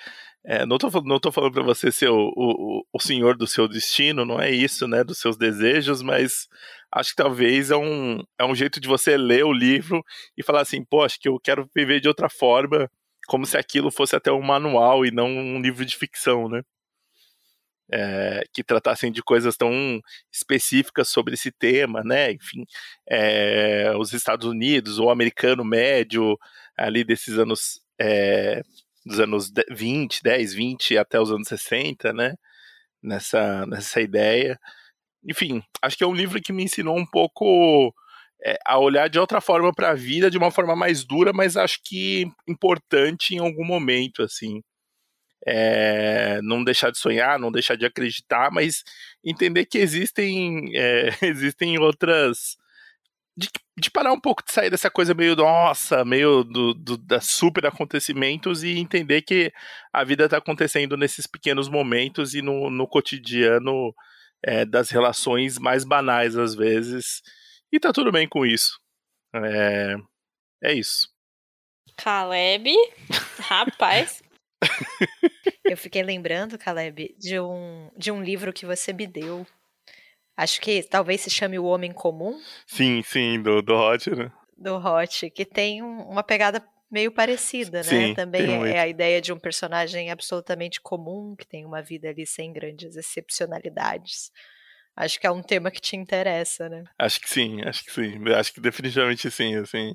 É, 0.44 0.64
não, 0.64 0.78
tô, 0.78 0.88
não 1.02 1.20
tô 1.20 1.30
falando 1.30 1.52
para 1.52 1.62
você 1.62 1.92
ser 1.92 2.08
o, 2.08 2.32
o, 2.34 2.82
o 2.92 3.00
senhor 3.00 3.36
do 3.36 3.46
seu 3.46 3.68
destino, 3.68 4.24
não 4.24 4.40
é 4.40 4.50
isso, 4.50 4.88
né? 4.88 5.04
Dos 5.04 5.18
seus 5.18 5.36
desejos, 5.36 6.00
mas 6.00 6.48
acho 6.92 7.10
que 7.10 7.16
talvez 7.16 7.70
é 7.70 7.76
um, 7.76 8.22
é 8.38 8.44
um 8.44 8.54
jeito 8.54 8.80
de 8.80 8.88
você 8.88 9.16
ler 9.16 9.44
o 9.44 9.52
livro 9.52 10.02
e 10.36 10.42
falar 10.42 10.62
assim, 10.62 10.82
pô, 10.84 11.04
acho 11.04 11.20
que 11.20 11.28
eu 11.28 11.38
quero 11.38 11.68
viver 11.76 12.00
de 12.00 12.08
outra 12.08 12.30
forma, 12.30 12.90
como 13.26 13.44
se 13.44 13.58
aquilo 13.58 13.90
fosse 13.90 14.16
até 14.16 14.32
um 14.32 14.40
manual 14.40 15.04
e 15.04 15.10
não 15.10 15.28
um 15.28 15.60
livro 15.60 15.84
de 15.84 15.96
ficção, 15.96 16.48
né? 16.48 16.62
É, 17.90 18.42
que 18.52 18.62
tratassem 18.62 19.10
de 19.10 19.22
coisas 19.22 19.56
tão 19.56 20.00
específicas 20.32 21.08
sobre 21.08 21.34
esse 21.34 21.50
tema, 21.50 22.02
né? 22.04 22.32
Enfim, 22.32 22.64
é, 23.08 23.92
os 23.98 24.12
Estados 24.12 24.46
Unidos, 24.46 24.98
o 24.98 25.10
americano 25.10 25.64
médio, 25.64 26.38
ali 26.78 27.04
desses 27.04 27.38
anos, 27.38 27.80
é, 28.00 28.62
dos 29.04 29.20
anos 29.20 29.52
20, 29.70 30.22
10, 30.22 30.54
20 30.54 30.98
até 30.98 31.20
os 31.20 31.30
anos 31.30 31.48
60, 31.48 32.12
né? 32.12 32.34
Nessa, 33.02 33.66
nessa 33.66 34.00
ideia. 34.00 34.58
Enfim, 35.24 35.62
acho 35.82 35.96
que 35.98 36.04
é 36.04 36.06
um 36.06 36.14
livro 36.14 36.40
que 36.40 36.52
me 36.52 36.64
ensinou 36.64 36.96
um 36.98 37.06
pouco 37.06 37.94
é, 38.44 38.58
a 38.66 38.78
olhar 38.78 39.08
de 39.08 39.18
outra 39.18 39.40
forma 39.40 39.72
para 39.74 39.90
a 39.90 39.94
vida, 39.94 40.30
de 40.30 40.38
uma 40.38 40.50
forma 40.50 40.76
mais 40.76 41.04
dura, 41.04 41.32
mas 41.32 41.56
acho 41.56 41.80
que 41.84 42.26
importante 42.48 43.34
em 43.34 43.38
algum 43.38 43.64
momento, 43.64 44.22
assim. 44.22 44.62
É, 45.46 46.40
não 46.42 46.64
deixar 46.64 46.90
de 46.90 46.98
sonhar, 46.98 47.38
não 47.38 47.50
deixar 47.52 47.76
de 47.76 47.86
acreditar, 47.86 48.50
mas 48.52 48.84
entender 49.24 49.66
que 49.66 49.78
existem, 49.78 50.76
é, 50.76 51.10
existem 51.22 51.78
outras 51.78 52.57
de, 53.39 53.49
de, 53.78 53.91
parar 53.91 54.12
um 54.12 54.20
pouco 54.20 54.45
de 54.45 54.53
sair 54.53 54.68
dessa 54.68 54.91
coisa 54.91 55.14
meio 55.14 55.36
nossa, 55.36 56.05
meio 56.05 56.43
do, 56.43 56.74
do, 56.74 56.97
da 56.99 57.20
super 57.20 57.64
acontecimentos 57.66 58.64
e 58.64 58.76
entender 58.78 59.22
que 59.22 59.53
a 59.93 60.03
vida 60.03 60.24
está 60.24 60.39
acontecendo 60.39 60.97
nesses 60.97 61.24
pequenos 61.26 61.68
momentos 61.68 62.34
e 62.34 62.43
no, 62.43 62.68
no 62.68 62.89
cotidiano 62.89 63.95
é, 64.45 64.64
das 64.64 64.91
relações 64.91 65.57
mais 65.57 65.84
banais 65.84 66.36
às 66.36 66.57
vezes. 66.57 67.22
E 67.72 67.78
tá 67.78 67.93
tudo 67.93 68.11
bem 68.11 68.28
com 68.28 68.45
isso. 68.45 68.80
É, 69.32 69.95
é 70.64 70.72
isso. 70.72 71.09
Caleb, 71.97 72.72
rapaz. 73.39 74.20
Eu 75.64 75.76
fiquei 75.76 76.03
lembrando, 76.03 76.59
Caleb, 76.59 77.14
de 77.16 77.39
um, 77.39 77.91
de 77.97 78.11
um 78.11 78.20
livro 78.20 78.53
que 78.53 78.66
você 78.66 78.93
me 78.93 79.07
deu. 79.07 79.47
Acho 80.39 80.61
que 80.61 80.84
talvez 80.84 81.22
se 81.22 81.30
chame 81.30 81.59
O 81.59 81.64
Homem 81.64 81.91
Comum. 81.91 82.41
Sim, 82.64 83.03
sim, 83.03 83.43
do, 83.43 83.61
do 83.61 83.74
Hot, 83.74 84.09
né? 84.09 84.30
Do 84.57 84.76
Hot, 84.76 85.28
que 85.30 85.45
tem 85.45 85.82
um, 85.82 86.03
uma 86.03 86.22
pegada 86.22 86.64
meio 86.89 87.11
parecida, 87.11 87.78
né? 87.78 87.82
Sim, 87.82 88.14
Também 88.14 88.68
é, 88.68 88.76
é 88.76 88.78
a 88.78 88.86
ideia 88.86 89.20
de 89.20 89.32
um 89.32 89.39
personagem 89.39 90.12
absolutamente 90.12 90.80
comum, 90.80 91.34
que 91.36 91.45
tem 91.45 91.66
uma 91.66 91.82
vida 91.82 92.09
ali 92.09 92.24
sem 92.24 92.53
grandes 92.53 92.95
excepcionalidades. 92.95 94.30
Acho 94.95 95.18
que 95.18 95.26
é 95.26 95.30
um 95.30 95.43
tema 95.43 95.72
que 95.72 95.80
te 95.80 95.97
interessa, 95.97 96.68
né? 96.68 96.84
Acho 96.97 97.20
que 97.20 97.28
sim, 97.28 97.61
acho 97.62 97.84
que 97.84 97.91
sim. 97.91 98.20
Acho 98.32 98.53
que 98.53 98.61
definitivamente 98.61 99.28
sim, 99.32 99.57
assim. 99.57 99.93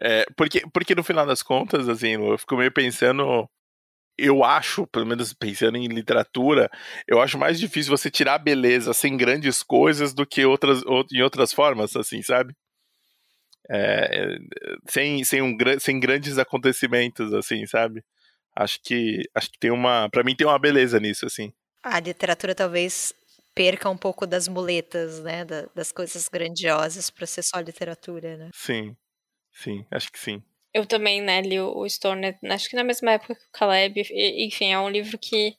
É, 0.00 0.24
porque, 0.36 0.62
porque 0.72 0.94
no 0.94 1.02
final 1.02 1.26
das 1.26 1.42
contas, 1.42 1.88
assim, 1.88 2.12
eu 2.12 2.38
fico 2.38 2.56
meio 2.56 2.70
pensando 2.70 3.50
eu 4.24 4.44
acho, 4.44 4.86
pelo 4.86 5.06
menos 5.06 5.32
pensando 5.32 5.76
em 5.76 5.86
literatura, 5.86 6.70
eu 7.06 7.20
acho 7.20 7.38
mais 7.38 7.58
difícil 7.58 7.96
você 7.96 8.10
tirar 8.10 8.34
a 8.34 8.38
beleza 8.38 8.92
sem 8.92 9.16
grandes 9.16 9.62
coisas 9.62 10.14
do 10.14 10.26
que 10.26 10.44
outras, 10.44 10.82
em 11.12 11.22
outras 11.22 11.52
formas, 11.52 11.96
assim, 11.96 12.22
sabe? 12.22 12.54
É, 13.70 14.36
sem, 14.88 15.22
sem, 15.24 15.42
um, 15.42 15.56
sem 15.78 16.00
grandes 16.00 16.38
acontecimentos, 16.38 17.32
assim, 17.32 17.64
sabe? 17.66 18.04
Acho 18.56 18.80
que 18.82 19.22
acho 19.34 19.50
que 19.50 19.58
tem 19.58 19.70
uma, 19.70 20.08
para 20.10 20.24
mim 20.24 20.34
tem 20.34 20.46
uma 20.46 20.58
beleza 20.58 20.98
nisso, 20.98 21.24
assim. 21.24 21.52
A 21.82 22.00
literatura 22.00 22.54
talvez 22.54 23.14
perca 23.54 23.88
um 23.88 23.96
pouco 23.96 24.26
das 24.26 24.48
muletas, 24.48 25.20
né, 25.20 25.44
das 25.74 25.92
coisas 25.92 26.28
grandiosas 26.28 27.10
para 27.10 27.26
ser 27.26 27.42
só 27.42 27.60
literatura, 27.60 28.36
né? 28.36 28.50
Sim, 28.54 28.96
sim, 29.52 29.84
acho 29.90 30.10
que 30.10 30.18
sim. 30.18 30.42
Eu 30.72 30.86
também, 30.86 31.20
né, 31.20 31.40
li 31.40 31.60
o, 31.60 31.88
Stoner, 31.88 32.38
acho 32.44 32.68
que 32.68 32.76
na 32.76 32.84
mesma 32.84 33.12
época 33.12 33.34
que 33.34 33.44
o 33.46 33.52
Caleb. 33.52 34.06
E, 34.10 34.46
enfim, 34.46 34.72
é 34.72 34.78
um 34.78 34.88
livro 34.88 35.18
que 35.18 35.56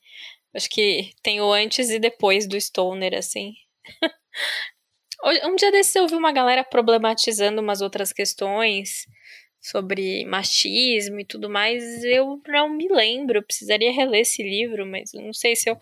acho 0.54 0.70
que 0.70 1.12
tem 1.22 1.42
o 1.42 1.52
antes 1.52 1.90
e 1.90 2.00
depois 2.00 2.48
do 2.48 2.60
Stoner, 2.60 3.14
assim. 3.18 3.54
um 5.46 5.56
dia 5.56 5.72
desses 5.72 5.96
eu 5.96 6.08
vi 6.08 6.16
uma 6.16 6.32
galera 6.32 6.64
problematizando 6.64 7.62
umas 7.62 7.82
outras 7.82 8.14
questões 8.14 9.06
sobre 9.62 10.26
machismo 10.26 11.20
e 11.20 11.26
tudo 11.26 11.50
mais. 11.50 12.04
Eu 12.04 12.42
não 12.48 12.70
me 12.70 12.88
lembro, 12.88 13.38
eu 13.38 13.44
precisaria 13.44 13.92
reler 13.92 14.22
esse 14.22 14.42
livro, 14.42 14.86
mas 14.86 15.12
não 15.14 15.34
sei 15.34 15.56
se 15.56 15.70
eu 15.70 15.78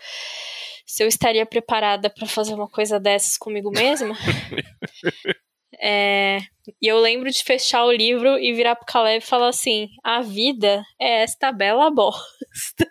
se 0.86 1.04
eu 1.04 1.08
estaria 1.08 1.46
preparada 1.46 2.10
para 2.10 2.26
fazer 2.26 2.56
uma 2.56 2.68
coisa 2.68 3.00
dessas 3.00 3.38
comigo 3.38 3.70
mesma. 3.70 4.18
É, 5.82 6.40
e 6.82 6.88
eu 6.88 7.00
lembro 7.00 7.30
de 7.32 7.44
fechar 7.44 7.86
o 7.86 7.92
livro 7.92 8.38
e 8.38 8.54
virar 8.54 8.76
pro 8.76 8.86
Caleb 8.86 9.24
e 9.24 9.28
falar 9.28 9.50
assim: 9.50 9.88
a 10.04 10.22
vida 10.22 10.84
é 11.00 11.24
esta 11.24 11.52
bela 11.52 11.90
bosta. 11.90 12.86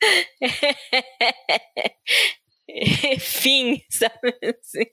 Fim, 3.20 3.82
sabe 3.90 4.34
assim? 4.42 4.84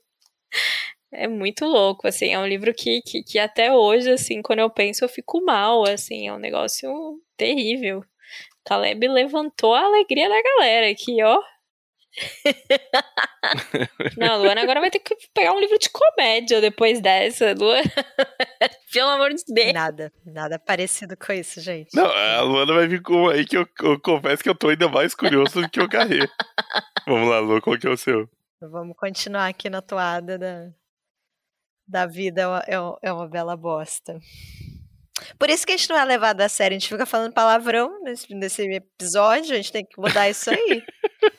É 1.12 1.28
muito 1.28 1.66
louco, 1.66 2.08
assim, 2.08 2.34
é 2.34 2.40
um 2.40 2.46
livro 2.46 2.74
que, 2.74 3.02
que, 3.02 3.24
que, 3.24 3.40
até 3.40 3.74
hoje, 3.74 4.12
assim, 4.12 4.42
quando 4.42 4.60
eu 4.60 4.70
penso, 4.70 5.06
eu 5.06 5.10
fico 5.10 5.44
mal, 5.44 5.88
assim, 5.88 6.28
é 6.28 6.34
um 6.34 6.40
negócio 6.40 6.90
terrível. 7.38 8.04
Caleb 8.66 9.08
levantou 9.08 9.74
a 9.74 9.86
alegria 9.86 10.28
da 10.28 10.42
galera 10.42 10.90
aqui, 10.92 11.24
ó. 11.24 11.42
Não, 14.18 14.42
Luana 14.42 14.62
agora 14.62 14.80
vai 14.80 14.90
ter 14.90 15.00
que 15.00 15.16
pegar 15.34 15.54
um 15.54 15.60
livro 15.60 15.78
de 15.78 15.90
comédia 15.90 16.60
depois 16.60 17.00
dessa. 17.00 17.54
Luana, 17.54 17.84
pelo 18.92 19.10
amor 19.10 19.34
de 19.34 19.44
Deus. 19.48 19.74
Nada, 19.74 20.12
nada 20.26 20.60
parecido 20.60 21.16
com 21.16 21.34
isso, 21.34 21.62
gente. 21.62 21.96
Não, 21.96 22.06
a 22.06 22.42
Luana 22.42 22.74
vai 22.74 22.88
vir 22.88 23.02
com 23.02 23.30
aí 23.30 23.46
que 23.46 23.58
eu, 23.58 23.68
eu 23.82 24.00
confesso 24.00 24.44
que 24.44 24.50
eu 24.50 24.56
tô 24.56 24.70
ainda 24.70 24.88
mais 24.88 25.14
curioso 25.14 25.62
do 25.62 25.70
que 25.70 25.80
o 25.80 25.90
Carré. 25.90 26.28
Vamos 27.06 27.30
lá, 27.30 27.40
Lu, 27.40 27.62
qual 27.62 27.78
que 27.78 27.88
é 27.88 27.90
o 27.90 27.98
seu? 27.98 28.30
Vamos 28.60 28.96
continuar 28.98 29.48
aqui 29.48 29.70
na 29.70 29.82
toada 29.82 30.38
da, 30.38 30.70
da 31.88 32.06
vida 32.06 32.42
é 32.68 32.80
uma, 32.80 33.00
é 33.02 33.14
uma 33.14 33.28
bela 33.28 33.56
bosta. 33.56 34.20
Por 35.38 35.50
isso 35.50 35.66
que 35.66 35.74
a 35.74 35.78
gente 35.78 35.90
não 35.90 35.98
é 35.98 36.06
levado 36.06 36.42
a 36.42 36.50
sério, 36.50 36.76
a 36.76 36.80
gente 36.80 36.90
fica 36.90 37.06
falando 37.06 37.34
palavrão 37.34 38.02
nesse, 38.04 38.34
nesse 38.34 38.64
episódio, 38.64 39.54
a 39.54 39.58
gente 39.58 39.72
tem 39.72 39.86
que 39.86 40.00
mudar 40.00 40.30
isso 40.30 40.50
aí. 40.50 40.84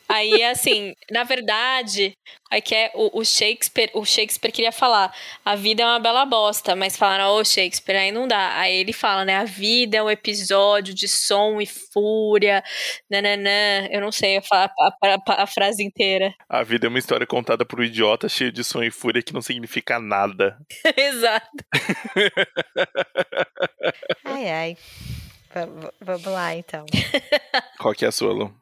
Aí, 0.07 0.43
assim, 0.43 0.95
na 1.11 1.23
verdade, 1.23 2.13
aí 2.51 2.61
que 2.61 2.73
é 2.73 2.91
o, 2.95 3.19
o, 3.19 3.23
Shakespeare, 3.23 3.91
o 3.93 4.03
Shakespeare 4.03 4.51
queria 4.51 4.71
falar, 4.71 5.13
a 5.45 5.55
vida 5.55 5.83
é 5.83 5.85
uma 5.85 5.99
bela 5.99 6.25
bosta, 6.25 6.75
mas 6.75 6.97
falaram, 6.97 7.29
ô 7.29 7.39
oh, 7.39 7.45
Shakespeare, 7.45 7.95
aí 7.95 8.11
não 8.11 8.27
dá. 8.27 8.57
Aí 8.57 8.75
ele 8.75 8.91
fala, 8.91 9.23
né, 9.23 9.37
a 9.37 9.45
vida 9.45 9.97
é 9.97 10.03
um 10.03 10.09
episódio 10.09 10.95
de 10.95 11.07
som 11.07 11.61
e 11.61 11.67
fúria, 11.67 12.63
nananã, 13.09 13.87
eu 13.91 14.01
não 14.01 14.11
sei 14.11 14.37
a, 14.37 14.41
a, 14.51 14.71
a, 15.03 15.43
a 15.43 15.47
frase 15.47 15.83
inteira. 15.83 16.33
A 16.49 16.63
vida 16.63 16.87
é 16.87 16.89
uma 16.89 16.97
história 16.97 17.27
contada 17.27 17.63
por 17.63 17.79
um 17.79 17.83
idiota 17.83 18.27
cheio 18.27 18.51
de 18.51 18.63
som 18.63 18.81
e 18.81 18.89
fúria 18.89 19.21
que 19.21 19.33
não 19.33 19.41
significa 19.41 19.99
nada. 19.99 20.57
Exato. 20.97 21.47
ai, 24.25 24.49
ai. 24.49 24.77
V 25.53 25.91
vamos 25.99 26.25
lá, 26.25 26.55
então. 26.55 26.85
Qual 27.79 27.93
que 27.93 28.05
é 28.05 28.07
a 28.07 28.11
sua, 28.11 28.31
Lu? 28.31 28.53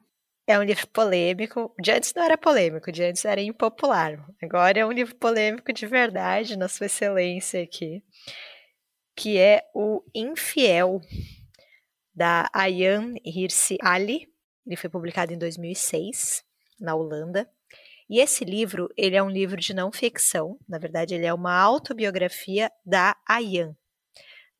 É 0.47 0.57
um 0.57 0.63
livro 0.63 0.88
polêmico. 0.88 1.74
De 1.80 1.91
antes 1.91 2.13
não 2.13 2.24
era 2.24 2.38
polêmico, 2.38 2.91
de 2.91 3.03
antes 3.03 3.26
era 3.26 3.41
impopular. 3.41 4.26
Agora 4.41 4.80
é 4.80 4.86
um 4.86 4.91
livro 4.91 5.15
polêmico 5.15 5.74
de 5.74 5.86
verdade, 5.86 6.57
na 6.57 6.70
sua 6.70 6.86
excelência 6.86 7.61
aqui. 7.61 8.01
Que 9.13 9.38
é 9.38 9.63
o 9.74 10.01
Infiel, 10.15 11.01
da 12.15 12.49
Ayan 12.53 13.13
Hirsi 13.26 13.78
Ali. 13.82 14.28
Ele 14.65 14.76
foi 14.78 14.89
publicado 14.89 15.34
em 15.34 15.38
2006, 15.38 16.43
na 16.80 16.95
Holanda. 16.95 17.49
E 18.09 18.20
esse 18.20 18.45
livro, 18.45 18.89
ele 18.95 19.18
é 19.18 19.24
um 19.24 19.30
livro 19.30 19.59
de 19.59 19.74
não 19.74 19.91
ficção. 19.91 20.57
Na 20.68 20.78
verdade, 20.78 21.13
ele 21.13 21.26
é 21.26 21.34
uma 21.34 21.53
autobiografia 21.53 22.72
da 22.86 23.18
Ayan. 23.28 23.76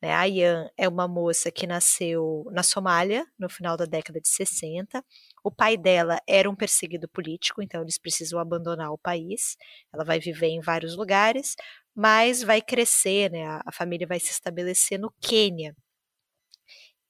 Né? 0.00 0.12
A 0.12 0.20
Ayan 0.20 0.70
é 0.76 0.88
uma 0.88 1.08
moça 1.08 1.50
que 1.50 1.66
nasceu 1.66 2.44
na 2.52 2.62
Somália, 2.62 3.26
no 3.38 3.48
final 3.48 3.76
da 3.76 3.84
década 3.84 4.20
de 4.20 4.28
60. 4.28 5.04
O 5.42 5.50
pai 5.50 5.76
dela 5.76 6.20
era 6.26 6.48
um 6.48 6.54
perseguido 6.54 7.08
político, 7.08 7.62
então 7.62 7.82
eles 7.82 7.98
precisam 7.98 8.38
abandonar 8.38 8.92
o 8.92 8.98
país. 8.98 9.56
Ela 9.92 10.04
vai 10.04 10.20
viver 10.20 10.48
em 10.48 10.60
vários 10.60 10.96
lugares, 10.96 11.56
mas 11.94 12.42
vai 12.42 12.62
crescer, 12.62 13.30
né? 13.30 13.44
A, 13.64 13.72
família 13.72 14.06
vai 14.06 14.20
se 14.20 14.30
estabelecer 14.30 14.98
no 14.98 15.12
Quênia. 15.20 15.74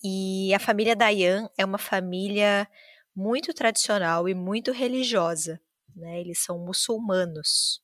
E 0.03 0.55
a 0.55 0.59
família 0.59 0.95
Dayan 0.97 1.49
é 1.59 1.65
uma 1.65 1.79
família 1.79 2.69
muito 3.15 3.53
tradicional 3.53 4.29
e 4.29 4.35
muito 4.35 4.73
religiosa, 4.73 5.61
né? 5.95 6.21
Eles 6.21 6.39
são 6.43 6.59
muçulmanos. 6.59 7.83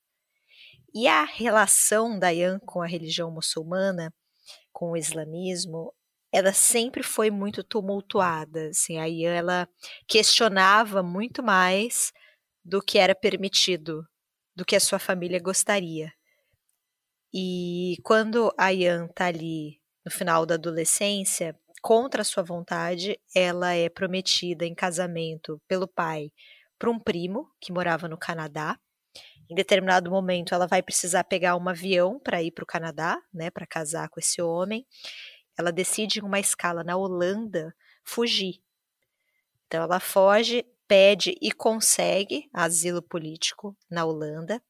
E 0.94 1.08
a 1.08 1.24
relação 1.24 2.18
Dayan 2.18 2.60
com 2.60 2.80
a 2.80 2.86
religião 2.86 3.30
muçulmana, 3.32 4.14
com 4.74 4.90
o 4.90 4.96
islamismo, 4.96 5.94
ela 6.32 6.52
sempre 6.52 7.02
foi 7.02 7.30
muito 7.30 7.64
tumultuada, 7.64 8.68
assim, 8.68 8.98
aí 8.98 9.24
ela 9.24 9.68
questionava 10.08 11.02
muito 11.02 11.42
mais 11.42 12.12
do 12.64 12.82
que 12.82 12.98
era 12.98 13.14
permitido, 13.14 14.04
do 14.56 14.64
que 14.64 14.76
a 14.76 14.80
sua 14.80 14.98
família 14.98 15.40
gostaria. 15.40 16.12
E 17.32 17.96
quando 18.02 18.52
a 18.58 18.70
Yan 18.70 19.08
tá 19.08 19.26
ali 19.26 19.80
no 20.04 20.10
final 20.10 20.44
da 20.44 20.54
adolescência, 20.54 21.56
contra 21.80 22.22
a 22.22 22.24
sua 22.24 22.42
vontade, 22.42 23.18
ela 23.34 23.74
é 23.74 23.88
prometida 23.88 24.64
em 24.64 24.74
casamento 24.74 25.60
pelo 25.68 25.86
pai 25.86 26.30
para 26.78 26.90
um 26.90 26.98
primo 26.98 27.50
que 27.60 27.72
morava 27.72 28.08
no 28.08 28.18
Canadá. 28.18 28.78
Em 29.50 29.54
determinado 29.54 30.10
momento, 30.10 30.54
ela 30.54 30.66
vai 30.66 30.82
precisar 30.82 31.24
pegar 31.24 31.56
um 31.56 31.68
avião 31.68 32.18
para 32.18 32.42
ir 32.42 32.50
para 32.50 32.64
o 32.64 32.66
Canadá, 32.66 33.20
né, 33.32 33.50
para 33.50 33.66
casar 33.66 34.08
com 34.08 34.18
esse 34.18 34.40
homem 34.40 34.86
ela 35.56 35.72
decide, 35.72 36.18
em 36.18 36.22
uma 36.22 36.40
escala 36.40 36.82
na 36.82 36.96
Holanda, 36.96 37.74
fugir. 38.02 38.60
Então, 39.66 39.82
ela 39.82 40.00
foge, 40.00 40.64
pede 40.86 41.36
e 41.40 41.52
consegue 41.52 42.48
asilo 42.52 43.02
político 43.02 43.76
na 43.90 44.04
Holanda. 44.04 44.62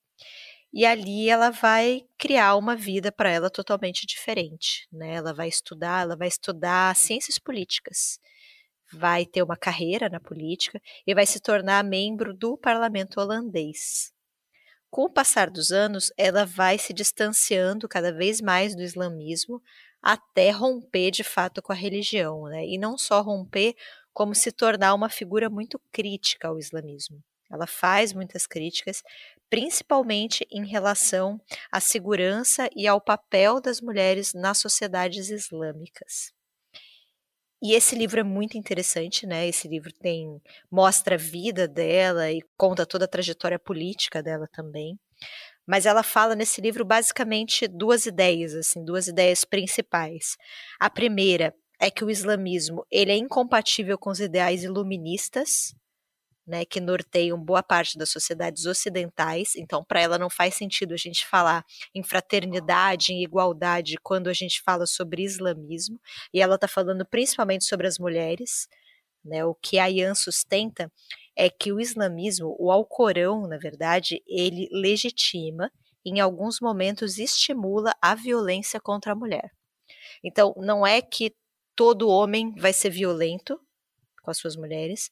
E 0.73 0.85
ali 0.85 1.29
ela 1.29 1.51
vai 1.51 2.03
criar 2.19 2.57
uma 2.57 2.77
vida 2.77 3.13
para 3.13 3.31
ela 3.31 3.49
totalmente 3.51 4.07
diferente. 4.07 4.87
Né? 4.93 5.15
Ela 5.15 5.33
vai 5.33 5.49
estudar, 5.49 6.03
ela 6.03 6.17
vai 6.17 6.29
estudar 6.29 6.95
ciências 6.97 7.39
políticas, 7.39 8.19
vai 8.93 9.25
ter 9.25 9.43
uma 9.43 9.57
carreira 9.57 10.09
na 10.09 10.21
política 10.21 10.81
e 11.07 11.15
vai 11.15 11.27
se 11.27 11.41
tornar 11.41 11.85
membro 11.85 12.35
do 12.35 12.57
parlamento 12.59 13.21
holandês. 13.21 14.14
Com 14.95 15.07
o 15.07 15.11
passar 15.11 15.51
dos 15.51 15.73
anos, 15.73 16.13
ela 16.17 16.47
vai 16.47 16.79
se 16.79 16.93
distanciando 16.93 17.89
cada 17.89 18.13
vez 18.13 18.41
mais 18.41 18.77
do 18.77 18.81
islamismo, 18.81 19.61
até 20.01 20.53
romper 20.53 21.11
de 21.11 21.25
fato 21.25 21.61
com 21.61 21.73
a 21.73 21.75
religião, 21.75 22.45
né? 22.45 22.65
E 22.65 22.79
não 22.79 22.97
só 22.97 23.21
romper, 23.21 23.75
como 24.13 24.37
se 24.37 24.53
tornar 24.53 24.95
uma 24.95 25.09
figura 25.09 25.51
muito 25.51 25.81
crítica 25.91 26.47
ao 26.47 26.61
islamismo. 26.61 27.21
Ela 27.51 27.67
faz 27.67 28.13
muitas 28.13 28.47
críticas, 28.47 29.03
principalmente 29.51 30.47
em 30.49 30.65
relação 30.65 31.41
à 31.73 31.81
segurança 31.81 32.69
e 32.73 32.87
ao 32.87 33.01
papel 33.01 33.61
das 33.61 33.81
mulheres 33.81 34.33
nas 34.33 34.59
sociedades 34.59 35.29
islâmicas. 35.29 36.33
E 37.65 37.73
esse 37.73 37.97
livro 37.97 38.21
é 38.21 38.23
muito 38.23 38.59
interessante, 38.59 39.27
né? 39.27 39.49
Esse 39.49 39.67
livro 39.67 39.91
tem 39.91 40.39
mostra 40.71 41.15
a 41.15 41.19
vida 41.19 41.67
dela 41.67 42.31
e 42.31 42.43
conta 42.59 42.85
toda 42.85 43.07
a 43.07 43.09
trajetória 43.09 43.59
política 43.59 44.23
dela 44.23 44.47
também. 44.53 45.01
Mas 45.67 45.87
ela 45.87 46.03
fala 46.03 46.37
nesse 46.37 46.61
livro 46.61 46.85
basicamente 46.85 47.67
duas 47.67 48.05
ideias, 48.05 48.53
assim, 48.55 48.85
duas 48.85 49.09
ideias 49.09 49.47
principais. 49.47 50.37
A 50.79 50.91
primeira 50.91 51.55
é 51.81 51.91
que 51.91 52.05
o 52.05 52.11
islamismo 52.11 52.85
ele 52.91 53.13
é 53.13 53.17
incompatível 53.17 53.97
com 53.97 54.11
os 54.11 54.21
ideais 54.21 54.63
iluministas, 54.63 55.75
né, 56.47 56.65
que 56.65 56.81
norteiam 56.81 57.39
boa 57.43 57.63
parte 57.63 57.97
das 57.97 58.11
sociedades 58.11 58.67
ocidentais. 58.67 59.55
Então, 59.57 59.85
para 59.85 60.01
ela 60.01 60.19
não 60.19 60.29
faz 60.29 60.55
sentido 60.55 60.93
a 60.93 60.97
gente 60.97 61.27
falar 61.27 61.65
em 61.95 62.03
fraternidade, 62.03 63.13
em 63.13 63.23
igualdade, 63.23 63.97
quando 64.03 64.29
a 64.29 64.33
gente 64.33 64.63
fala 64.63 64.87
sobre 64.87 65.23
islamismo. 65.23 65.99
E 66.33 66.43
ela 66.43 66.57
está 66.57 66.69
falando 66.69 67.07
principalmente 67.07 67.65
sobre 67.65 67.87
as 67.87 67.99
mulheres. 67.99 68.69
Né, 69.25 69.43
o 69.43 69.55
que 69.55 69.79
a 69.79 69.87
Ian 69.87 70.15
sustenta 70.15 70.93
é 71.35 71.49
que 71.49 71.73
o 71.73 71.81
islamismo, 71.81 72.55
o 72.59 72.71
Alcorão, 72.71 73.49
na 73.49 73.57
verdade, 73.57 74.23
ele 74.27 74.69
legitima, 74.71 75.73
em 76.05 76.21
alguns 76.21 76.61
momentos 76.61 77.19
estimula 77.19 77.95
a 78.03 78.15
violência 78.15 78.79
contra 78.79 79.13
a 79.13 79.15
mulher. 79.15 79.51
Então, 80.23 80.55
não 80.59 80.87
é 80.87 81.01
que 81.01 81.35
todo 81.75 82.09
homem 82.09 82.55
vai 82.55 82.75
ser 82.75 82.91
violento 82.91 83.59
com 84.23 84.31
as 84.31 84.39
suas 84.39 84.57
mulheres, 84.57 85.11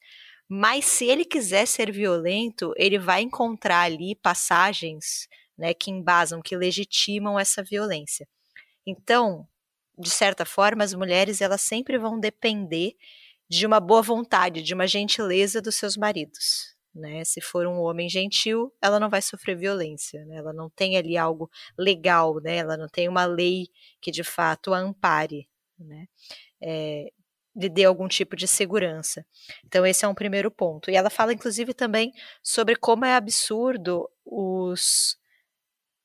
mas 0.55 0.85
se 0.85 1.05
ele 1.05 1.25
quiser 1.25 1.65
ser 1.65 1.91
violento, 1.91 2.75
ele 2.77 2.99
vai 2.99 3.23
encontrar 3.23 3.81
ali 3.81 4.13
passagens 4.13 5.27
né, 5.57 5.73
que 5.73 5.89
embasam, 5.89 6.43
que 6.43 6.55
legitimam 6.55 7.39
essa 7.39 7.63
violência. 7.63 8.27
Então, 8.85 9.47
de 9.97 10.11
certa 10.11 10.45
forma, 10.45 10.83
as 10.83 10.93
mulheres 10.93 11.41
elas 11.41 11.59
sempre 11.59 11.97
vão 11.97 12.19
depender 12.19 12.95
de 13.49 13.65
uma 13.65 13.79
boa 13.79 14.03
vontade, 14.03 14.61
de 14.61 14.75
uma 14.75 14.85
gentileza 14.85 15.59
dos 15.59 15.73
seus 15.73 15.97
maridos. 15.97 16.75
Né? 16.93 17.25
Se 17.25 17.41
for 17.41 17.65
um 17.65 17.79
homem 17.79 18.07
gentil, 18.07 18.71
ela 18.79 18.99
não 18.99 19.09
vai 19.09 19.23
sofrer 19.23 19.57
violência, 19.57 20.23
né? 20.23 20.35
ela 20.35 20.53
não 20.53 20.69
tem 20.69 20.97
ali 20.97 21.17
algo 21.17 21.49
legal, 21.75 22.39
né? 22.39 22.57
ela 22.57 22.77
não 22.77 22.87
tem 22.87 23.09
uma 23.09 23.25
lei 23.25 23.69
que 23.99 24.11
de 24.11 24.23
fato 24.23 24.71
a 24.71 24.77
ampare. 24.77 25.49
Né? 25.79 26.05
É, 26.61 27.11
lhe 27.55 27.69
dê 27.69 27.85
algum 27.85 28.07
tipo 28.07 28.35
de 28.35 28.47
segurança. 28.47 29.25
Então, 29.65 29.85
esse 29.85 30.05
é 30.05 30.07
um 30.07 30.15
primeiro 30.15 30.49
ponto. 30.49 30.89
E 30.89 30.95
ela 30.95 31.09
fala, 31.09 31.33
inclusive, 31.33 31.73
também 31.73 32.11
sobre 32.41 32.75
como 32.75 33.05
é 33.05 33.15
absurdo 33.15 34.09
os 34.25 35.17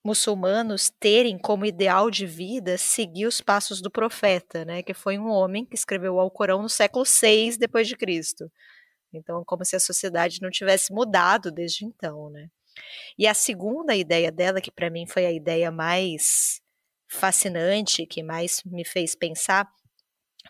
muçulmanos 0.05 0.91
terem 0.91 1.39
como 1.39 1.67
ideal 1.67 2.11
de 2.11 2.27
vida 2.27 2.79
seguir 2.79 3.27
os 3.27 3.41
passos 3.41 3.83
do 3.83 3.91
profeta, 3.91 4.65
né, 4.65 4.83
que 4.83 4.95
foi 4.95 5.19
um 5.19 5.29
homem 5.29 5.65
que 5.67 5.75
escreveu 5.75 6.15
o 6.15 6.21
Alcorão 6.21 6.63
no 6.63 6.69
século 6.69 7.05
VI 7.05 7.59
depois 7.59 7.87
de 7.87 7.97
Cristo. 7.97 8.51
Então, 9.13 9.43
como 9.45 9.65
se 9.65 9.77
a 9.77 9.81
sociedade 9.81 10.41
não 10.41 10.51
tivesse 10.51 10.93
mudado 10.93 11.51
desde 11.51 11.85
então, 11.85 12.31
né? 12.31 12.49
E 13.19 13.27
a 13.27 13.35
segunda 13.35 13.95
ideia 13.97 14.31
dela, 14.31 14.61
que 14.61 14.71
para 14.71 14.91
mim 14.91 15.07
foi 15.07 15.27
a 15.27 15.33
ideia 15.33 15.71
mais 15.71 16.61
fascinante, 17.09 18.07
que 18.07 18.23
mais 18.23 18.63
me 18.65 18.85
fez 18.85 19.15
pensar, 19.15 19.67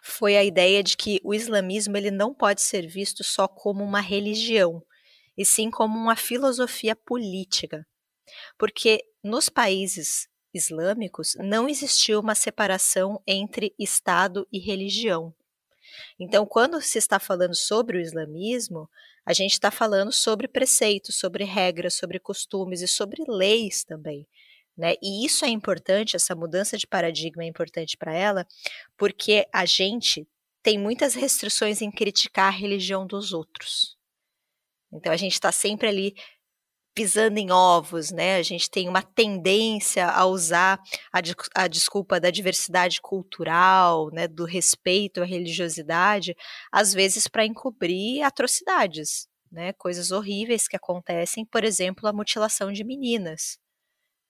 foi 0.02 0.36
a 0.36 0.44
ideia 0.44 0.82
de 0.82 0.96
que 0.96 1.20
o 1.24 1.34
islamismo 1.34 1.96
ele 1.96 2.10
não 2.10 2.34
pode 2.34 2.62
ser 2.62 2.86
visto 2.86 3.22
só 3.24 3.46
como 3.48 3.84
uma 3.84 4.00
religião, 4.00 4.82
e 5.36 5.44
sim 5.44 5.70
como 5.70 5.98
uma 5.98 6.16
filosofia 6.16 6.96
política. 6.96 7.86
Porque 8.58 9.04
nos 9.22 9.48
países 9.48 10.28
islâmicos 10.52 11.34
não 11.38 11.68
existiu 11.68 12.20
uma 12.20 12.34
separação 12.34 13.22
entre 13.26 13.74
Estado 13.78 14.46
e 14.52 14.58
religião. 14.58 15.34
Então, 16.18 16.44
quando 16.46 16.80
se 16.80 16.98
está 16.98 17.18
falando 17.18 17.54
sobre 17.54 17.98
o 17.98 18.00
islamismo, 18.00 18.88
a 19.24 19.32
gente 19.32 19.52
está 19.52 19.70
falando 19.70 20.12
sobre 20.12 20.48
preceitos, 20.48 21.18
sobre 21.18 21.44
regras, 21.44 21.94
sobre 21.94 22.18
costumes 22.18 22.80
e 22.80 22.88
sobre 22.88 23.24
leis 23.28 23.84
também. 23.84 24.26
Né? 24.78 24.94
E 25.02 25.26
isso 25.26 25.44
é 25.44 25.48
importante, 25.48 26.14
essa 26.14 26.36
mudança 26.36 26.78
de 26.78 26.86
paradigma 26.86 27.42
é 27.42 27.48
importante 27.48 27.96
para 27.96 28.14
ela, 28.14 28.46
porque 28.96 29.44
a 29.52 29.66
gente 29.66 30.24
tem 30.62 30.78
muitas 30.78 31.14
restrições 31.14 31.82
em 31.82 31.90
criticar 31.90 32.46
a 32.46 32.56
religião 32.56 33.04
dos 33.04 33.32
outros. 33.32 33.96
Então 34.92 35.12
a 35.12 35.16
gente 35.16 35.32
está 35.32 35.50
sempre 35.50 35.88
ali 35.88 36.14
pisando 36.94 37.38
em 37.38 37.50
ovos, 37.50 38.12
né? 38.12 38.36
A 38.36 38.42
gente 38.42 38.70
tem 38.70 38.88
uma 38.88 39.02
tendência 39.02 40.06
a 40.06 40.24
usar 40.26 40.80
a, 41.12 41.20
a 41.54 41.68
desculpa 41.68 42.20
da 42.20 42.30
diversidade 42.30 43.00
cultural, 43.00 44.10
né? 44.12 44.28
Do 44.28 44.44
respeito 44.44 45.22
à 45.22 45.24
religiosidade, 45.24 46.36
às 46.70 46.94
vezes 46.94 47.26
para 47.26 47.44
encobrir 47.44 48.22
atrocidades, 48.22 49.28
né? 49.50 49.72
Coisas 49.72 50.12
horríveis 50.12 50.68
que 50.68 50.76
acontecem, 50.76 51.44
por 51.44 51.64
exemplo, 51.64 52.08
a 52.08 52.12
mutilação 52.12 52.72
de 52.72 52.84
meninas 52.84 53.58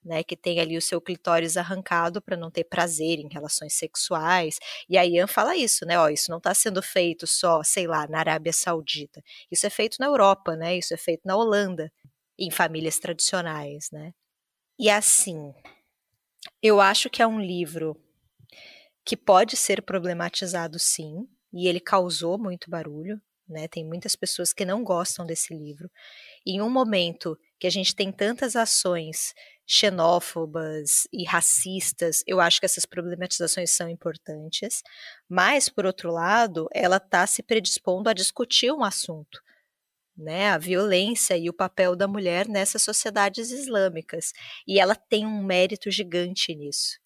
né, 0.03 0.23
que 0.23 0.35
tem 0.35 0.59
ali 0.59 0.77
o 0.77 0.81
seu 0.81 1.01
clitóris 1.01 1.57
arrancado 1.57 2.21
para 2.21 2.37
não 2.37 2.49
ter 2.49 2.63
prazer 2.63 3.19
em 3.19 3.27
relações 3.27 3.73
sexuais. 3.73 4.59
E 4.89 4.97
a 4.97 5.05
Ian 5.05 5.27
fala 5.27 5.55
isso, 5.55 5.85
né? 5.85 5.99
Ó, 5.99 6.09
isso 6.09 6.31
não 6.31 6.37
está 6.37 6.53
sendo 6.53 6.81
feito 6.81 7.27
só, 7.27 7.63
sei 7.63 7.87
lá, 7.87 8.07
na 8.07 8.19
Arábia 8.19 8.53
Saudita. 8.53 9.21
Isso 9.51 9.67
é 9.67 9.69
feito 9.69 9.97
na 9.99 10.05
Europa, 10.07 10.55
né? 10.55 10.77
Isso 10.77 10.93
é 10.93 10.97
feito 10.97 11.21
na 11.25 11.35
Holanda, 11.35 11.91
em 12.37 12.49
famílias 12.49 12.99
tradicionais, 12.99 13.89
né? 13.91 14.13
E 14.79 14.89
assim, 14.89 15.53
eu 16.61 16.79
acho 16.79 17.09
que 17.09 17.21
é 17.21 17.27
um 17.27 17.41
livro 17.41 17.97
que 19.05 19.17
pode 19.17 19.57
ser 19.57 19.81
problematizado 19.81 20.79
sim, 20.79 21.27
e 21.51 21.67
ele 21.67 21.79
causou 21.79 22.37
muito 22.37 22.69
barulho, 22.69 23.19
né? 23.47 23.67
Tem 23.67 23.83
muitas 23.83 24.15
pessoas 24.15 24.53
que 24.53 24.63
não 24.63 24.83
gostam 24.83 25.25
desse 25.25 25.53
livro. 25.53 25.89
Em 26.45 26.61
um 26.61 26.69
momento 26.69 27.37
que 27.59 27.65
a 27.65 27.69
gente 27.71 27.95
tem 27.95 28.11
tantas 28.11 28.55
ações 28.55 29.33
xenófobas 29.71 31.07
e 31.13 31.23
racistas, 31.23 32.23
eu 32.25 32.41
acho 32.41 32.59
que 32.59 32.65
essas 32.65 32.87
problematizações 32.87 33.69
são 33.69 33.87
importantes, 33.87 34.81
mas, 35.29 35.69
por 35.69 35.85
outro 35.85 36.11
lado, 36.11 36.67
ela 36.73 36.97
está 36.97 37.27
se 37.27 37.43
predispondo 37.43 38.09
a 38.09 38.13
discutir 38.13 38.71
um 38.71 38.83
assunto, 38.83 39.39
né, 40.17 40.49
a 40.49 40.57
violência 40.57 41.37
e 41.37 41.49
o 41.49 41.53
papel 41.53 41.95
da 41.95 42.07
mulher 42.07 42.47
nessas 42.47 42.81
sociedades 42.81 43.51
islâmicas, 43.51 44.33
e 44.67 44.79
ela 44.79 44.95
tem 44.95 45.23
um 45.25 45.43
mérito 45.43 45.91
gigante 45.91 46.55
nisso. 46.55 46.99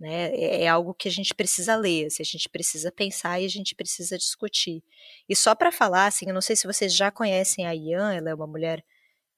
Né, 0.00 0.30
é, 0.34 0.62
é 0.62 0.68
algo 0.68 0.94
que 0.94 1.08
a 1.08 1.12
gente 1.12 1.34
precisa 1.34 1.76
ler, 1.76 2.06
assim, 2.06 2.22
a 2.22 2.26
gente 2.26 2.48
precisa 2.48 2.90
pensar 2.90 3.40
e 3.40 3.44
a 3.44 3.48
gente 3.48 3.74
precisa 3.74 4.16
discutir. 4.16 4.82
E 5.28 5.36
só 5.36 5.54
para 5.54 5.70
falar, 5.70 6.06
assim, 6.06 6.26
eu 6.28 6.34
não 6.34 6.40
sei 6.40 6.56
se 6.56 6.66
vocês 6.66 6.94
já 6.94 7.10
conhecem 7.10 7.66
a 7.66 7.74
Ian, 7.74 8.14
ela 8.14 8.30
é 8.30 8.34
uma 8.34 8.46
mulher 8.46 8.82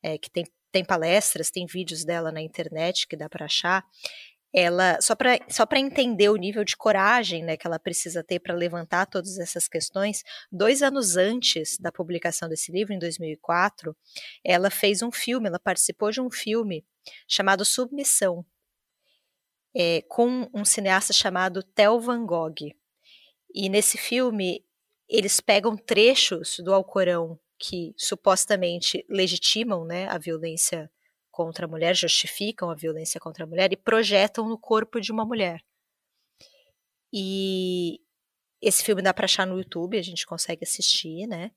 é, 0.03 0.19
que 0.19 0.31
tem 0.31 0.45
tem 0.71 0.85
palestras, 0.85 1.51
tem 1.51 1.67
vídeos 1.67 2.05
dela 2.05 2.31
na 2.31 2.41
internet 2.41 3.07
que 3.07 3.17
dá 3.17 3.29
para 3.29 3.47
achar. 3.47 3.85
Ela 4.53 5.01
só 5.01 5.15
para 5.15 5.39
só 5.49 5.65
para 5.65 5.79
entender 5.79 6.29
o 6.29 6.37
nível 6.37 6.65
de 6.65 6.77
coragem 6.77 7.45
né, 7.45 7.57
que 7.57 7.67
ela 7.67 7.79
precisa 7.79 8.25
ter 8.25 8.41
para 8.41 8.53
levantar 8.53 9.07
todas 9.07 9.39
essas 9.39 9.69
questões. 9.69 10.25
Dois 10.51 10.83
anos 10.83 11.17
antes 11.17 11.79
da 11.79 11.93
publicação 11.93 12.49
desse 12.49 12.73
livro, 12.73 12.93
em 12.93 12.99
2004, 12.99 13.97
ela 14.45 14.69
fez 14.69 15.03
um 15.03 15.13
filme, 15.13 15.49
ela 15.49 15.59
participou 15.61 16.11
de 16.11 16.21
um 16.21 16.31
filme 16.31 16.85
chamado 17.29 17.65
Submissão, 17.65 18.45
é, 19.75 20.03
com 20.09 20.51
um 20.53 20.65
cineasta 20.65 21.13
chamado 21.13 21.63
Theo 21.63 22.01
Van 22.01 22.27
Gogh. 22.27 22.75
E 23.55 23.69
nesse 23.69 23.97
filme 23.97 24.65
eles 25.09 25.41
pegam 25.41 25.77
trechos 25.77 26.59
do 26.59 26.75
Alcorão 26.75 27.39
que 27.61 27.95
supostamente 27.97 29.05
legitimam 29.09 29.85
né, 29.85 30.09
a 30.09 30.17
violência 30.17 30.91
contra 31.31 31.67
a 31.67 31.69
mulher, 31.69 31.95
justificam 31.95 32.71
a 32.71 32.75
violência 32.75 33.21
contra 33.21 33.45
a 33.45 33.47
mulher 33.47 33.73
e 33.73 33.77
projetam 33.77 34.49
no 34.49 34.59
corpo 34.59 34.99
de 35.01 35.13
uma 35.13 35.25
mulher. 35.25 35.61
E 37.13 38.01
esse 38.63 38.83
filme 38.83 39.03
dá 39.03 39.13
para 39.13 39.27
achar 39.27 39.47
no 39.47 39.59
YouTube, 39.59 39.99
a 39.99 40.03
gente 40.03 40.27
consegue 40.27 40.65
assistir, 40.65 41.27
né? 41.27 41.51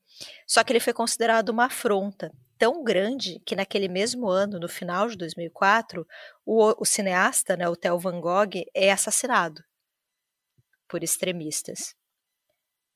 Só 0.46 0.62
que 0.62 0.72
ele 0.72 0.80
foi 0.80 0.92
considerado 0.92 1.48
uma 1.48 1.66
afronta 1.66 2.30
tão 2.58 2.84
grande 2.84 3.40
que 3.40 3.56
naquele 3.56 3.88
mesmo 3.88 4.28
ano, 4.28 4.60
no 4.60 4.68
final 4.68 5.08
de 5.08 5.16
2004, 5.16 6.06
o, 6.44 6.82
o 6.82 6.84
cineasta, 6.84 7.56
né, 7.56 7.68
o 7.68 7.76
Theo 7.76 7.98
Van 7.98 8.20
Gogh, 8.20 8.64
é 8.74 8.92
assassinado 8.92 9.62
por 10.88 11.02
extremistas. 11.02 11.94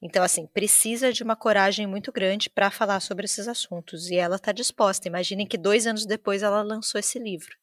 Então, 0.01 0.23
assim, 0.23 0.47
precisa 0.47 1.13
de 1.13 1.23
uma 1.23 1.35
coragem 1.37 1.87
muito 1.87 2.13
grande 2.13 2.49
para 2.49 2.71
falar 2.71 3.01
sobre 3.01 3.25
esses 3.25 3.49
assuntos. 3.49 4.11
E 4.11 4.17
ela 4.17 4.37
está 4.37 4.53
disposta. 4.53 5.09
Imaginem 5.09 5.47
que 5.47 5.59
dois 5.59 5.87
anos 5.87 6.07
depois 6.07 6.43
ela 6.43 6.63
lançou 6.63 6.99
esse 6.99 7.19
livro. 7.19 7.57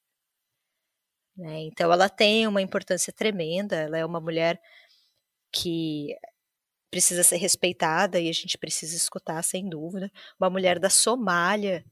Né? 1.37 1.61
Então, 1.63 1.91
ela 1.91 2.09
tem 2.09 2.47
uma 2.47 2.61
importância 2.61 3.13
tremenda. 3.13 3.75
Ela 3.75 3.97
é 3.97 4.05
uma 4.05 4.19
mulher 4.19 4.59
que 5.51 6.15
precisa 6.91 7.23
ser 7.23 7.37
respeitada 7.37 8.19
e 8.19 8.29
a 8.29 8.33
gente 8.33 8.57
precisa 8.57 8.95
escutar, 8.95 9.43
sem 9.43 9.69
dúvida. 9.69 10.11
Uma 10.39 10.49
mulher 10.49 10.79
da 10.79 10.89
Somália, 10.89 11.85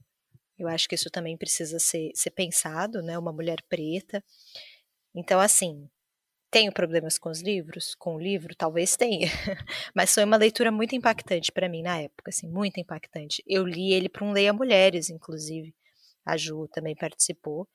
Eu 0.57 0.67
acho 0.69 0.87
que 0.89 0.95
isso 0.95 1.09
também 1.11 1.37
precisa 1.37 1.79
ser, 1.79 2.11
ser 2.15 2.31
pensado, 2.31 3.01
né? 3.03 3.17
Uma 3.19 3.33
mulher 3.33 3.57
preta. 3.69 4.23
Então, 5.15 5.39
assim, 5.39 5.89
tenho 6.53 6.71
problemas 6.71 7.17
com 7.17 7.29
os 7.29 7.41
livros? 7.41 7.95
Com 7.95 8.15
o 8.15 8.19
livro? 8.19 8.55
Talvez 8.55 8.95
tenha. 8.95 9.27
Mas 9.95 10.13
foi 10.13 10.23
uma 10.23 10.37
leitura 10.37 10.71
muito 10.71 10.95
impactante 10.95 11.51
para 11.51 11.67
mim 11.67 11.81
na 11.81 11.99
época, 11.99 12.29
assim, 12.29 12.47
muito 12.47 12.79
impactante. 12.79 13.43
Eu 13.47 13.65
li 13.65 13.91
ele 13.91 14.07
para 14.07 14.23
um 14.23 14.31
Leia 14.31 14.53
Mulheres, 14.53 15.09
inclusive. 15.09 15.73
A 16.23 16.37
Ju 16.37 16.67
também 16.71 16.95
participou. 16.95 17.67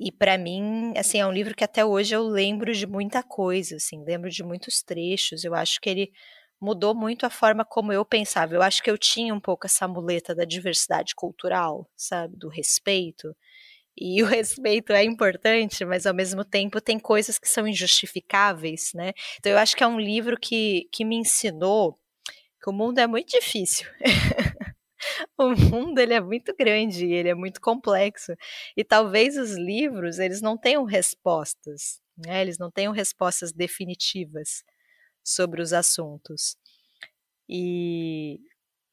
E 0.00 0.12
para 0.12 0.36
mim, 0.38 0.92
assim, 0.96 1.20
é 1.20 1.26
um 1.26 1.32
livro 1.32 1.54
que 1.54 1.64
até 1.64 1.84
hoje 1.84 2.14
eu 2.14 2.22
lembro 2.24 2.74
de 2.74 2.86
muita 2.86 3.22
coisa, 3.22 3.76
assim, 3.76 4.04
lembro 4.04 4.30
de 4.30 4.42
muitos 4.44 4.82
trechos. 4.82 5.44
Eu 5.44 5.54
acho 5.54 5.80
que 5.80 5.88
ele 5.90 6.12
mudou 6.60 6.94
muito 6.94 7.26
a 7.26 7.30
forma 7.30 7.64
como 7.64 7.92
eu 7.92 8.04
pensava. 8.04 8.54
Eu 8.54 8.62
acho 8.62 8.82
que 8.82 8.90
eu 8.90 8.98
tinha 8.98 9.34
um 9.34 9.40
pouco 9.40 9.66
essa 9.66 9.88
muleta 9.88 10.34
da 10.34 10.44
diversidade 10.44 11.14
cultural, 11.14 11.88
sabe, 11.96 12.36
do 12.36 12.48
respeito. 12.48 13.34
E 13.96 14.22
o 14.22 14.26
respeito 14.26 14.92
é 14.92 15.04
importante, 15.04 15.84
mas 15.84 16.06
ao 16.06 16.14
mesmo 16.14 16.44
tempo 16.44 16.80
tem 16.80 16.98
coisas 16.98 17.38
que 17.38 17.48
são 17.48 17.66
injustificáveis, 17.66 18.92
né? 18.94 19.12
Então 19.38 19.52
eu 19.52 19.58
acho 19.58 19.76
que 19.76 19.84
é 19.84 19.86
um 19.86 20.00
livro 20.00 20.38
que, 20.38 20.88
que 20.92 21.04
me 21.04 21.16
ensinou 21.16 21.98
que 22.62 22.70
o 22.70 22.72
mundo 22.72 22.98
é 22.98 23.06
muito 23.06 23.30
difícil. 23.30 23.86
o 25.38 25.50
mundo 25.50 25.98
ele 25.98 26.14
é 26.14 26.20
muito 26.20 26.54
grande, 26.56 27.06
ele 27.06 27.28
é 27.28 27.34
muito 27.34 27.60
complexo 27.60 28.32
e 28.76 28.84
talvez 28.84 29.36
os 29.36 29.52
livros 29.52 30.18
eles 30.18 30.40
não 30.40 30.56
tenham 30.56 30.84
respostas, 30.84 32.00
né? 32.16 32.40
Eles 32.42 32.58
não 32.58 32.70
tenham 32.70 32.92
respostas 32.92 33.52
definitivas 33.52 34.62
sobre 35.24 35.60
os 35.62 35.72
assuntos. 35.72 36.56
E 37.48 38.40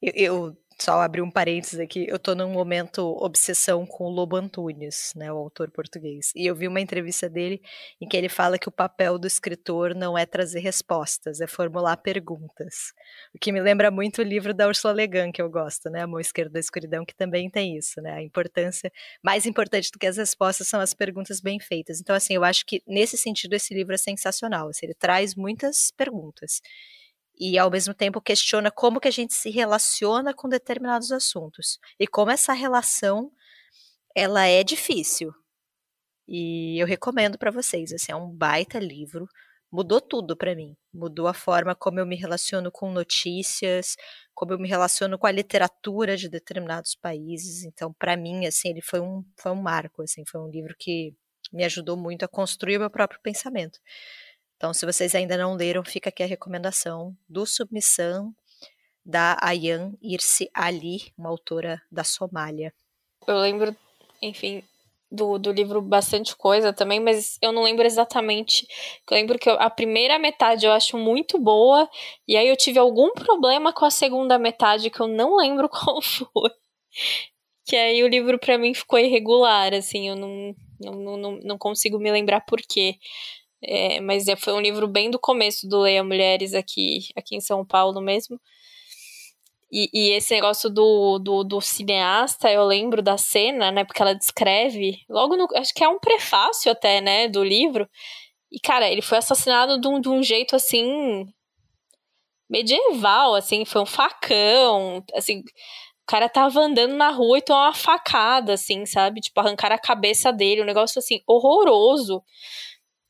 eu, 0.01 0.13
eu 0.15 0.57
só 0.81 1.01
abrir 1.01 1.21
um 1.21 1.29
parênteses 1.29 1.79
aqui, 1.79 2.05
eu 2.07 2.17
tô 2.17 2.33
num 2.33 2.49
momento 2.51 3.01
obsessão 3.21 3.85
com 3.85 4.05
o 4.05 4.09
Lobo 4.09 4.35
Antunes, 4.35 5.13
né, 5.15 5.31
o 5.31 5.37
autor 5.37 5.69
português. 5.69 6.31
E 6.35 6.45
eu 6.45 6.55
vi 6.55 6.67
uma 6.67 6.79
entrevista 6.79 7.29
dele 7.29 7.61
em 7.99 8.07
que 8.07 8.15
ele 8.15 8.29
fala 8.29 8.57
que 8.57 8.69
o 8.69 8.71
papel 8.71 9.19
do 9.19 9.27
escritor 9.27 9.93
não 9.93 10.17
é 10.17 10.25
trazer 10.25 10.59
respostas, 10.59 11.41
é 11.41 11.47
formular 11.47 11.97
perguntas. 11.97 12.93
O 13.35 13.39
que 13.39 13.51
me 13.51 13.61
lembra 13.61 13.91
muito 13.91 14.21
o 14.21 14.23
livro 14.23 14.53
da 14.53 14.67
Ursula 14.67 14.93
Le 14.93 15.07
Guin, 15.07 15.31
que 15.31 15.41
eu 15.41 15.49
gosto, 15.49 15.89
né, 15.89 16.01
A 16.03 16.07
Mão 16.07 16.19
Esquerda 16.19 16.51
da 16.53 16.59
Escuridão, 16.59 17.05
que 17.05 17.15
também 17.15 17.49
tem 17.49 17.77
isso, 17.77 18.01
né, 18.01 18.13
a 18.13 18.23
importância, 18.23 18.91
mais 19.21 19.45
importante 19.45 19.91
do 19.91 19.99
que 19.99 20.07
as 20.07 20.17
respostas 20.17 20.67
são 20.67 20.79
as 20.79 20.93
perguntas 20.93 21.41
bem 21.41 21.59
feitas. 21.59 21.99
Então, 21.99 22.15
assim, 22.15 22.33
eu 22.35 22.43
acho 22.43 22.65
que 22.65 22.81
nesse 22.87 23.17
sentido 23.17 23.53
esse 23.53 23.73
livro 23.73 23.93
é 23.93 23.97
sensacional, 23.97 24.69
assim, 24.69 24.85
ele 24.85 24.93
traz 24.93 25.35
muitas 25.35 25.91
perguntas 25.91 26.61
e 27.39 27.57
ao 27.57 27.71
mesmo 27.71 27.93
tempo 27.93 28.21
questiona 28.21 28.69
como 28.69 28.99
que 28.99 29.07
a 29.07 29.11
gente 29.11 29.33
se 29.33 29.49
relaciona 29.49 30.33
com 30.33 30.49
determinados 30.49 31.11
assuntos 31.11 31.79
e 31.99 32.07
como 32.07 32.31
essa 32.31 32.53
relação 32.53 33.31
ela 34.15 34.45
é 34.45 34.63
difícil. 34.63 35.33
E 36.27 36.81
eu 36.81 36.85
recomendo 36.85 37.37
para 37.37 37.51
vocês, 37.51 37.91
assim, 37.93 38.11
é 38.11 38.15
um 38.15 38.29
baita 38.29 38.77
livro, 38.79 39.27
mudou 39.71 40.01
tudo 40.01 40.35
para 40.37 40.55
mim. 40.55 40.75
Mudou 40.93 41.27
a 41.27 41.33
forma 41.33 41.75
como 41.75 41.99
eu 41.99 42.05
me 42.05 42.15
relaciono 42.15 42.71
com 42.71 42.91
notícias, 42.91 43.95
como 44.33 44.53
eu 44.53 44.59
me 44.59 44.67
relaciono 44.67 45.17
com 45.17 45.27
a 45.27 45.31
literatura 45.31 46.17
de 46.17 46.29
determinados 46.29 46.95
países. 46.95 47.63
Então, 47.63 47.93
para 47.93 48.15
mim, 48.17 48.45
assim, 48.45 48.69
ele 48.69 48.81
foi 48.81 48.99
um 48.99 49.23
foi 49.39 49.51
um 49.51 49.61
marco, 49.61 50.03
assim, 50.03 50.23
foi 50.25 50.41
um 50.41 50.49
livro 50.49 50.75
que 50.77 51.15
me 51.51 51.63
ajudou 51.63 51.97
muito 51.97 52.23
a 52.25 52.27
construir 52.27 52.77
o 52.77 52.81
meu 52.81 52.89
próprio 52.89 53.19
pensamento. 53.21 53.79
Então, 54.59 54.73
se 54.73 54.85
vocês 54.85 55.15
ainda 55.15 55.37
não 55.37 55.53
leram, 55.53 55.85
fica 55.85 56.09
aqui 56.09 56.21
a 56.21 56.25
recomendação 56.25 57.15
do 57.29 57.45
Submissão, 57.45 58.35
da 59.05 59.37
Ayan 59.41 59.93
Irsi 60.01 60.49
Ali, 60.53 61.13
uma 61.17 61.29
autora 61.29 61.81
da 61.89 62.03
Somália. 62.03 62.73
Eu 63.25 63.37
lembro, 63.37 63.73
enfim, 64.21 64.61
do, 65.09 65.37
do 65.37 65.53
livro 65.53 65.81
bastante 65.81 66.35
coisa 66.35 66.73
também, 66.73 66.99
mas 66.99 67.37
eu 67.41 67.53
não 67.53 67.63
lembro 67.63 67.85
exatamente. 67.85 68.67
Eu 69.09 69.15
lembro 69.15 69.39
que 69.39 69.49
eu, 69.49 69.53
a 69.53 69.69
primeira 69.69 70.19
metade 70.19 70.65
eu 70.65 70.73
acho 70.73 70.97
muito 70.97 71.39
boa, 71.39 71.89
e 72.27 72.35
aí 72.35 72.49
eu 72.49 72.57
tive 72.57 72.77
algum 72.77 73.13
problema 73.13 73.71
com 73.71 73.85
a 73.85 73.89
segunda 73.89 74.37
metade 74.37 74.89
que 74.89 74.99
eu 74.99 75.07
não 75.07 75.37
lembro 75.37 75.69
qual 75.71 76.01
foi. 76.01 76.51
Que 77.65 77.77
aí 77.77 78.03
o 78.03 78.09
livro 78.09 78.37
para 78.37 78.57
mim 78.57 78.73
ficou 78.73 78.99
irregular, 78.99 79.73
assim, 79.73 80.09
eu 80.09 80.17
não, 80.17 80.53
não, 80.81 81.15
não, 81.15 81.39
não 81.45 81.57
consigo 81.57 81.97
me 81.97 82.11
lembrar 82.11 82.41
por 82.41 82.59
quê. 82.59 82.97
É, 83.61 83.99
mas 83.99 84.27
é, 84.27 84.35
foi 84.35 84.53
um 84.53 84.61
livro 84.61 84.87
bem 84.87 85.11
do 85.11 85.19
começo 85.19 85.67
do 85.67 85.79
Leia 85.81 86.03
Mulheres 86.03 86.53
aqui, 86.53 87.09
aqui 87.15 87.35
em 87.35 87.41
São 87.41 87.65
Paulo 87.65 88.01
mesmo. 88.01 88.39
E, 89.71 89.89
e 89.93 90.09
esse 90.11 90.33
negócio 90.33 90.69
do, 90.69 91.19
do, 91.19 91.43
do, 91.43 91.61
cineasta, 91.61 92.51
eu 92.51 92.65
lembro 92.65 93.03
da 93.03 93.17
cena, 93.17 93.71
né? 93.71 93.83
Porque 93.85 94.01
ela 94.01 94.15
descreve, 94.15 94.99
logo 95.07 95.37
no. 95.37 95.47
Acho 95.55 95.73
que 95.73 95.83
é 95.83 95.89
um 95.89 95.99
prefácio 95.99 96.71
até, 96.71 96.99
né? 97.01 97.27
Do 97.27 97.43
livro. 97.43 97.87
E, 98.51 98.59
cara, 98.59 98.89
ele 98.89 99.01
foi 99.01 99.19
assassinado 99.19 99.79
de 99.79 99.87
um, 99.87 100.01
de 100.01 100.09
um 100.09 100.23
jeito 100.23 100.55
assim. 100.55 101.25
medieval, 102.49 103.35
assim. 103.35 103.65
Foi 103.65 103.81
um 103.81 103.85
facão. 103.85 105.03
Assim. 105.13 105.41
O 105.41 106.11
cara 106.11 106.27
tava 106.27 106.61
andando 106.61 106.95
na 106.95 107.11
rua 107.11 107.37
e 107.37 107.41
tomou 107.41 107.61
uma 107.61 107.73
facada, 107.73 108.53
assim, 108.53 108.85
sabe? 108.87 109.21
Tipo, 109.21 109.39
arrancar 109.41 109.71
a 109.71 109.77
cabeça 109.77 110.33
dele. 110.33 110.63
Um 110.63 110.65
negócio 110.65 110.99
assim, 110.99 111.21
horroroso. 111.27 112.23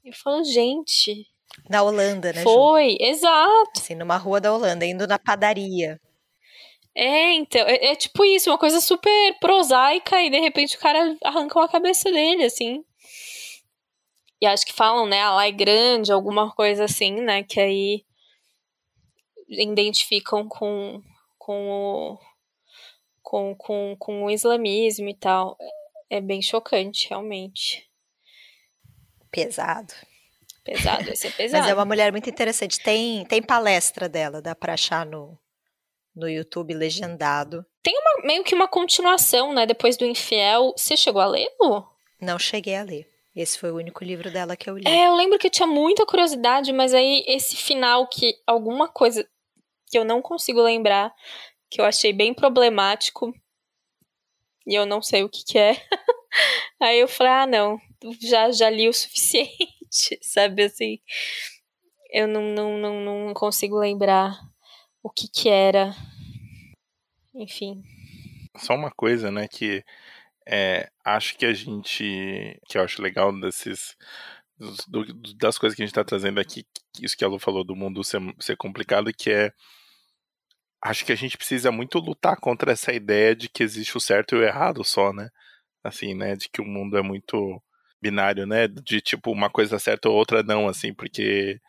Eu 0.09 0.15
falo, 0.15 0.43
gente. 0.43 1.27
Na 1.69 1.83
Holanda, 1.83 2.33
né? 2.33 2.41
Foi, 2.41 2.91
Ju? 2.91 2.97
exato. 2.99 3.71
Assim, 3.77 3.93
numa 3.93 4.17
rua 4.17 4.41
da 4.41 4.51
Holanda, 4.51 4.85
indo 4.87 5.05
na 5.05 5.19
padaria. 5.19 6.01
É, 6.95 7.33
então, 7.33 7.61
é, 7.61 7.91
é, 7.91 7.95
tipo 7.95 8.25
isso, 8.25 8.49
uma 8.49 8.57
coisa 8.57 8.81
super 8.81 9.39
prosaica 9.39 10.19
e 10.19 10.31
de 10.31 10.39
repente 10.39 10.75
o 10.75 10.79
cara 10.79 11.15
arranca 11.23 11.63
a 11.63 11.69
cabeça 11.69 12.11
dele, 12.11 12.43
assim. 12.43 12.83
E 14.41 14.47
acho 14.47 14.65
que 14.65 14.73
falam, 14.73 15.05
né, 15.05 15.21
a 15.21 15.35
lá 15.35 15.47
é 15.47 15.51
grande, 15.51 16.11
alguma 16.11 16.51
coisa 16.55 16.85
assim, 16.85 17.21
né, 17.21 17.43
que 17.43 17.59
aí 17.59 18.03
identificam 19.47 20.47
com, 20.47 21.03
com, 21.37 21.69
o, 21.69 22.19
com, 23.21 23.55
com, 23.55 23.95
com 23.99 24.25
o 24.25 24.31
islamismo 24.31 25.07
e 25.07 25.15
tal. 25.15 25.55
É 26.09 26.19
bem 26.19 26.41
chocante, 26.41 27.07
realmente. 27.09 27.88
Pesado. 29.31 29.93
Pesado, 30.63 31.09
esse 31.09 31.27
é 31.27 31.31
pesado. 31.31 31.63
Mas 31.63 31.71
é 31.71 31.73
uma 31.73 31.85
mulher 31.85 32.11
muito 32.11 32.29
interessante. 32.29 32.79
Tem, 32.79 33.25
tem 33.25 33.41
palestra 33.41 34.07
dela, 34.09 34.41
dá 34.41 34.55
pra 34.55 34.73
achar 34.73 35.05
no, 35.05 35.37
no 36.15 36.29
YouTube 36.29 36.73
legendado. 36.73 37.65
Tem 37.81 37.93
uma, 37.97 38.27
meio 38.27 38.43
que 38.43 38.55
uma 38.55 38.67
continuação, 38.67 39.53
né? 39.53 39.65
Depois 39.65 39.97
do 39.97 40.05
Infiel. 40.05 40.73
Você 40.75 40.95
chegou 40.95 41.21
a 41.21 41.27
ler, 41.27 41.49
Lu? 41.59 41.85
Não 42.21 42.37
cheguei 42.37 42.75
a 42.75 42.83
ler. 42.83 43.07
Esse 43.35 43.57
foi 43.57 43.71
o 43.71 43.77
único 43.77 44.03
livro 44.03 44.29
dela 44.31 44.57
que 44.57 44.69
eu 44.69 44.77
li. 44.77 44.87
É, 44.87 45.07
eu 45.07 45.15
lembro 45.15 45.39
que 45.39 45.47
eu 45.47 45.51
tinha 45.51 45.67
muita 45.67 46.05
curiosidade, 46.05 46.73
mas 46.73 46.93
aí 46.93 47.23
esse 47.27 47.55
final 47.55 48.07
que 48.07 48.35
alguma 48.45 48.87
coisa 48.87 49.25
que 49.87 49.97
eu 49.97 50.03
não 50.03 50.21
consigo 50.21 50.61
lembrar, 50.61 51.13
que 51.69 51.79
eu 51.79 51.85
achei 51.85 52.11
bem 52.11 52.33
problemático, 52.33 53.33
e 54.67 54.75
eu 54.75 54.85
não 54.85 55.01
sei 55.01 55.23
o 55.23 55.29
que 55.29 55.43
que 55.43 55.57
é. 55.57 55.71
aí 56.79 56.99
eu 56.99 57.07
falei, 57.07 57.33
ah, 57.33 57.47
não, 57.47 57.79
já, 58.21 58.51
já 58.51 58.69
li 58.69 58.87
o 58.87 58.93
suficiente, 58.93 60.19
sabe 60.21 60.63
assim? 60.63 60.99
Eu 62.11 62.27
não, 62.27 62.41
não, 62.53 62.77
não, 62.77 63.01
não 63.27 63.33
consigo 63.33 63.77
lembrar 63.77 64.39
o 65.03 65.09
que 65.09 65.27
que 65.27 65.49
era. 65.49 65.93
Enfim. 67.33 67.83
Só 68.57 68.75
uma 68.75 68.91
coisa, 68.91 69.31
né, 69.31 69.47
que 69.47 69.83
é, 70.47 70.89
acho 71.05 71.37
que 71.37 71.45
a 71.45 71.53
gente, 71.53 72.59
que 72.67 72.77
eu 72.77 72.83
acho 72.83 73.01
legal 73.01 73.31
desses, 73.39 73.95
do, 74.87 75.05
das 75.35 75.57
coisas 75.57 75.75
que 75.75 75.83
a 75.83 75.85
gente 75.85 75.91
está 75.91 76.03
trazendo 76.03 76.39
aqui, 76.39 76.65
isso 76.99 77.15
que 77.15 77.23
a 77.23 77.27
Lu 77.27 77.39
falou 77.39 77.63
do 77.63 77.75
mundo 77.75 78.03
ser, 78.03 78.19
ser 78.39 78.57
complicado, 78.57 79.13
que 79.13 79.29
é 79.29 79.53
acho 80.81 81.05
que 81.05 81.11
a 81.11 81.15
gente 81.15 81.37
precisa 81.37 81.71
muito 81.71 81.99
lutar 81.99 82.37
contra 82.37 82.71
essa 82.71 82.91
ideia 82.93 83.35
de 83.35 83.49
que 83.49 83.63
existe 83.63 83.97
o 83.97 83.99
certo 83.99 84.35
e 84.35 84.39
o 84.39 84.43
errado 84.43 84.83
só, 84.83 85.13
né? 85.13 85.29
Assim, 85.83 86.13
né? 86.13 86.35
De 86.35 86.49
que 86.49 86.61
o 86.61 86.65
mundo 86.65 86.97
é 86.97 87.01
muito 87.01 87.61
binário, 88.01 88.45
né? 88.45 88.67
De 88.67 89.01
tipo, 89.01 89.31
uma 89.31 89.49
coisa 89.49 89.79
certa 89.79 90.09
ou 90.09 90.15
outra 90.15 90.43
não, 90.43 90.67
assim, 90.67 90.93
porque 90.93 91.59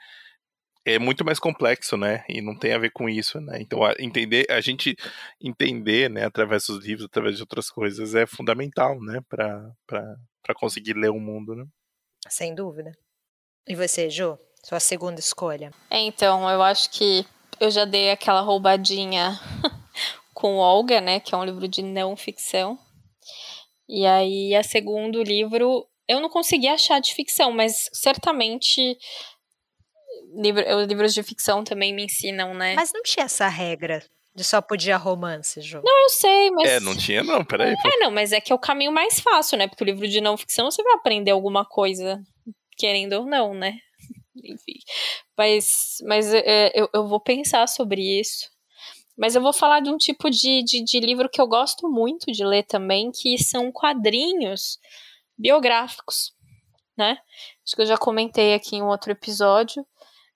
é 0.85 0.99
muito 0.99 1.25
mais 1.25 1.39
complexo, 1.39 1.97
né? 1.97 2.25
E 2.29 2.41
não 2.41 2.57
tem 2.57 2.73
a 2.73 2.79
ver 2.79 2.91
com 2.91 3.09
isso, 3.09 3.41
né? 3.41 3.59
Então, 3.61 3.85
a, 3.85 3.95
entender, 3.99 4.47
a 4.51 4.61
gente 4.61 4.97
entender, 5.41 6.09
né, 6.09 6.25
através 6.25 6.67
dos 6.67 6.85
livros, 6.85 7.07
através 7.07 7.37
de 7.37 7.43
outras 7.43 7.71
coisas, 7.71 8.15
é 8.15 8.27
fundamental, 8.27 9.01
né, 9.01 9.21
para 9.29 10.55
conseguir 10.55 10.95
ler 10.95 11.11
o 11.11 11.21
mundo, 11.21 11.55
né? 11.55 11.65
Sem 12.29 12.55
dúvida. 12.55 12.93
E 13.69 13.75
você, 13.75 14.09
Ju? 14.09 14.39
Sua 14.65 14.81
segunda 14.81 15.21
escolha? 15.21 15.73
É, 15.91 15.99
então, 16.01 16.49
eu 16.49 16.63
acho 16.63 16.91
que 16.91 17.25
eu 17.59 17.71
já 17.71 17.85
dei 17.85 18.11
aquela 18.11 18.41
roubadinha 18.41 19.39
com 20.35 20.57
Olga, 20.57 21.01
né, 21.01 21.21
que 21.21 21.35
é 21.35 21.39
um 21.39 21.45
livro 21.45 21.69
de 21.69 21.83
não 21.83 22.17
ficção. 22.17 22.79
E 23.89 24.07
aí, 24.07 24.55
a 24.55 24.63
segundo 24.63 25.23
livro 25.23 25.87
eu 26.11 26.21
não 26.21 26.29
consegui 26.29 26.67
achar 26.67 27.01
de 27.01 27.15
ficção, 27.15 27.53
mas 27.53 27.89
certamente 27.93 28.99
livro, 30.35 30.77
os 30.77 30.89
livros 30.89 31.15
de 31.15 31.23
ficção 31.23 31.63
também 31.63 31.95
me 31.95 32.05
ensinam, 32.05 32.53
né? 32.53 32.75
Mas 32.75 32.93
não 32.93 33.03
tinha 33.03 33.27
essa 33.27 33.47
regra 33.47 34.03
De 34.35 34.43
só 34.43 34.61
podia 34.61 34.97
romance, 34.97 35.61
Ju. 35.61 35.81
Não, 35.85 36.03
eu 36.03 36.09
sei, 36.11 36.51
mas. 36.51 36.69
É, 36.69 36.81
não 36.81 36.97
tinha, 36.97 37.23
não, 37.23 37.45
peraí. 37.45 37.73
É, 37.73 37.99
não, 37.99 38.11
mas 38.11 38.33
é 38.33 38.41
que 38.41 38.53
é 38.53 38.55
o 38.55 38.59
caminho 38.59 38.91
mais 38.91 39.21
fácil, 39.21 39.57
né? 39.57 39.69
Porque 39.69 39.85
o 39.85 39.87
livro 39.87 40.09
de 40.09 40.21
não 40.21 40.37
ficção 40.37 40.69
você 40.69 40.83
vai 40.83 40.95
aprender 40.95 41.31
alguma 41.31 41.65
coisa, 41.65 42.21
querendo 42.77 43.13
ou 43.13 43.25
não, 43.25 43.55
né? 43.55 43.79
Enfim. 44.35 44.81
Mas, 45.39 45.99
mas 46.09 46.35
é, 46.35 46.73
eu, 46.75 46.89
eu 46.93 47.07
vou 47.07 47.21
pensar 47.21 47.69
sobre 47.69 48.03
isso. 48.19 48.51
Mas 49.17 49.37
eu 49.37 49.43
vou 49.43 49.53
falar 49.53 49.81
de 49.81 49.91
um 49.91 49.97
tipo 49.97 50.29
de, 50.29 50.65
de, 50.65 50.83
de 50.83 50.99
livro 50.99 51.29
que 51.31 51.41
eu 51.41 51.47
gosto 51.47 51.89
muito 51.89 52.33
de 52.33 52.45
ler 52.45 52.65
também, 52.65 53.13
que 53.13 53.39
são 53.39 53.71
quadrinhos 53.71 54.79
biográficos, 55.41 56.33
né? 56.97 57.19
Acho 57.65 57.77
que 57.77 57.83
eu 57.83 57.87
já 57.87 57.97
comentei 57.97 58.55
aqui 58.55 58.77
em 58.77 58.83
um 58.83 58.89
outro 58.89 59.11
episódio 59.11 59.87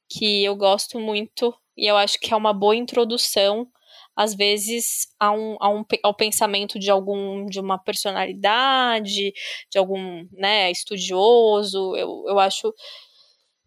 que 0.08 0.44
eu 0.44 0.56
gosto 0.56 0.98
muito 0.98 1.54
e 1.76 1.90
eu 1.90 1.96
acho 1.96 2.18
que 2.18 2.32
é 2.32 2.36
uma 2.36 2.52
boa 2.52 2.76
introdução 2.76 3.68
às 4.16 4.34
vezes 4.34 5.08
a 5.18 5.32
um, 5.32 5.56
a 5.60 5.68
um, 5.68 5.84
ao 6.02 6.14
pensamento 6.14 6.78
de 6.78 6.90
algum 6.90 7.46
de 7.46 7.58
uma 7.58 7.78
personalidade, 7.78 9.32
de 9.70 9.78
algum 9.78 10.26
né, 10.32 10.70
estudioso. 10.70 11.96
Eu, 11.96 12.24
eu 12.28 12.38
acho 12.38 12.72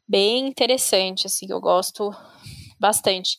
bem 0.07 0.47
interessante, 0.47 1.27
assim, 1.27 1.47
eu 1.49 1.59
gosto 1.59 2.11
bastante. 2.79 3.37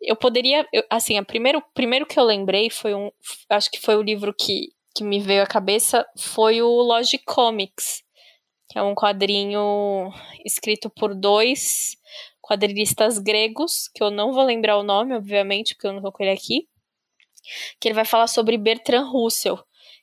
Eu 0.00 0.16
poderia, 0.16 0.66
eu, 0.72 0.84
assim, 0.90 1.18
a 1.18 1.24
primeiro, 1.24 1.62
primeiro 1.74 2.06
que 2.06 2.18
eu 2.18 2.24
lembrei 2.24 2.68
foi 2.68 2.94
um, 2.94 3.10
acho 3.48 3.70
que 3.70 3.80
foi 3.80 3.96
o 3.96 4.02
livro 4.02 4.34
que, 4.34 4.68
que 4.94 5.04
me 5.04 5.20
veio 5.20 5.42
à 5.42 5.46
cabeça, 5.46 6.06
foi 6.16 6.62
o 6.62 6.68
Logic 6.68 7.24
Comics, 7.24 8.02
que 8.68 8.78
é 8.78 8.82
um 8.82 8.94
quadrinho 8.94 10.12
escrito 10.44 10.90
por 10.90 11.14
dois 11.14 11.96
quadrinistas 12.40 13.18
gregos, 13.18 13.88
que 13.94 14.02
eu 14.02 14.10
não 14.10 14.32
vou 14.32 14.44
lembrar 14.44 14.76
o 14.78 14.82
nome, 14.82 15.14
obviamente, 15.14 15.74
porque 15.74 15.86
eu 15.86 15.92
não 15.92 16.00
vou 16.00 16.12
com 16.12 16.22
ele 16.22 16.32
aqui, 16.32 16.68
que 17.80 17.88
ele 17.88 17.94
vai 17.94 18.04
falar 18.04 18.26
sobre 18.26 18.58
Bertrand 18.58 19.08
Russell, 19.08 19.58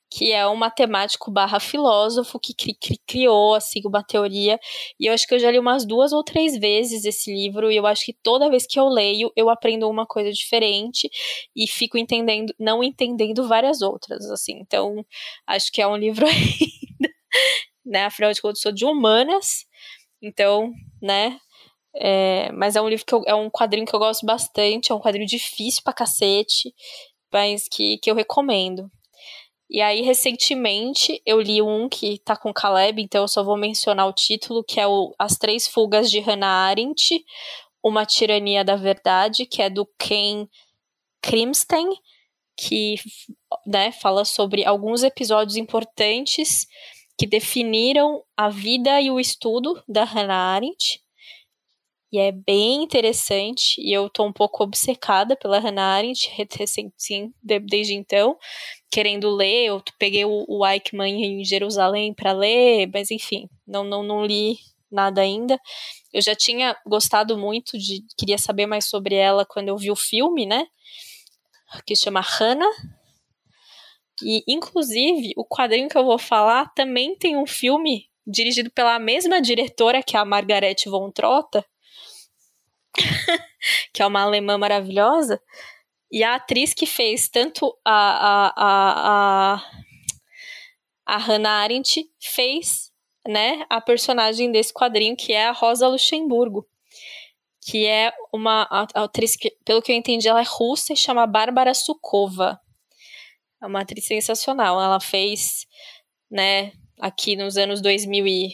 que 0.10 0.32
é 0.32 0.48
um 0.48 0.56
matemático 0.56 1.30
barra 1.32 1.60
filósofo 1.60 2.40
que 2.40 2.54
cri 2.54 2.74
cri 2.76 2.98
criou, 3.06 3.56
assim, 3.56 3.82
uma 3.86 4.04
teoria, 4.04 4.60
e 5.00 5.08
eu 5.08 5.14
acho 5.14 5.28
que 5.28 5.36
eu 5.36 5.40
já 5.40 5.52
li 5.52 5.60
umas 5.60 5.86
duas 5.86 6.14
ou 6.14 6.24
três 6.24 6.58
vezes 6.58 7.06
esse 7.06 7.34
livro, 7.34 7.72
e 7.72 7.76
eu 7.76 7.86
acho 7.86 8.06
que 8.06 8.14
toda 8.14 8.50
vez 8.50 8.66
que 8.68 8.80
eu 8.80 8.88
leio, 8.88 9.32
eu 9.36 9.50
aprendo 9.50 9.90
uma 9.90 10.06
coisa 10.06 10.32
diferente, 10.32 11.10
e 11.56 11.68
fico 11.68 11.98
entendendo, 11.98 12.54
não 12.60 12.84
entendendo 12.84 13.48
várias 13.48 13.82
outras, 13.82 14.30
assim, 14.32 14.60
então, 14.62 15.06
acho 15.46 15.72
que 15.72 15.82
é 15.82 15.88
um 15.88 15.98
livro 15.98 16.26
ainda, 16.28 17.14
né, 17.86 18.06
afinal 18.06 18.32
de 18.34 18.42
contas, 18.42 18.60
eu 18.60 18.64
sou 18.64 18.72
de 18.72 18.86
humanas, 18.86 19.66
então, 20.22 20.72
né, 21.02 21.40
é, 21.96 22.52
mas 22.52 22.76
é 22.76 22.82
um 22.82 22.90
livro 22.90 23.06
que 23.06 23.14
eu, 23.14 23.24
é 23.26 23.36
um 23.36 23.50
quadrinho 23.50 23.86
que 23.86 23.96
eu 23.96 24.00
gosto 24.00 24.26
bastante, 24.26 24.92
é 24.92 24.96
um 24.96 25.00
quadrinho 25.00 25.28
difícil 25.28 25.82
pra 25.84 25.94
cacete, 25.94 26.74
mas 27.32 27.68
que, 27.70 27.98
que 27.98 28.10
eu 28.10 28.16
recomendo. 28.16 28.90
E 29.70 29.82
aí, 29.82 30.02
recentemente, 30.02 31.22
eu 31.26 31.42
li 31.42 31.62
um 31.62 31.90
que 31.90 32.20
tá 32.20 32.38
com 32.38 32.54
Caleb, 32.54 33.02
então 33.02 33.24
eu 33.24 33.28
só 33.28 33.44
vou 33.44 33.58
mencionar 33.58 34.08
o 34.08 34.14
título, 34.14 34.64
que 34.64 34.80
é 34.80 34.88
o 34.88 35.14
As 35.20 35.38
Três 35.38 35.68
Fugas 35.68 36.10
de 36.10 36.20
Hannah 36.20 36.68
Arendt, 36.68 37.24
Uma 37.84 38.06
Tirania 38.06 38.64
da 38.64 38.78
Verdade, 38.78 39.46
que 39.46 39.62
é 39.62 39.70
do 39.70 39.86
Ken 40.00 40.48
Krimstein, 41.22 41.90
que 42.58 42.96
né, 43.66 43.92
fala 43.92 44.24
sobre 44.24 44.66
alguns 44.66 45.04
episódios 45.04 45.58
importantes 45.58 46.66
que 47.18 47.28
definiram 47.28 48.24
a 48.38 48.50
vida 48.50 49.02
e 49.02 49.12
o 49.12 49.20
estudo 49.20 49.84
da 49.88 50.06
Hannah 50.06 50.54
Arendt. 50.56 51.02
E 52.18 52.20
é 52.20 52.32
bem 52.32 52.82
interessante, 52.82 53.80
e 53.80 53.94
eu 53.94 54.10
tô 54.10 54.26
um 54.26 54.34
pouco 54.34 54.64
obcecada 54.64 55.36
pela 55.36 55.60
Hannah 55.60 55.98
Arendt, 55.98 56.34
sim, 56.98 57.32
desde 57.44 57.94
então, 57.94 58.36
querendo 58.90 59.30
ler, 59.30 59.68
eu 59.68 59.84
peguei 60.00 60.26
o, 60.26 60.44
o 60.48 60.66
Eichmann 60.66 61.24
em 61.24 61.46
Jerusalém 61.46 62.16
para 62.16 62.32
ler, 62.32 62.90
mas 62.92 63.12
enfim, 63.12 63.48
não, 63.68 63.84
não, 63.84 64.02
não 64.02 64.26
li 64.26 64.58
nada 64.90 65.22
ainda. 65.22 65.60
Eu 66.12 66.20
já 66.20 66.34
tinha 66.34 66.76
gostado 66.88 67.38
muito 67.38 67.78
de, 67.78 68.04
queria 68.18 68.40
saber 68.40 68.66
mais 68.66 68.90
sobre 68.90 69.14
ela 69.14 69.46
quando 69.46 69.68
eu 69.68 69.78
vi 69.78 69.92
o 69.92 69.96
filme, 69.96 70.48
né, 70.48 70.66
que 71.86 71.96
chama 71.96 72.20
Hannah, 72.20 72.74
e 74.24 74.44
inclusive 74.48 75.34
o 75.38 75.46
quadrinho 75.46 75.88
que 75.88 75.96
eu 75.96 76.04
vou 76.04 76.18
falar 76.18 76.74
também 76.74 77.16
tem 77.16 77.38
um 77.38 77.46
filme 77.46 78.10
dirigido 78.26 78.72
pela 78.72 78.98
mesma 78.98 79.40
diretora 79.40 80.02
que 80.02 80.18
é 80.18 80.20
a 80.20 80.26
Margaret 80.26 80.78
von 80.88 81.12
Trotta, 81.12 81.64
que 83.94 84.02
é 84.02 84.06
uma 84.06 84.22
alemã 84.22 84.58
maravilhosa, 84.58 85.42
e 86.12 86.24
a 86.24 86.36
atriz 86.36 86.74
que 86.74 86.86
fez 86.86 87.28
tanto 87.28 87.78
a, 87.84 87.94
a, 87.94 88.54
a, 88.56 89.54
a, 89.56 89.64
a 91.06 91.18
Hannah 91.18 91.64
Arendt 91.64 92.06
fez 92.20 92.92
né, 93.28 93.66
a 93.70 93.82
personagem 93.82 94.52
desse 94.52 94.74
quadrinho, 94.74 95.18
que 95.18 95.34
é 95.34 95.48
a 95.48 95.52
Rosa 95.52 95.88
Luxemburgo, 95.88 96.66
que 97.62 97.86
é 97.86 98.14
uma 98.34 98.64
atriz 98.94 99.36
que, 99.36 99.52
pelo 99.66 99.82
que 99.82 99.92
eu 99.92 99.96
entendi, 99.96 100.28
ela 100.28 100.40
é 100.40 100.46
russa 100.48 100.94
e 100.94 100.98
chama 100.98 101.28
Bárbara 101.28 101.74
Sukova. 101.74 102.58
É 103.62 103.66
uma 103.66 103.82
atriz 103.82 104.06
sensacional. 104.06 104.82
Ela 104.82 105.02
fez, 105.02 105.66
né, 106.32 106.72
aqui 107.00 107.36
nos 107.36 107.58
anos 107.58 107.82
2000 107.82 108.26
e 108.26 108.54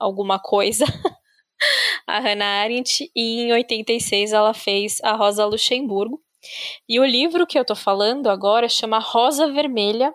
alguma 0.00 0.38
coisa, 0.38 0.86
a 2.06 2.18
Hannah 2.18 2.62
Arendt, 2.62 3.10
e 3.14 3.42
em 3.42 3.52
86 3.52 4.32
ela 4.32 4.54
fez 4.54 4.98
a 5.02 5.12
Rosa 5.12 5.44
Luxemburgo. 5.44 6.20
E 6.88 7.00
o 7.00 7.04
livro 7.04 7.46
que 7.46 7.58
eu 7.58 7.64
tô 7.64 7.74
falando 7.74 8.28
agora 8.28 8.68
chama 8.68 8.98
Rosa 8.98 9.50
Vermelha, 9.52 10.14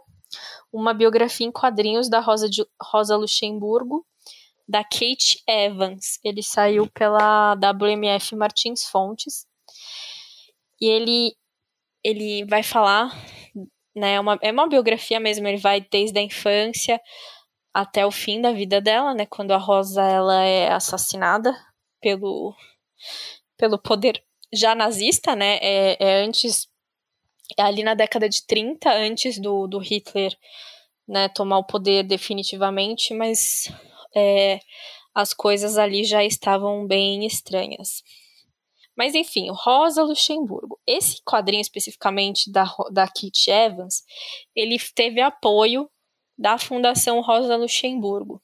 uma 0.71 0.93
biografia 0.93 1.45
em 1.45 1.51
quadrinhos 1.51 2.09
da 2.09 2.19
Rosa, 2.19 2.49
de, 2.49 2.65
Rosa 2.81 3.17
Luxemburgo, 3.17 4.05
da 4.67 4.83
Kate 4.83 5.41
Evans. 5.47 6.19
Ele 6.23 6.41
saiu 6.41 6.87
pela 6.87 7.55
WMF 7.55 8.35
Martins 8.35 8.85
Fontes. 8.85 9.45
E 10.79 10.87
ele, 10.87 11.35
ele 12.03 12.45
vai 12.45 12.63
falar, 12.63 13.11
né, 13.93 14.19
uma, 14.19 14.39
é 14.41 14.51
uma 14.51 14.67
biografia 14.67 15.19
mesmo, 15.19 15.47
ele 15.47 15.57
vai 15.57 15.81
desde 15.81 16.17
a 16.17 16.23
infância 16.23 16.99
até 17.73 18.05
o 18.05 18.11
fim 18.11 18.41
da 18.41 18.51
vida 18.51 18.81
dela, 18.81 19.13
né, 19.13 19.25
quando 19.25 19.51
a 19.51 19.57
Rosa 19.57 20.01
ela 20.01 20.43
é 20.43 20.71
assassinada 20.71 21.55
pelo, 22.01 22.55
pelo 23.57 23.77
poder 23.77 24.23
já 24.53 24.75
nazista, 24.75 25.35
né? 25.35 25.57
É, 25.61 25.97
é 25.99 26.23
antes, 26.23 26.67
é 27.57 27.61
ali 27.61 27.83
na 27.83 27.93
década 27.93 28.27
de 28.27 28.45
30, 28.45 28.91
antes 28.91 29.39
do, 29.39 29.67
do 29.67 29.79
Hitler 29.79 30.35
né, 31.07 31.29
tomar 31.29 31.59
o 31.59 31.63
poder 31.63 32.03
definitivamente, 32.03 33.13
mas 33.13 33.71
é, 34.15 34.59
as 35.13 35.33
coisas 35.33 35.77
ali 35.77 36.03
já 36.03 36.23
estavam 36.23 36.85
bem 36.85 37.25
estranhas. 37.25 38.03
Mas 38.95 39.15
enfim, 39.15 39.47
Rosa 39.51 40.03
Luxemburgo. 40.03 40.79
Esse 40.85 41.21
quadrinho 41.23 41.61
especificamente 41.61 42.51
da, 42.51 42.65
da 42.91 43.07
Kit 43.07 43.49
Evans, 43.49 44.03
ele 44.55 44.77
teve 44.93 45.21
apoio 45.21 45.89
da 46.41 46.57
Fundação 46.57 47.21
Rosa 47.21 47.55
Luxemburgo. 47.55 48.41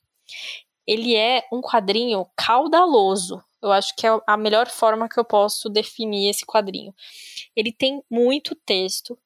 Ele 0.86 1.16
é 1.16 1.44
um 1.52 1.62
quadrinho 1.62 2.26
caudaloso, 2.36 3.44
eu 3.62 3.72
acho 3.72 3.96
que 3.96 4.06
é 4.06 4.22
a 4.28 4.38
melhor 4.38 4.70
forma 4.70 5.10
que 5.10 5.20
eu 5.20 5.26
posso 5.26 5.68
definir 5.68 6.30
esse 6.30 6.46
quadrinho. 6.46 6.94
Ele 7.56 7.72
tem 7.72 8.04
muito 8.10 8.56
texto 8.56 9.18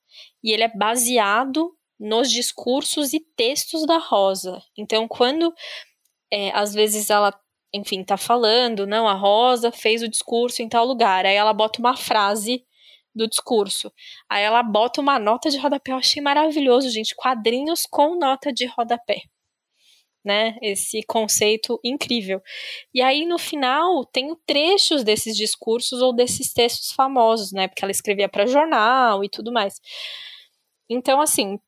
e 0.41 0.51
ele 0.51 0.63
é 0.63 0.69
baseado 0.69 1.75
nos 1.99 2.31
discursos 2.31 3.13
e 3.13 3.19
textos 3.19 3.85
da 3.85 3.97
Rosa. 3.97 4.63
Então, 4.77 5.07
quando 5.07 5.53
é, 6.31 6.49
às 6.51 6.73
vezes 6.73 7.09
ela, 7.09 7.37
enfim, 7.73 8.03
tá 8.03 8.15
falando, 8.15 8.87
não, 8.87 9.07
a 9.07 9.13
Rosa 9.13 9.71
fez 9.71 10.01
o 10.01 10.07
discurso 10.07 10.61
em 10.61 10.69
tal 10.69 10.85
lugar, 10.85 11.25
aí 11.25 11.35
ela 11.35 11.53
bota 11.53 11.79
uma 11.79 11.95
frase 11.95 12.65
do 13.13 13.27
discurso. 13.27 13.91
Aí 14.29 14.43
ela 14.43 14.63
bota 14.63 15.01
uma 15.01 15.19
nota 15.19 15.49
de 15.49 15.57
rodapé. 15.57 15.91
Eu 15.91 15.97
achei 15.97 16.21
maravilhoso, 16.21 16.89
gente. 16.89 17.15
Quadrinhos 17.15 17.85
com 17.89 18.17
nota 18.17 18.51
de 18.51 18.65
rodapé 18.65 19.21
né? 20.23 20.55
Esse 20.61 21.01
conceito 21.03 21.79
incrível. 21.83 22.41
E 22.93 23.01
aí 23.01 23.25
no 23.25 23.37
final 23.37 24.05
tem 24.05 24.35
trechos 24.45 25.03
desses 25.03 25.35
discursos 25.35 26.01
ou 26.01 26.13
desses 26.13 26.53
textos 26.53 26.91
famosos, 26.91 27.51
né? 27.51 27.67
Porque 27.67 27.83
ela 27.83 27.91
escrevia 27.91 28.29
para 28.29 28.45
jornal 28.45 29.23
e 29.23 29.29
tudo 29.29 29.51
mais. 29.51 29.81
Então 30.89 31.21
assim 31.21 31.59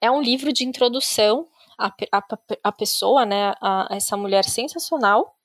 é 0.00 0.10
um 0.10 0.20
livro 0.20 0.52
de 0.52 0.64
introdução 0.64 1.46
à, 1.78 1.92
à 2.64 2.72
pessoa, 2.72 3.24
né? 3.24 3.52
A, 3.60 3.92
a, 3.92 3.96
essa 3.96 4.16
mulher 4.16 4.44
sensacional. 4.44 5.36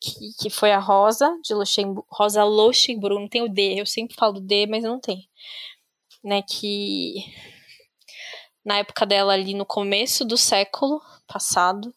Que, 0.00 0.12
que 0.40 0.50
foi 0.50 0.72
a 0.72 0.78
Rosa 0.78 1.28
de 1.42 1.54
Luxemburgo, 1.54 2.06
Rosa 2.10 2.44
Luxemburgo, 2.44 3.20
não 3.20 3.28
tem 3.28 3.42
o 3.42 3.48
D, 3.48 3.80
eu 3.80 3.86
sempre 3.86 4.14
falo 4.16 4.40
D, 4.40 4.66
mas 4.66 4.82
não 4.84 5.00
tem. 5.00 5.28
Né, 6.24 6.42
que 6.42 7.24
na 8.64 8.78
época 8.78 9.06
dela 9.06 9.32
ali 9.32 9.54
no 9.54 9.64
começo 9.64 10.24
do 10.24 10.36
século 10.36 11.00
passado. 11.26 11.94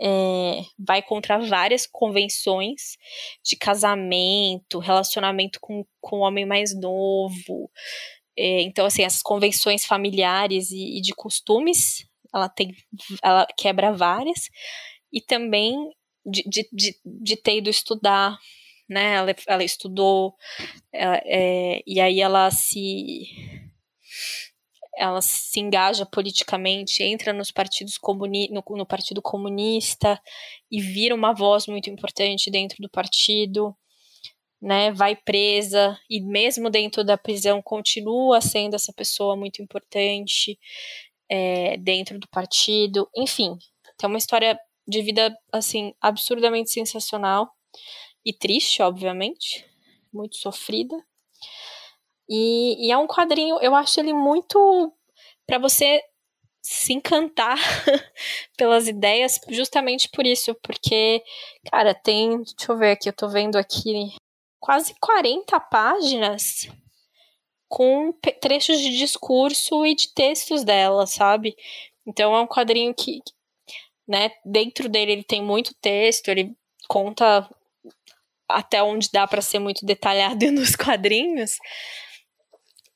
é, 0.00 0.62
vai 0.78 1.02
contra 1.02 1.38
várias 1.38 1.86
convenções 1.86 2.96
de 3.44 3.56
casamento, 3.56 4.78
relacionamento 4.78 5.58
com, 5.60 5.84
com 6.00 6.18
o 6.18 6.20
homem 6.20 6.46
mais 6.46 6.74
novo. 6.78 7.70
É, 8.36 8.62
então, 8.62 8.86
assim, 8.86 9.02
essas 9.02 9.22
convenções 9.22 9.84
familiares 9.84 10.70
e, 10.70 10.98
e 10.98 11.00
de 11.00 11.12
costumes, 11.14 12.06
ela 12.32 12.48
tem, 12.48 12.72
ela 13.22 13.46
quebra 13.56 13.92
várias. 13.92 14.48
E 15.12 15.20
também 15.20 15.74
de, 16.30 16.42
de, 16.44 16.68
de, 16.72 16.96
de 17.04 17.36
ter 17.36 17.58
ido 17.58 17.70
estudar, 17.70 18.38
né? 18.88 19.14
Ela, 19.14 19.34
ela 19.46 19.64
estudou, 19.64 20.34
ela, 20.92 21.20
é, 21.24 21.82
e 21.86 22.00
aí 22.00 22.20
ela 22.20 22.50
se 22.50 23.26
ela 24.96 25.22
se 25.22 25.60
engaja 25.60 26.04
politicamente, 26.04 27.04
entra 27.04 27.32
nos 27.32 27.52
partidos 27.52 27.96
comuni 27.96 28.48
no, 28.50 28.64
no, 28.76 28.84
Partido 28.84 29.22
Comunista 29.22 30.20
e 30.70 30.80
vira 30.80 31.14
uma 31.14 31.32
voz 31.32 31.68
muito 31.68 31.88
importante 31.88 32.50
dentro 32.50 32.78
do 32.80 32.90
partido, 32.90 33.76
né? 34.60 34.90
Vai 34.90 35.14
presa 35.14 35.96
e 36.10 36.20
mesmo 36.20 36.68
dentro 36.68 37.04
da 37.04 37.16
prisão 37.16 37.62
continua 37.62 38.40
sendo 38.40 38.74
essa 38.74 38.92
pessoa 38.92 39.36
muito 39.36 39.62
importante 39.62 40.58
é, 41.30 41.76
dentro 41.76 42.18
do 42.18 42.28
partido. 42.28 43.08
Enfim, 43.16 43.56
tem 43.96 44.08
uma 44.08 44.18
história 44.18 44.58
de 44.88 45.02
vida 45.02 45.36
assim 45.52 45.94
absurdamente 46.00 46.70
sensacional 46.70 47.52
e 48.24 48.32
triste, 48.32 48.82
obviamente, 48.82 49.64
muito 50.12 50.36
sofrida. 50.36 50.96
E, 52.28 52.86
e 52.86 52.92
é 52.92 52.98
um 52.98 53.06
quadrinho, 53.06 53.58
eu 53.60 53.74
acho 53.74 54.00
ele 54.00 54.12
muito 54.12 54.92
para 55.46 55.58
você 55.58 56.02
se 56.62 56.92
encantar 56.92 57.56
pelas 58.56 58.88
ideias, 58.88 59.40
justamente 59.48 60.08
por 60.10 60.26
isso, 60.26 60.54
porque, 60.62 61.22
cara, 61.70 61.94
tem, 61.94 62.42
deixa 62.42 62.72
eu 62.72 62.76
ver 62.76 62.92
aqui, 62.92 63.08
eu 63.08 63.12
tô 63.14 63.28
vendo 63.28 63.56
aqui 63.56 64.14
quase 64.60 64.94
40 65.00 65.58
páginas 65.60 66.68
com 67.68 68.12
trechos 68.40 68.78
de 68.80 68.96
discurso 68.98 69.86
e 69.86 69.94
de 69.94 70.12
textos 70.12 70.64
dela, 70.64 71.06
sabe? 71.06 71.56
Então 72.06 72.34
é 72.34 72.40
um 72.40 72.46
quadrinho 72.46 72.94
que, 72.94 73.20
né, 74.08 74.30
dentro 74.44 74.88
dele 74.88 75.12
ele 75.12 75.24
tem 75.24 75.42
muito 75.42 75.74
texto, 75.80 76.28
ele 76.28 76.56
conta 76.88 77.48
até 78.48 78.82
onde 78.82 79.10
dá 79.12 79.26
para 79.26 79.42
ser 79.42 79.58
muito 79.58 79.84
detalhado 79.84 80.50
nos 80.52 80.74
quadrinhos, 80.74 81.56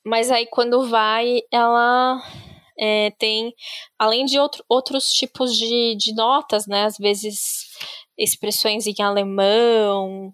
mas 0.05 0.31
aí 0.31 0.47
quando 0.47 0.89
vai, 0.89 1.41
ela 1.53 2.21
é, 2.79 3.11
tem, 3.19 3.55
além 3.99 4.25
de 4.25 4.39
outro, 4.39 4.65
outros 4.69 5.11
tipos 5.11 5.57
de, 5.57 5.95
de 5.97 6.15
notas, 6.15 6.67
né? 6.67 6.85
Às 6.85 6.97
vezes 6.99 7.69
expressões 8.19 8.87
em 8.87 8.95
alemão, 9.01 10.33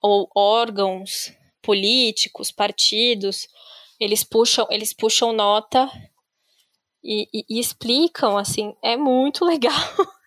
ou 0.00 0.28
órgãos 0.34 1.32
políticos, 1.62 2.50
partidos, 2.50 3.48
eles 3.98 4.24
puxam, 4.24 4.66
eles 4.70 4.92
puxam 4.92 5.32
nota 5.32 5.90
e, 7.02 7.28
e, 7.32 7.44
e 7.48 7.60
explicam, 7.60 8.36
assim, 8.36 8.74
é 8.82 8.96
muito 8.96 9.44
legal. 9.44 9.72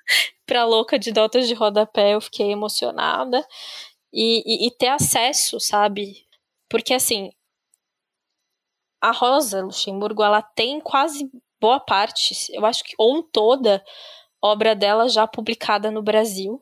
pra 0.46 0.66
louca 0.66 1.00
de 1.00 1.12
notas 1.14 1.48
de 1.48 1.54
rodapé, 1.54 2.14
eu 2.14 2.22
fiquei 2.22 2.52
emocionada. 2.52 3.46
E, 4.14 4.44
e, 4.46 4.68
e 4.68 4.72
ter 4.72 4.88
acesso, 4.88 5.60
sabe? 5.60 6.26
Porque, 6.70 6.94
assim, 6.94 7.32
a 9.02 9.12
Rosa 9.12 9.62
Luxemburgo, 9.62 10.24
ela 10.24 10.42
tem 10.42 10.80
quase 10.80 11.30
boa 11.60 11.80
parte, 11.80 12.34
eu 12.52 12.66
acho 12.66 12.84
que 12.84 12.94
ou 12.98 13.24
toda 13.24 13.84
obra 14.42 14.76
dela 14.76 15.10
já 15.10 15.28
publicada 15.28 15.92
no 15.92 16.02
Brasil. 16.02 16.62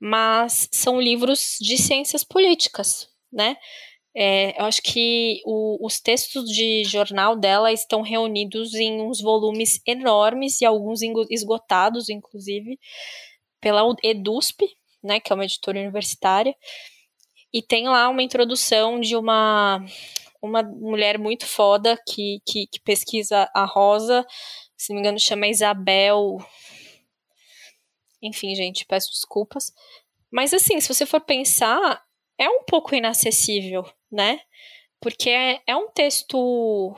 Mas 0.00 0.68
são 0.72 1.00
livros 1.00 1.56
de 1.60 1.76
ciências 1.78 2.24
políticas, 2.24 3.08
né? 3.32 3.56
É, 4.14 4.60
eu 4.60 4.66
acho 4.66 4.82
que 4.82 5.40
o, 5.44 5.84
os 5.84 5.98
textos 6.00 6.50
de 6.50 6.84
jornal 6.84 7.34
dela 7.34 7.72
estão 7.72 8.02
reunidos 8.02 8.74
em 8.74 9.00
uns 9.00 9.20
volumes 9.20 9.80
enormes 9.86 10.60
e 10.60 10.66
alguns 10.66 11.00
esgotados, 11.30 12.08
inclusive, 12.08 12.78
pela 13.60 13.82
EDUSP, 14.02 14.68
né, 15.02 15.18
que 15.18 15.32
é 15.32 15.34
uma 15.34 15.44
editora 15.44 15.80
universitária. 15.80 16.54
E 17.52 17.62
tem 17.62 17.88
lá 17.88 18.08
uma 18.08 18.22
introdução 18.22 19.00
de 19.00 19.16
uma 19.16 19.84
uma 20.42 20.60
mulher 20.62 21.18
muito 21.18 21.46
foda 21.46 21.96
que, 22.08 22.42
que, 22.44 22.66
que 22.66 22.80
pesquisa 22.80 23.48
a 23.54 23.64
rosa, 23.64 24.26
se 24.76 24.90
não 24.90 24.96
me 24.96 25.00
engano 25.00 25.20
chama 25.20 25.46
Isabel. 25.46 26.38
Enfim, 28.20 28.52
gente, 28.54 28.84
peço 28.84 29.10
desculpas. 29.10 29.72
Mas 30.32 30.52
assim, 30.52 30.80
se 30.80 30.92
você 30.92 31.06
for 31.06 31.20
pensar, 31.20 32.02
é 32.36 32.48
um 32.48 32.64
pouco 32.64 32.94
inacessível, 32.94 33.84
né? 34.12 34.40
Porque 35.00 35.30
é, 35.30 35.60
é 35.66 35.76
um 35.76 35.88
texto. 35.90 36.94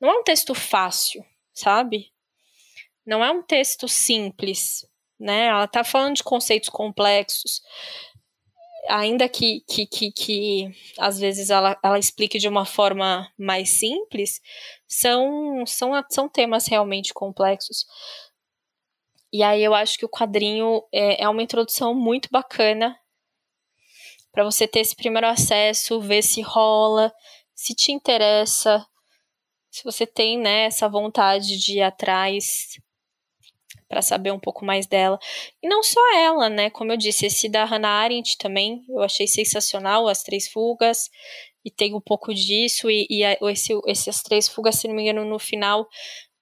Não 0.00 0.10
é 0.10 0.18
um 0.18 0.22
texto 0.22 0.54
fácil, 0.54 1.24
sabe? 1.54 2.12
Não 3.04 3.24
é 3.24 3.30
um 3.30 3.42
texto 3.42 3.88
simples, 3.88 4.86
né? 5.18 5.46
Ela 5.46 5.66
tá 5.66 5.82
falando 5.82 6.16
de 6.16 6.22
conceitos 6.22 6.68
complexos 6.68 7.62
ainda 8.88 9.28
que, 9.28 9.62
que, 9.68 9.86
que, 9.86 10.12
que 10.12 10.70
às 10.98 11.18
vezes 11.18 11.50
ela, 11.50 11.78
ela 11.82 11.98
explique 11.98 12.38
de 12.38 12.48
uma 12.48 12.64
forma 12.64 13.30
mais 13.38 13.70
simples, 13.70 14.40
são, 14.86 15.64
são, 15.66 15.92
são 16.10 16.28
temas 16.28 16.66
realmente 16.66 17.12
complexos. 17.12 17.84
E 19.32 19.42
aí 19.42 19.62
eu 19.62 19.74
acho 19.74 19.98
que 19.98 20.04
o 20.04 20.08
quadrinho 20.08 20.82
é, 20.92 21.24
é 21.24 21.28
uma 21.28 21.42
introdução 21.42 21.94
muito 21.94 22.28
bacana 22.30 22.96
para 24.36 24.44
você 24.44 24.68
ter 24.68 24.80
esse 24.80 24.94
primeiro 24.94 25.26
acesso, 25.26 25.98
ver 25.98 26.20
se 26.20 26.42
rola, 26.42 27.10
se 27.54 27.74
te 27.74 27.90
interessa, 27.90 28.86
se 29.70 29.82
você 29.82 30.06
tem 30.06 30.38
né, 30.38 30.64
essa 30.64 30.90
vontade 30.90 31.56
de 31.56 31.78
ir 31.78 31.80
atrás 31.80 32.78
para 33.88 34.02
saber 34.02 34.32
um 34.32 34.38
pouco 34.38 34.62
mais 34.62 34.86
dela. 34.86 35.18
E 35.62 35.66
não 35.66 35.82
só 35.82 36.00
ela, 36.18 36.50
né? 36.50 36.68
Como 36.68 36.92
eu 36.92 36.98
disse, 36.98 37.24
esse 37.24 37.48
da 37.48 37.64
Hannah 37.64 37.88
Arendt 37.88 38.36
também, 38.36 38.84
eu 38.90 39.00
achei 39.00 39.26
sensacional, 39.26 40.06
As 40.06 40.22
Três 40.22 40.46
Fugas, 40.48 41.08
e 41.64 41.70
tem 41.70 41.94
um 41.94 42.00
pouco 42.00 42.34
disso, 42.34 42.90
e, 42.90 43.06
e 43.08 43.22
esse, 43.50 43.72
essas 43.86 44.22
Três 44.22 44.48
Fugas, 44.48 44.74
se 44.74 44.86
não 44.86 44.94
me 44.94 45.00
engano, 45.02 45.24
no 45.24 45.38
final 45.38 45.88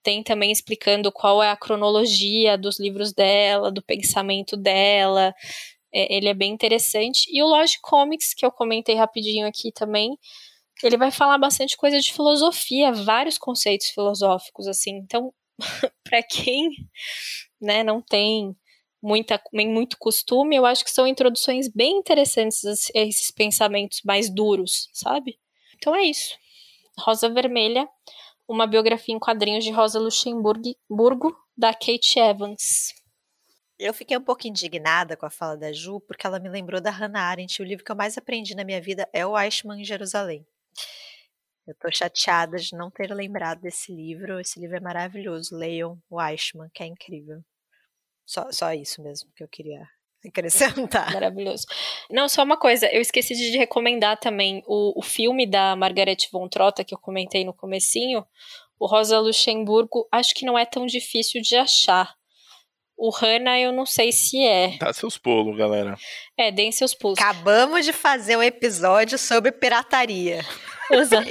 tem 0.03 0.23
também 0.23 0.53
explicando 0.53 1.11
qual 1.11 1.43
é 1.43 1.51
a 1.51 1.57
cronologia 1.57 2.59
dos 2.59 2.79
livros 2.79 3.13
dela, 3.13 3.73
do 3.73 3.83
pensamento 3.83 4.57
dela. 4.57 5.35
É, 5.95 6.15
ele 6.15 6.29
é 6.29 6.35
bem 6.35 6.53
interessante. 6.53 7.27
E 7.31 7.43
o 7.43 7.47
Logic 7.47 7.81
Comics, 7.83 8.35
que 8.35 8.45
eu 8.45 8.51
comentei 8.51 8.97
rapidinho 8.97 9.47
aqui 9.47 9.71
também, 9.73 10.19
ele 10.83 10.97
vai 10.97 11.11
falar 11.11 11.39
bastante 11.39 11.77
coisa 11.77 12.01
de 12.01 12.13
filosofia, 12.13 12.93
vários 12.93 13.39
conceitos 13.39 13.89
filosóficos, 13.89 14.67
assim. 14.67 14.97
Então, 14.97 15.33
para 16.03 16.23
quem 16.23 16.71
né, 17.61 17.85
não 17.85 18.03
tem 18.03 18.57
muita, 19.03 19.41
muito 19.53 19.97
costume, 19.99 20.57
eu 20.57 20.67
acho 20.67 20.83
que 20.83 20.91
são 20.91 21.07
introduções 21.07 21.69
bem 21.69 21.99
interessantes 21.99 22.65
a 22.65 23.01
esses 23.01 23.31
pensamentos 23.31 24.01
mais 24.05 24.29
duros, 24.35 24.89
sabe? 24.93 25.39
Então 25.77 25.95
é 25.95 26.03
isso. 26.03 26.35
Rosa 26.99 27.29
Vermelha, 27.29 27.89
uma 28.49 28.67
biografia 28.67 29.15
em 29.15 29.19
quadrinhos 29.19 29.65
de 29.65 29.71
Rosa 29.71 29.99
Luxemburgo, 29.99 31.37
da 31.57 31.73
Kate 31.73 32.19
Evans. 32.19 32.95
Eu 33.79 33.93
fiquei 33.93 34.17
um 34.17 34.23
pouco 34.23 34.47
indignada 34.47 35.17
com 35.17 35.27
a 35.27 35.31
fala 35.31 35.57
da 35.57 35.73
Ju, 35.73 36.01
porque 36.01 36.27
ela 36.27 36.39
me 36.39 36.49
lembrou 36.49 36.81
da 36.81 36.91
Hannah 36.91 37.23
Arendt. 37.23 37.61
O 37.61 37.65
livro 37.65 37.85
que 37.85 37.91
eu 37.91 37.97
mais 37.97 38.17
aprendi 38.17 38.55
na 38.55 38.65
minha 38.65 38.81
vida 38.81 39.09
é 39.13 39.27
o 39.27 39.39
Eichmann 39.39 39.81
em 39.81 39.85
Jerusalém. 39.85 40.47
Eu 41.67 41.75
tô 41.77 41.91
chateada 41.91 42.57
de 42.57 42.77
não 42.77 42.91
ter 42.91 43.13
lembrado 43.13 43.61
desse 43.61 43.93
livro. 43.93 44.39
Esse 44.39 44.61
livro 44.61 44.77
é 44.77 44.81
maravilhoso. 44.81 45.57
Leiam 45.57 45.99
o 46.09 46.23
Eichmann, 46.23 46.69
que 46.73 46.83
é 46.83 46.87
incrível. 46.87 47.41
Só, 48.25 48.51
só 48.53 48.73
isso 48.73 49.03
mesmo 49.03 49.31
que 49.35 49.43
eu 49.43 49.49
queria 49.49 49.87
acrescentar. 50.25 51.13
Maravilhoso. 51.13 51.67
Não, 52.11 52.29
só 52.29 52.43
uma 52.43 52.57
coisa, 52.57 52.87
eu 52.93 53.01
esqueci 53.01 53.35
de 53.35 53.57
recomendar 53.59 54.19
também 54.19 54.63
o, 54.67 54.99
o 54.99 55.03
filme 55.03 55.47
da 55.47 55.75
Margaret 55.75 56.17
von 56.31 56.49
Trotta 56.49 56.85
que 56.85 56.95
eu 56.95 56.99
comentei 56.99 57.45
no 57.45 57.53
comecinho, 57.53 58.25
o 58.79 58.87
Rosa 58.87 59.19
Luxemburgo, 59.19 60.09
acho 60.13 60.35
que 60.35 60.47
não 60.47 60.59
é 60.59 60.65
tão 60.65 60.87
difícil 60.87 61.41
de 61.43 61.57
achar. 61.57 62.15
O 62.97 63.11
Hannah 63.11 63.59
eu 63.59 63.73
não 63.73 63.85
sei 63.85 64.13
se 64.13 64.45
é. 64.45 64.77
Dá 64.79 64.93
seus 64.93 65.19
pulos, 65.19 65.57
galera. 65.57 65.97
É, 66.39 66.51
deem 66.51 66.71
seus 66.71 66.95
pulos. 66.95 67.19
Acabamos 67.19 67.85
de 67.85 67.93
fazer 67.93 68.37
um 68.37 68.43
episódio 68.43 69.19
sobre 69.19 69.53
pirataria. 69.53 70.45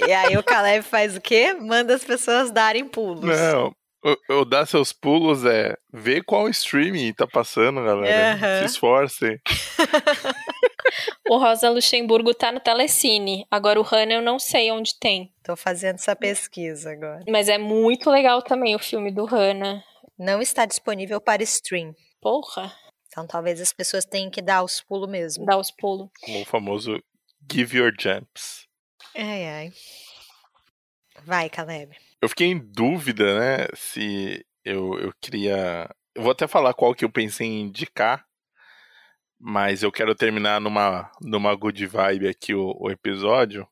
E 0.08 0.12
aí 0.12 0.36
o 0.36 0.42
Caleb 0.42 0.84
faz 0.84 1.16
o 1.16 1.22
quê? 1.22 1.54
Manda 1.54 1.94
as 1.94 2.04
pessoas 2.04 2.50
darem 2.50 2.88
pulos. 2.88 3.24
Não, 3.24 3.72
o, 4.04 4.42
o 4.42 4.46
dar 4.46 4.66
seus 4.66 4.92
pulos 4.92 5.46
é 5.46 5.78
ver 5.92 6.24
qual 6.24 6.50
streaming 6.50 7.14
tá 7.14 7.26
passando, 7.26 7.82
galera. 7.82 8.34
Uhum. 8.34 8.60
Se 8.60 8.66
esforcem. 8.66 9.40
o 11.30 11.38
Rosa 11.38 11.70
Luxemburgo 11.70 12.34
tá 12.34 12.52
no 12.52 12.60
Telecine. 12.60 13.46
Agora 13.50 13.80
o 13.80 13.84
Hannah 13.84 14.16
eu 14.16 14.22
não 14.22 14.38
sei 14.38 14.72
onde 14.72 15.00
tem. 15.00 15.32
Tô 15.42 15.56
fazendo 15.56 15.96
essa 15.96 16.16
pesquisa 16.16 16.92
agora. 16.92 17.24
Mas 17.30 17.48
é 17.48 17.58
muito 17.58 18.10
legal 18.10 18.42
também 18.42 18.76
o 18.76 18.80
filme 18.80 19.10
do 19.10 19.24
Hannah. 19.24 19.82
Não 20.24 20.42
está 20.42 20.66
disponível 20.66 21.20
para 21.20 21.44
stream. 21.44 21.94
Porra. 22.22 22.74
Então 23.08 23.28
talvez 23.28 23.60
as 23.60 23.74
pessoas 23.74 24.06
tenham 24.06 24.32
que 24.32 24.42
dar 24.42 24.64
os 24.64 24.80
pulos 24.80 25.10
mesmo. 25.10 25.46
Dar 25.46 25.58
os 25.58 25.70
pulos. 25.70 26.10
O 26.30 26.46
famoso 26.46 26.98
give 27.52 27.78
your 27.78 27.92
jumps. 28.00 28.66
Ai, 29.14 29.46
ai. 29.46 29.74
Vai, 31.26 31.50
Caleb. 31.50 31.94
Eu 32.22 32.30
fiquei 32.30 32.48
em 32.48 32.58
dúvida, 32.58 33.38
né, 33.38 33.68
se 33.76 34.46
eu, 34.64 34.98
eu 34.98 35.14
queria... 35.20 35.94
Eu 36.16 36.24
vou 36.24 36.32
até 36.32 36.48
falar 36.48 36.74
qual 36.74 36.96
que 36.96 37.04
eu 37.04 37.12
pensei 37.12 37.46
em 37.46 37.64
indicar, 37.64 38.26
mas 39.38 39.84
eu 39.84 39.92
quero 39.92 40.16
terminar 40.16 40.62
numa, 40.62 41.12
numa 41.22 41.54
good 41.54 41.86
vibe 41.86 42.30
aqui 42.30 42.54
o, 42.54 42.74
o 42.80 42.90
episódio. 42.90 43.68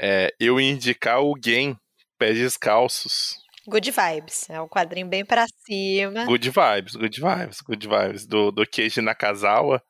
É, 0.00 0.34
eu 0.40 0.58
indicar 0.58 1.20
o 1.20 1.34
Game, 1.34 1.76
Pés 2.18 2.38
Descalços. 2.38 3.45
Good 3.68 3.90
Vibes. 3.90 4.48
É 4.48 4.60
um 4.60 4.68
quadrinho 4.68 5.06
bem 5.06 5.24
pra 5.24 5.46
cima. 5.64 6.24
Good 6.24 6.50
Vibes, 6.50 6.94
Good 6.94 7.20
Vibes, 7.20 7.60
Good 7.60 7.88
Vibes. 7.88 8.26
Do, 8.26 8.50
do 8.50 8.66
Keiji 8.66 9.00
Nakazawa. 9.00 9.82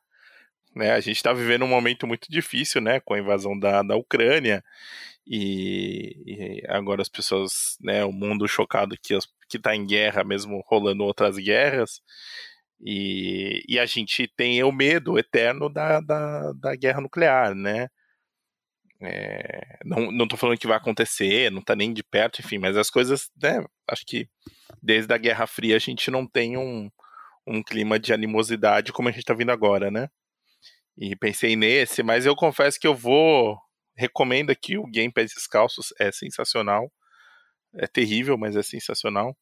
Né, 0.75 0.91
a 0.91 0.99
gente 0.99 1.23
tá 1.23 1.33
vivendo 1.33 1.65
um 1.65 1.67
momento 1.67 2.05
muito 2.05 2.27
difícil, 2.29 2.79
né? 2.81 2.99
Com 2.99 3.15
a 3.15 3.19
invasão 3.19 3.57
da, 3.57 3.81
da 3.81 3.95
Ucrânia. 3.95 4.63
E, 5.25 6.15
e 6.25 6.63
agora 6.67 7.01
as 7.01 7.09
pessoas, 7.09 7.77
né? 7.81 8.05
O 8.05 8.11
mundo 8.11 8.47
chocado 8.47 8.95
que, 9.01 9.15
as, 9.15 9.25
que 9.49 9.59
tá 9.59 9.75
em 9.75 9.85
guerra, 9.85 10.23
mesmo 10.23 10.63
rolando 10.67 11.03
outras 11.03 11.37
guerras. 11.37 12.01
E, 12.79 13.63
e 13.67 13.79
a 13.79 13.85
gente 13.85 14.27
tem 14.37 14.63
o 14.63 14.71
medo 14.71 15.17
eterno 15.17 15.67
da, 15.69 15.99
da, 15.99 16.53
da 16.53 16.75
guerra 16.75 17.01
nuclear, 17.01 17.55
né? 17.55 17.89
É, 19.01 19.77
não, 19.85 20.11
não 20.11 20.27
tô 20.27 20.35
falando 20.35 20.57
que 20.57 20.67
vai 20.67 20.77
acontecer, 20.77 21.51
não 21.51 21.61
tá 21.61 21.75
nem 21.75 21.93
de 21.93 22.03
perto, 22.03 22.39
enfim, 22.41 22.57
mas 22.57 22.75
as 22.75 22.89
coisas, 22.89 23.29
né, 23.39 23.63
acho 23.87 24.03
que 24.05 24.27
desde 24.81 25.13
a 25.13 25.17
Guerra 25.17 25.45
Fria 25.45 25.75
a 25.75 25.79
gente 25.79 26.09
não 26.09 26.25
tem 26.25 26.57
um, 26.57 26.89
um 27.45 27.61
clima 27.61 27.99
de 27.99 28.11
animosidade 28.11 28.91
como 28.91 29.09
a 29.09 29.11
gente 29.11 29.23
tá 29.23 29.33
vindo 29.33 29.51
agora, 29.51 29.91
né? 29.91 30.09
E 30.97 31.15
pensei 31.15 31.55
nesse, 31.55 32.01
mas 32.01 32.25
eu 32.25 32.35
confesso 32.35 32.79
que 32.79 32.87
eu 32.87 32.95
vou. 32.95 33.59
Recomendo 33.95 34.51
aqui 34.51 34.77
o 34.77 34.85
Game 34.85 35.11
Pés 35.11 35.31
Descalços, 35.33 35.93
é 35.99 36.11
sensacional. 36.11 36.91
É 37.75 37.87
terrível, 37.87 38.37
mas 38.37 38.55
é 38.55 38.63
sensacional. 38.63 39.35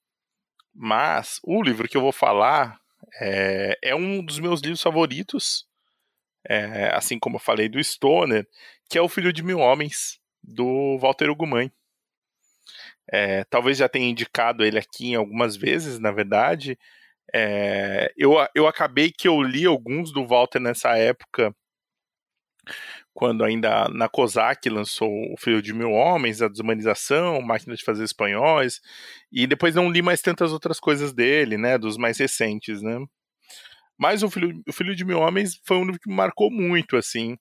Mas 0.74 1.40
o 1.44 1.62
livro 1.62 1.88
que 1.88 1.98
eu 1.98 2.02
vou 2.02 2.12
falar 2.12 2.78
é, 3.22 3.78
é 3.82 3.96
um 3.96 4.24
dos 4.24 4.40
meus 4.40 4.62
livros 4.62 4.82
favoritos 4.82 5.66
é, 6.48 6.92
assim 6.94 7.18
como 7.18 7.38
eu 7.38 7.40
falei 7.40 7.68
do 7.68 7.84
Stoner, 7.84 8.48
que 8.90 8.98
é 8.98 9.02
o 9.02 9.10
Filho 9.10 9.34
de 9.34 9.44
Mil 9.44 9.60
Homens, 9.60 10.20
do 10.44 10.98
Walter 11.00 11.30
Ugumãe. 11.30 11.72
É, 13.12 13.44
talvez 13.46 13.78
já 13.78 13.88
tenha 13.88 14.10
indicado 14.10 14.64
ele 14.64 14.80
aqui 14.80 15.10
em 15.10 15.16
algumas 15.16 15.56
vezes, 15.56 16.00
na 16.00 16.12
verdade. 16.12 16.78
É, 17.34 18.12
eu, 18.18 18.34
eu 18.54 18.68
acabei 18.68 19.12
que 19.12 19.28
eu 19.28 19.42
li 19.42 19.66
alguns 19.66 20.12
do 20.12 20.26
Walter 20.26 20.60
nessa 20.60 20.98
época, 20.98 21.56
quando 23.14 23.44
ainda 23.44 23.88
na 23.90 24.10
COSAC 24.10 24.70
lançou 24.70 25.10
O 25.32 25.38
Filho 25.38 25.62
de 25.62 25.74
Mil 25.74 25.92
Homens, 25.92 26.42
A 26.42 26.48
Desumanização, 26.48 27.42
Máquina 27.42 27.76
de 27.76 27.84
Fazer 27.84 28.04
Espanhóis, 28.04 28.82
e 29.32 29.48
depois 29.48 29.76
não 29.76 29.90
li 29.90 30.02
mais 30.02 30.22
tantas 30.22 30.52
outras 30.52 30.80
coisas 30.80 31.14
dele, 31.14 31.58
né, 31.58 31.78
dos 31.78 31.98
mais 31.98 32.18
recentes, 32.18 32.82
né. 32.82 32.98
Mas 33.98 34.24
o 34.24 34.30
Filho, 34.30 34.62
o 34.68 34.74
Filho 34.74 34.96
de 34.96 35.06
Mil 35.06 35.20
Homens 35.20 35.60
foi 35.66 35.78
um 35.78 35.86
livro 35.86 36.00
que 36.00 36.10
me 36.10 36.16
marcou 36.16 36.52
muito, 36.52 36.98
assim. 36.98 37.38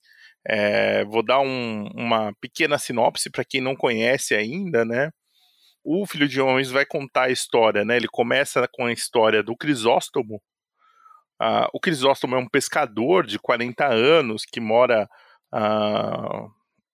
É, 0.47 1.05
vou 1.07 1.23
dar 1.23 1.41
um, 1.41 1.87
uma 1.95 2.35
pequena 2.41 2.79
sinopse 2.79 3.31
para 3.31 3.45
quem 3.45 3.61
não 3.61 3.75
conhece 3.75 4.35
ainda, 4.35 4.85
né? 4.85 5.11
O 5.83 6.07
Filho 6.07 6.29
de 6.29 6.41
Homens 6.41 6.71
vai 6.71 6.85
contar 6.85 7.25
a 7.25 7.31
história, 7.31 7.85
né? 7.85 7.97
Ele 7.97 8.09
começa 8.09 8.69
com 8.73 8.87
a 8.87 8.93
história 8.93 9.43
do 9.43 9.57
Crisóstomo. 9.57 10.43
Uh, 11.41 11.69
o 11.73 11.81
Crisóstomo 11.81 12.37
é 12.37 12.39
um 12.39 12.49
pescador 12.49 13.27
de 13.27 13.39
40 13.39 13.87
anos 13.87 14.45
que 14.45 14.61
mora, 14.61 15.09
uh, 15.53 16.51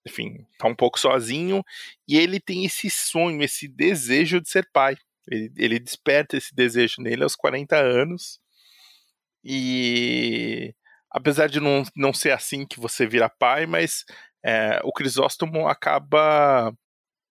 enfim, 0.06 0.46
tá 0.58 0.66
um 0.66 0.74
pouco 0.74 0.98
sozinho 0.98 1.62
e 2.08 2.18
ele 2.18 2.40
tem 2.40 2.64
esse 2.64 2.88
sonho, 2.88 3.42
esse 3.42 3.68
desejo 3.68 4.40
de 4.40 4.48
ser 4.48 4.68
pai. 4.72 4.96
Ele, 5.28 5.52
ele 5.56 5.78
desperta 5.78 6.36
esse 6.36 6.54
desejo 6.54 6.96
nele 7.00 7.22
aos 7.22 7.36
40 7.36 7.76
anos 7.76 8.40
e 9.44 10.74
apesar 11.10 11.48
de 11.48 11.60
não, 11.60 11.82
não 11.96 12.12
ser 12.12 12.32
assim 12.32 12.66
que 12.66 12.80
você 12.80 13.06
vira 13.06 13.28
pai, 13.28 13.66
mas 13.66 14.04
é, 14.44 14.80
o 14.84 14.92
Crisóstomo 14.92 15.68
acaba 15.68 16.72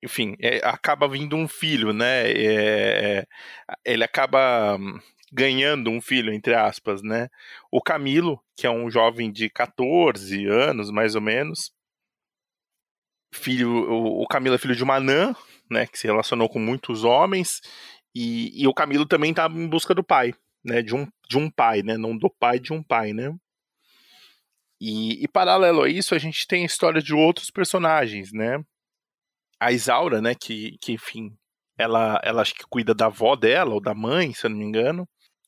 enfim, 0.04 0.36
é, 0.40 0.58
acaba 0.66 1.10
vindo 1.10 1.36
um 1.36 1.48
filho, 1.48 1.92
né? 1.94 2.32
É, 2.32 3.26
ele 3.86 4.04
acaba 4.04 4.78
ganhando 5.32 5.90
um 5.90 6.02
filho, 6.02 6.34
entre 6.34 6.56
aspas, 6.56 7.04
né? 7.04 7.28
O 7.72 7.82
Camilo, 7.82 8.42
que 8.58 8.66
é 8.66 8.72
um 8.72 8.90
jovem 8.90 9.32
de 9.32 9.50
14 9.50 10.46
anos, 10.48 10.90
mais 10.92 11.16
ou 11.16 11.22
menos. 11.22 11.72
Filho, 13.34 13.70
o, 13.70 14.24
o 14.24 14.28
Camilo 14.28 14.56
é 14.56 14.58
filho 14.58 14.76
de 14.76 14.84
uma 14.84 14.96
anã, 14.96 15.36
né? 15.70 15.86
Que 15.86 16.00
se 16.00 16.08
relacionou 16.08 16.50
com 16.50 16.60
muitos 16.60 17.04
homens. 17.04 17.62
E, 18.16 18.64
e 18.64 18.68
o 18.68 18.74
Camilo 18.74 19.06
também 19.06 19.32
está 19.32 19.48
em 19.48 19.68
busca 19.68 19.94
do 19.94 20.04
pai 20.04 20.34
né, 20.64 20.82
de 20.82 20.96
um, 20.96 21.08
de 21.28 21.38
um 21.38 21.50
pai, 21.50 21.82
né, 21.82 21.98
não 21.98 22.18
do 22.18 22.30
pai 22.30 22.60
de 22.60 22.74
um 22.74 22.84
pai, 22.84 23.14
né. 23.14 23.34
E, 24.80 25.24
e, 25.24 25.28
paralelo 25.28 25.84
a 25.84 25.90
isso, 25.90 26.16
a 26.16 26.18
gente 26.18 26.48
tem 26.48 26.64
a 26.64 26.66
história 26.66 27.02
de 27.02 27.14
outros 27.14 27.52
personagens, 27.52 28.32
né. 28.32 28.64
A 29.60 29.72
Isaura, 29.72 30.22
né, 30.22 30.34
que, 30.36 30.78
que 30.82 30.94
enfim, 30.94 31.36
ela, 31.78 32.20
ela 32.24 32.42
acho 32.42 32.54
que 32.56 32.64
cuida 32.70 32.94
da 32.94 33.08
avó 33.08 33.36
dela, 33.36 33.74
ou 33.74 33.82
da 33.82 33.94
mãe, 33.94 34.34
se 34.34 34.46
eu 34.46 34.50
não 34.50 34.58
me 34.58 34.66
engano. 34.66 35.08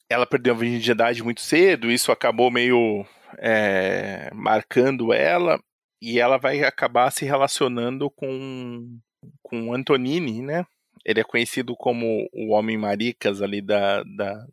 Ela 0.10 0.28
perdeu 0.28 0.54
a 0.54 0.58
virgindade 0.58 1.24
muito 1.24 1.42
cedo, 1.42 1.90
isso 1.90 2.12
acabou 2.12 2.52
meio 2.52 3.06
é, 3.40 4.30
marcando 4.34 5.14
ela, 5.14 5.58
e 6.02 6.20
ela 6.20 6.38
vai 6.38 6.64
acabar 6.64 7.12
se 7.12 7.24
relacionando 7.24 8.10
com, 8.12 9.00
com 9.42 9.74
Antonini, 9.74 10.42
né, 10.42 10.66
ele 11.06 11.20
é 11.20 11.24
conhecido 11.24 11.76
como 11.76 12.28
o 12.34 12.52
Homem 12.52 12.78
Maricas 12.78 13.42
ali 13.42 13.62
da, 13.62 14.04
da, 14.04 14.46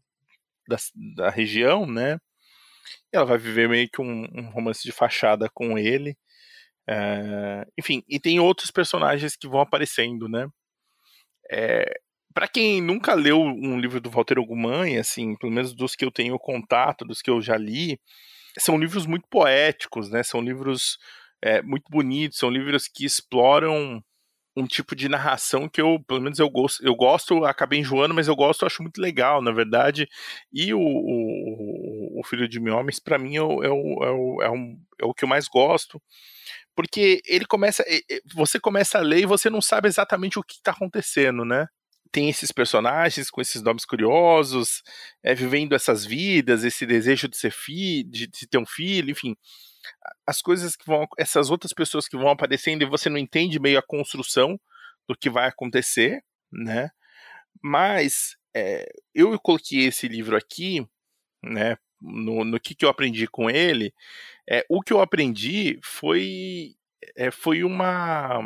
da, 0.68 0.76
da 1.16 1.30
região, 1.30 1.86
né? 1.86 2.18
Ela 3.12 3.24
vai 3.24 3.38
viver 3.38 3.68
meio 3.68 3.88
que 3.90 4.00
um, 4.02 4.26
um 4.34 4.50
romance 4.50 4.82
de 4.82 4.92
fachada 4.92 5.48
com 5.52 5.78
ele. 5.78 6.16
É, 6.88 7.66
enfim, 7.78 8.02
e 8.08 8.18
tem 8.20 8.40
outros 8.40 8.70
personagens 8.70 9.36
que 9.36 9.48
vão 9.48 9.60
aparecendo, 9.60 10.28
né? 10.28 10.48
É, 11.50 12.00
para 12.34 12.48
quem 12.48 12.80
nunca 12.80 13.14
leu 13.14 13.40
um 13.40 13.78
livro 13.80 14.00
do 14.00 14.10
Walter 14.10 14.38
Ogumãe, 14.38 14.98
assim, 14.98 15.36
pelo 15.36 15.52
menos 15.52 15.74
dos 15.74 15.96
que 15.96 16.04
eu 16.04 16.10
tenho 16.10 16.38
contato, 16.38 17.04
dos 17.04 17.20
que 17.20 17.30
eu 17.30 17.40
já 17.42 17.56
li, 17.56 18.00
são 18.58 18.78
livros 18.78 19.06
muito 19.06 19.26
poéticos, 19.30 20.10
né? 20.10 20.22
São 20.22 20.40
livros 20.40 20.98
é, 21.42 21.62
muito 21.62 21.84
bonitos, 21.90 22.38
são 22.38 22.50
livros 22.50 22.88
que 22.88 23.04
exploram 23.04 24.02
um 24.56 24.66
tipo 24.66 24.96
de 24.96 25.08
narração 25.08 25.68
que 25.68 25.80
eu, 25.80 26.02
pelo 26.06 26.20
menos 26.20 26.38
eu 26.38 26.50
gosto, 26.50 26.84
eu 26.84 26.94
gosto, 26.94 27.44
acabei 27.44 27.78
enjoando, 27.78 28.14
mas 28.14 28.26
eu 28.28 28.34
gosto, 28.34 28.66
acho 28.66 28.82
muito 28.82 29.00
legal, 29.00 29.40
na 29.40 29.52
verdade. 29.52 30.08
E 30.52 30.74
o, 30.74 30.80
o, 30.80 31.97
o 32.18 32.24
Filho 32.24 32.48
de 32.48 32.60
Mil 32.60 32.76
Homens, 32.76 32.98
para 32.98 33.18
mim, 33.18 33.36
é 33.36 33.42
o, 33.42 33.62
é, 33.62 33.68
o, 33.70 34.04
é, 34.04 34.10
o, 34.10 34.42
é, 34.42 34.46
é 35.02 35.06
o 35.06 35.14
que 35.14 35.24
eu 35.24 35.28
mais 35.28 35.48
gosto, 35.48 36.00
porque 36.74 37.20
ele 37.26 37.44
começa, 37.44 37.84
você 38.34 38.58
começa 38.60 38.98
a 38.98 39.02
ler 39.02 39.20
e 39.20 39.26
você 39.26 39.50
não 39.50 39.60
sabe 39.60 39.88
exatamente 39.88 40.38
o 40.38 40.42
que 40.42 40.54
está 40.54 40.72
acontecendo, 40.72 41.44
né? 41.44 41.66
Tem 42.10 42.30
esses 42.30 42.50
personagens 42.50 43.30
com 43.30 43.40
esses 43.40 43.60
nomes 43.60 43.84
curiosos, 43.84 44.82
é, 45.22 45.34
vivendo 45.34 45.74
essas 45.74 46.06
vidas, 46.06 46.64
esse 46.64 46.86
desejo 46.86 47.28
de 47.28 47.36
ser 47.36 47.50
filho, 47.50 48.10
de, 48.10 48.26
de 48.26 48.46
ter 48.46 48.58
um 48.58 48.66
filho, 48.66 49.10
enfim 49.10 49.36
as 50.26 50.42
coisas 50.42 50.76
que 50.76 50.86
vão. 50.86 51.06
essas 51.16 51.50
outras 51.50 51.72
pessoas 51.72 52.08
que 52.08 52.16
vão 52.16 52.28
aparecendo 52.28 52.82
e 52.82 52.88
você 52.88 53.08
não 53.08 53.18
entende 53.18 53.58
meio 53.58 53.78
a 53.78 53.82
construção 53.82 54.60
do 55.08 55.16
que 55.16 55.30
vai 55.30 55.48
acontecer, 55.48 56.22
né? 56.52 56.90
Mas 57.62 58.36
é, 58.54 58.86
eu 59.14 59.38
coloquei 59.40 59.86
esse 59.86 60.08
livro 60.08 60.36
aqui, 60.36 60.86
né? 61.42 61.76
No, 62.00 62.44
no 62.44 62.60
que, 62.60 62.74
que 62.74 62.84
eu 62.84 62.88
aprendi 62.88 63.26
com 63.26 63.50
ele, 63.50 63.92
é, 64.48 64.64
o 64.68 64.80
que 64.82 64.92
eu 64.92 65.00
aprendi 65.00 65.78
foi, 65.82 66.76
é, 67.16 67.30
foi 67.30 67.64
uma 67.64 68.40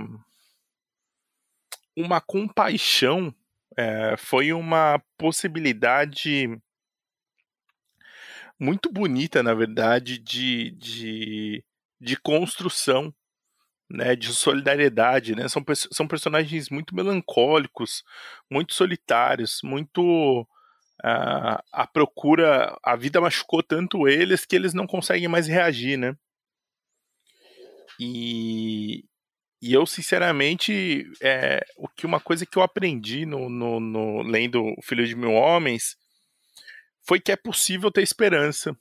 uma 1.97 2.21
compaixão, 2.21 3.35
é, 3.77 4.17
foi 4.17 4.53
uma 4.53 5.03
possibilidade 5.19 6.49
muito 8.59 8.91
bonita, 8.93 9.43
na 9.43 9.55
verdade, 9.55 10.19
de, 10.19 10.71
de, 10.73 11.65
de 12.01 12.17
construção, 12.17 13.13
né, 13.91 14.17
de 14.17 14.33
solidariedade, 14.35 15.35
né? 15.37 15.49
São, 15.49 15.65
são 15.93 16.09
personagens 16.09 16.71
muito 16.71 16.95
melancólicos, 16.95 18.05
muito 18.51 18.75
solitários, 18.75 19.61
muito 19.65 20.47
uh, 21.01 21.63
a 21.73 21.87
procura, 21.87 22.77
a 22.83 22.97
vida 22.97 23.21
machucou 23.21 23.63
tanto 23.63 24.09
eles 24.09 24.45
que 24.45 24.57
eles 24.57 24.75
não 24.75 24.87
conseguem 24.87 25.29
mais 25.29 25.47
reagir, 25.47 25.97
né? 25.97 26.17
E, 27.99 29.05
e 29.61 29.73
eu, 29.73 29.87
sinceramente, 29.87 31.05
é, 31.21 31.65
o 31.77 31.89
que 31.89 32.07
uma 32.07 32.21
coisa 32.21 32.45
que 32.45 32.57
eu 32.57 32.63
aprendi 32.63 33.25
no, 33.25 33.49
no, 33.49 33.79
no, 33.79 34.23
lendo 34.23 34.63
O 34.77 34.83
Filho 34.83 35.07
de 35.07 35.15
Mil 35.15 35.33
Homens 35.33 35.97
foi 37.07 37.21
que 37.21 37.33
é 37.33 37.37
possível 37.37 37.91
ter 37.91 38.03
esperança, 38.03 38.77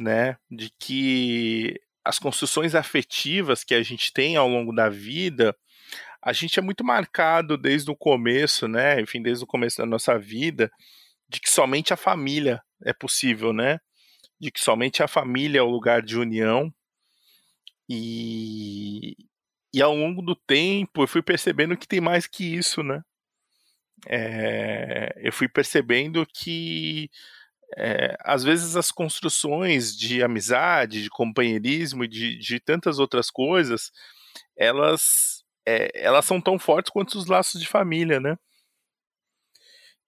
né? 0.00 0.36
De 0.50 0.70
que 0.78 1.80
as 2.04 2.18
construções 2.18 2.74
afetivas 2.74 3.64
que 3.64 3.74
a 3.74 3.82
gente 3.82 4.12
tem 4.12 4.36
ao 4.36 4.48
longo 4.48 4.72
da 4.72 4.88
vida, 4.88 5.56
a 6.22 6.32
gente 6.32 6.58
é 6.58 6.62
muito 6.62 6.84
marcado 6.84 7.56
desde 7.56 7.90
o 7.90 7.96
começo, 7.96 8.68
né? 8.68 9.00
Enfim, 9.00 9.22
desde 9.22 9.44
o 9.44 9.46
começo 9.46 9.78
da 9.78 9.86
nossa 9.86 10.18
vida, 10.18 10.70
de 11.28 11.40
que 11.40 11.50
somente 11.50 11.92
a 11.92 11.96
família 11.96 12.62
é 12.84 12.92
possível, 12.92 13.52
né? 13.52 13.78
De 14.40 14.50
que 14.50 14.60
somente 14.60 15.02
a 15.02 15.08
família 15.08 15.60
é 15.60 15.62
o 15.62 15.70
lugar 15.70 16.02
de 16.02 16.18
união. 16.18 16.72
E, 17.88 19.16
e 19.74 19.82
ao 19.82 19.94
longo 19.94 20.22
do 20.22 20.36
tempo 20.36 21.02
eu 21.02 21.08
fui 21.08 21.22
percebendo 21.22 21.76
que 21.76 21.88
tem 21.88 22.00
mais 22.00 22.26
que 22.26 22.44
isso, 22.44 22.82
né? 22.82 23.02
É, 24.06 25.12
eu 25.18 25.32
fui 25.32 25.48
percebendo 25.48 26.26
que 26.26 27.10
é, 27.76 28.16
às 28.20 28.42
vezes 28.42 28.76
as 28.76 28.90
construções 28.90 29.96
de 29.96 30.22
amizade, 30.22 31.02
de 31.02 31.10
companheirismo 31.10 32.06
de, 32.06 32.38
de 32.38 32.60
tantas 32.60 32.98
outras 32.98 33.30
coisas, 33.30 33.92
elas, 34.56 35.39
é, 35.70 35.90
elas 35.94 36.24
são 36.24 36.40
tão 36.40 36.58
fortes 36.58 36.90
quanto 36.90 37.14
os 37.16 37.26
laços 37.26 37.60
de 37.60 37.68
família, 37.68 38.18
né? 38.20 38.36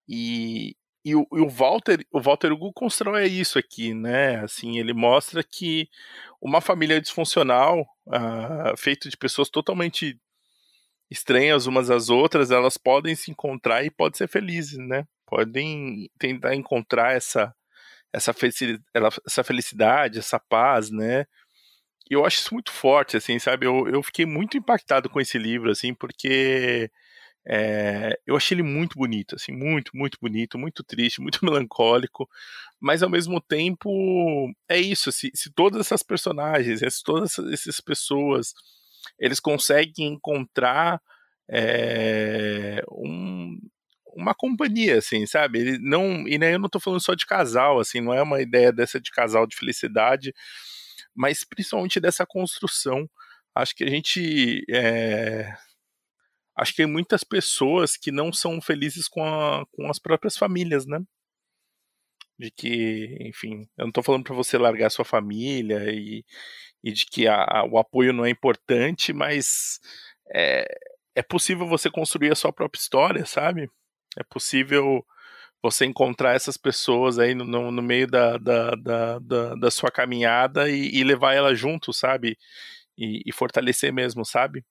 E, 0.08 0.76
e, 1.04 1.14
o, 1.14 1.26
e 1.32 1.40
o 1.40 1.48
Walter, 1.48 2.04
o 2.12 2.20
Walter 2.20 2.52
Hugo 2.52 2.72
constrói 2.72 3.26
isso 3.26 3.58
aqui, 3.58 3.94
né? 3.94 4.36
Assim, 4.40 4.78
ele 4.78 4.92
mostra 4.92 5.42
que 5.44 5.88
uma 6.40 6.60
família 6.60 7.00
disfuncional, 7.00 7.86
uh, 8.06 8.76
feita 8.76 9.08
de 9.08 9.16
pessoas 9.16 9.48
totalmente 9.48 10.18
estranhas 11.10 11.66
umas 11.66 11.90
às 11.90 12.08
outras, 12.08 12.50
elas 12.50 12.76
podem 12.76 13.14
se 13.14 13.30
encontrar 13.30 13.84
e 13.84 13.90
podem 13.90 14.18
ser 14.18 14.28
felizes, 14.28 14.78
né? 14.78 15.06
Podem 15.26 16.10
tentar 16.18 16.54
encontrar 16.54 17.12
essa 17.14 17.54
essa 18.12 18.34
felicidade, 19.42 20.18
essa, 20.18 20.38
paz, 20.38 20.90
né? 20.90 21.24
E 22.12 22.14
eu 22.14 22.26
acho 22.26 22.40
isso 22.40 22.52
muito 22.52 22.70
forte, 22.70 23.16
assim, 23.16 23.38
sabe? 23.38 23.64
Eu, 23.64 23.88
eu 23.88 24.02
fiquei 24.02 24.26
muito 24.26 24.58
impactado 24.58 25.08
com 25.08 25.18
esse 25.18 25.38
livro, 25.38 25.70
assim, 25.70 25.94
porque 25.94 26.90
é, 27.48 28.18
eu 28.26 28.36
achei 28.36 28.54
ele 28.54 28.62
muito 28.62 28.98
bonito, 28.98 29.34
assim, 29.34 29.50
muito, 29.50 29.92
muito 29.94 30.18
bonito, 30.20 30.58
muito 30.58 30.84
triste, 30.84 31.22
muito 31.22 31.42
melancólico, 31.42 32.28
mas 32.78 33.02
ao 33.02 33.08
mesmo 33.08 33.40
tempo 33.40 34.52
é 34.68 34.78
isso. 34.78 35.10
Se, 35.10 35.30
se 35.34 35.50
todas 35.54 35.80
essas 35.80 36.02
personagens, 36.02 36.80
se 36.80 37.02
todas 37.02 37.38
essas 37.38 37.80
pessoas, 37.80 38.52
eles 39.18 39.40
conseguem 39.40 40.08
encontrar 40.08 41.00
é, 41.50 42.84
um, 42.90 43.58
uma 44.14 44.34
companhia, 44.34 44.98
assim, 44.98 45.24
sabe? 45.26 45.60
Ele 45.60 45.78
não, 45.78 46.28
e 46.28 46.36
né, 46.36 46.54
eu 46.54 46.58
não 46.58 46.68
tô 46.68 46.78
falando 46.78 47.00
só 47.02 47.14
de 47.14 47.24
casal, 47.24 47.80
assim, 47.80 48.02
não 48.02 48.12
é 48.12 48.20
uma 48.20 48.42
ideia 48.42 48.70
dessa 48.70 49.00
de 49.00 49.10
casal 49.10 49.46
de 49.46 49.56
felicidade, 49.56 50.34
mas 51.14 51.44
principalmente 51.44 52.00
dessa 52.00 52.26
construção. 52.26 53.08
Acho 53.54 53.74
que 53.74 53.84
a 53.84 53.90
gente 53.90 54.64
é, 54.70 55.54
acho 56.56 56.72
que 56.72 56.78
tem 56.78 56.86
muitas 56.86 57.24
pessoas 57.24 57.96
que 57.96 58.10
não 58.10 58.32
são 58.32 58.60
felizes 58.60 59.08
com, 59.08 59.24
a, 59.24 59.66
com 59.72 59.90
as 59.90 59.98
próprias 59.98 60.36
famílias, 60.36 60.86
né? 60.86 61.00
De 62.38 62.50
que, 62.50 63.16
enfim, 63.20 63.68
eu 63.76 63.86
não 63.86 63.92
tô 63.92 64.02
falando 64.02 64.24
para 64.24 64.34
você 64.34 64.58
largar 64.58 64.90
sua 64.90 65.04
família 65.04 65.92
e, 65.92 66.24
e 66.82 66.92
de 66.92 67.06
que 67.06 67.26
a, 67.28 67.36
a, 67.36 67.64
o 67.64 67.78
apoio 67.78 68.12
não 68.12 68.24
é 68.24 68.30
importante, 68.30 69.12
mas 69.12 69.80
é, 70.34 70.66
é 71.14 71.22
possível 71.22 71.66
você 71.66 71.90
construir 71.90 72.32
a 72.32 72.34
sua 72.34 72.52
própria 72.52 72.80
história, 72.80 73.26
sabe? 73.26 73.70
É 74.18 74.24
possível 74.24 75.04
você 75.62 75.86
encontrar 75.86 76.34
essas 76.34 76.56
pessoas 76.56 77.18
aí 77.18 77.34
no, 77.34 77.44
no, 77.70 77.82
meio 77.82 78.06
da, 78.08 78.36
da, 78.36 78.70
da, 78.72 79.18
da, 79.20 79.54
da 79.54 79.70
sua 79.70 79.90
caminhada 79.90 80.68
e, 80.68 80.90
e, 80.96 81.04
levar 81.04 81.34
ela 81.34 81.54
junto, 81.54 81.92
sabe? 81.92 82.36
E, 82.98 83.22
e 83.24 83.32
fortalecer 83.32 83.92
mesmo, 83.92 84.24
sabe? 84.24 84.64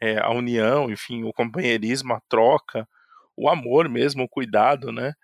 É, 0.00 0.18
a 0.18 0.30
união, 0.30 0.90
enfim, 0.90 1.24
o 1.24 1.32
companheirismo, 1.32 2.14
a 2.14 2.20
troca, 2.28 2.88
o 3.36 3.48
amor 3.48 3.88
mesmo, 3.88 4.22
o 4.24 4.28
cuidado, 4.28 4.92
né? 4.92 5.14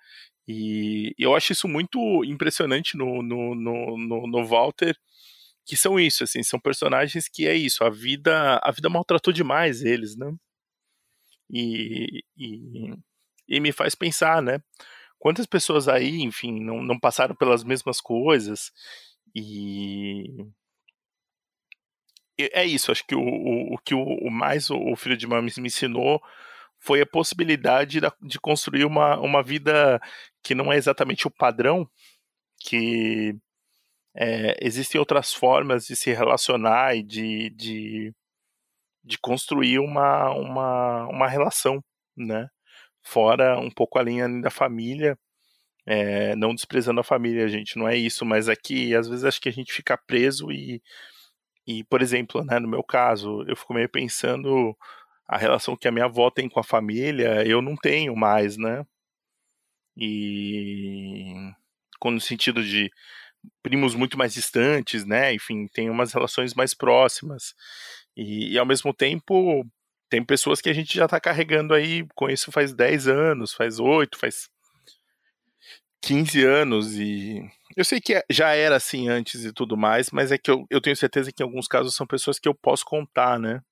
E 0.47 1.15
eu 1.19 1.37
acho 1.37 1.53
isso 1.53 1.69
muito 1.69 2.25
impressionante 2.25 2.97
no, 2.97 3.23
no, 3.23 3.55
no, 3.55 3.99
no, 3.99 4.27
no 4.27 4.47
Walter, 4.47 4.97
que 5.65 5.77
são 5.77 6.01
isso, 6.01 6.25
assim, 6.25 6.43
são 6.43 6.59
personagens 6.59 7.29
que 7.29 7.47
é 7.47 7.55
isso, 7.55 7.85
a 7.85 7.91
vida, 7.91 8.61
a 8.63 8.73
vida 8.73 8.89
maltratou 8.91 9.33
demais 9.33 9.83
eles, 9.85 10.17
né? 10.17 10.35
E, 11.49 12.25
e, 12.37 12.95
e 13.49 13.61
me 13.61 13.73
faz 13.73 13.95
pensar, 13.95 14.43
né? 14.43 14.59
Quantas 15.23 15.47
pessoas 15.47 15.87
aí, 15.87 16.21
enfim, 16.23 16.59
não, 16.59 16.83
não 16.83 16.99
passaram 16.99 17.33
pelas 17.33 17.63
mesmas 17.63 18.01
coisas 18.01 18.73
e 19.33 20.27
é 22.37 22.65
isso, 22.65 22.91
acho 22.91 23.07
que 23.07 23.15
o, 23.15 23.21
o, 23.21 23.75
o 23.75 23.79
que 23.79 23.95
o, 23.95 24.03
o, 24.03 24.29
mais 24.33 24.69
o, 24.69 24.97
filho 24.97 25.17
de 25.17 25.25
Mames 25.29 25.59
me 25.59 25.69
ensinou 25.69 26.21
foi 26.81 27.03
a 27.03 27.07
possibilidade 27.07 28.01
de 28.21 28.41
construir 28.41 28.85
uma, 28.85 29.17
uma 29.21 29.45
vida 29.45 30.01
que 30.43 30.57
não 30.57 30.73
é 30.73 30.77
exatamente 30.77 31.25
o 31.25 31.31
padrão, 31.31 31.89
que 32.59 33.37
é, 34.17 34.57
existem 34.61 34.99
outras 34.99 35.33
formas 35.33 35.87
de 35.87 35.95
se 35.95 36.13
relacionar 36.13 36.97
e 36.97 37.03
de, 37.05 37.51
de, 37.51 38.13
de 39.05 39.19
construir 39.19 39.79
uma, 39.79 40.33
uma, 40.33 41.07
uma 41.07 41.29
relação, 41.29 41.81
né? 42.17 42.49
Fora 43.03 43.59
um 43.59 43.71
pouco 43.71 43.99
a 43.99 44.03
linha 44.03 44.29
da 44.41 44.51
família, 44.51 45.19
é, 45.87 46.37
não 46.37 46.55
desprezando 46.55 47.01
a 47.01 47.05
família, 47.05 47.49
gente, 47.49 47.77
não 47.77 47.89
é 47.89 47.97
isso, 47.97 48.25
mas 48.25 48.49
aqui 48.49 48.95
é 48.95 48.99
às 48.99 49.09
vezes 49.09 49.25
acho 49.25 49.41
que 49.41 49.49
a 49.49 49.53
gente 49.53 49.73
fica 49.73 49.97
preso 49.97 50.53
e, 50.53 50.83
e 51.67 51.85
por 51.85 52.03
exemplo, 52.03 52.45
né, 52.45 52.59
no 52.59 52.69
meu 52.69 52.83
caso, 52.83 53.45
eu 53.49 53.57
fico 53.57 53.75
meio 53.75 53.89
pensando 53.89 54.77
a 55.27 55.37
relação 55.37 55.77
que 55.77 55.89
a 55.89 55.93
minha 55.93 56.07
avó 56.07 56.31
tem 56.31 56.49
com 56.49 56.61
a 56.61 56.65
família, 56.65 57.47
eu 57.47 57.63
não 57.63 57.77
tenho 57.77 58.15
mais, 58.17 58.57
né? 58.57 58.85
E 59.97 61.35
no 62.05 62.21
sentido 62.21 62.63
de 62.63 62.91
primos 63.63 63.95
muito 63.95 64.19
mais 64.19 64.35
distantes, 64.35 65.05
né? 65.05 65.35
Enfim, 65.35 65.67
tem 65.69 65.91
umas 65.91 66.13
relações 66.13 66.55
mais 66.55 66.75
próximas. 66.75 67.55
E, 68.17 68.53
e, 68.53 68.59
ao 68.59 68.67
mesmo 68.67 68.93
tempo, 68.93 69.65
tem 70.13 70.23
pessoas 70.23 70.61
que 70.61 70.69
a 70.69 70.75
gente 70.75 70.95
já 70.95 71.09
tá 71.09 71.19
carregando 71.19 71.73
aí 71.73 72.07
com 72.15 72.29
isso 72.29 72.53
faz 72.53 72.75
10 72.75 73.09
anos, 73.09 73.55
faz 73.55 73.81
8, 73.81 74.19
faz 74.19 74.51
15 76.03 76.45
anos. 76.45 76.99
E 76.99 77.41
eu 77.75 77.83
sei 77.83 77.99
que 77.99 78.17
é, 78.17 78.23
já 78.29 78.55
era 78.55 78.77
assim 78.77 79.09
antes 79.09 79.43
e 79.43 79.55
tudo 79.55 79.75
mais, 79.75 80.11
mas 80.11 80.31
é 80.31 80.37
que 80.37 80.51
eu, 80.51 80.67
eu 80.69 80.83
tenho 80.83 80.95
certeza 80.95 81.33
que 81.33 81.43
em 81.43 81.47
alguns 81.47 81.67
casos 81.67 81.95
são 81.95 82.07
pessoas 82.07 82.39
que 82.39 82.47
eu 82.47 82.55
posso 82.55 82.85
contar, 82.85 83.39
né? 83.39 83.63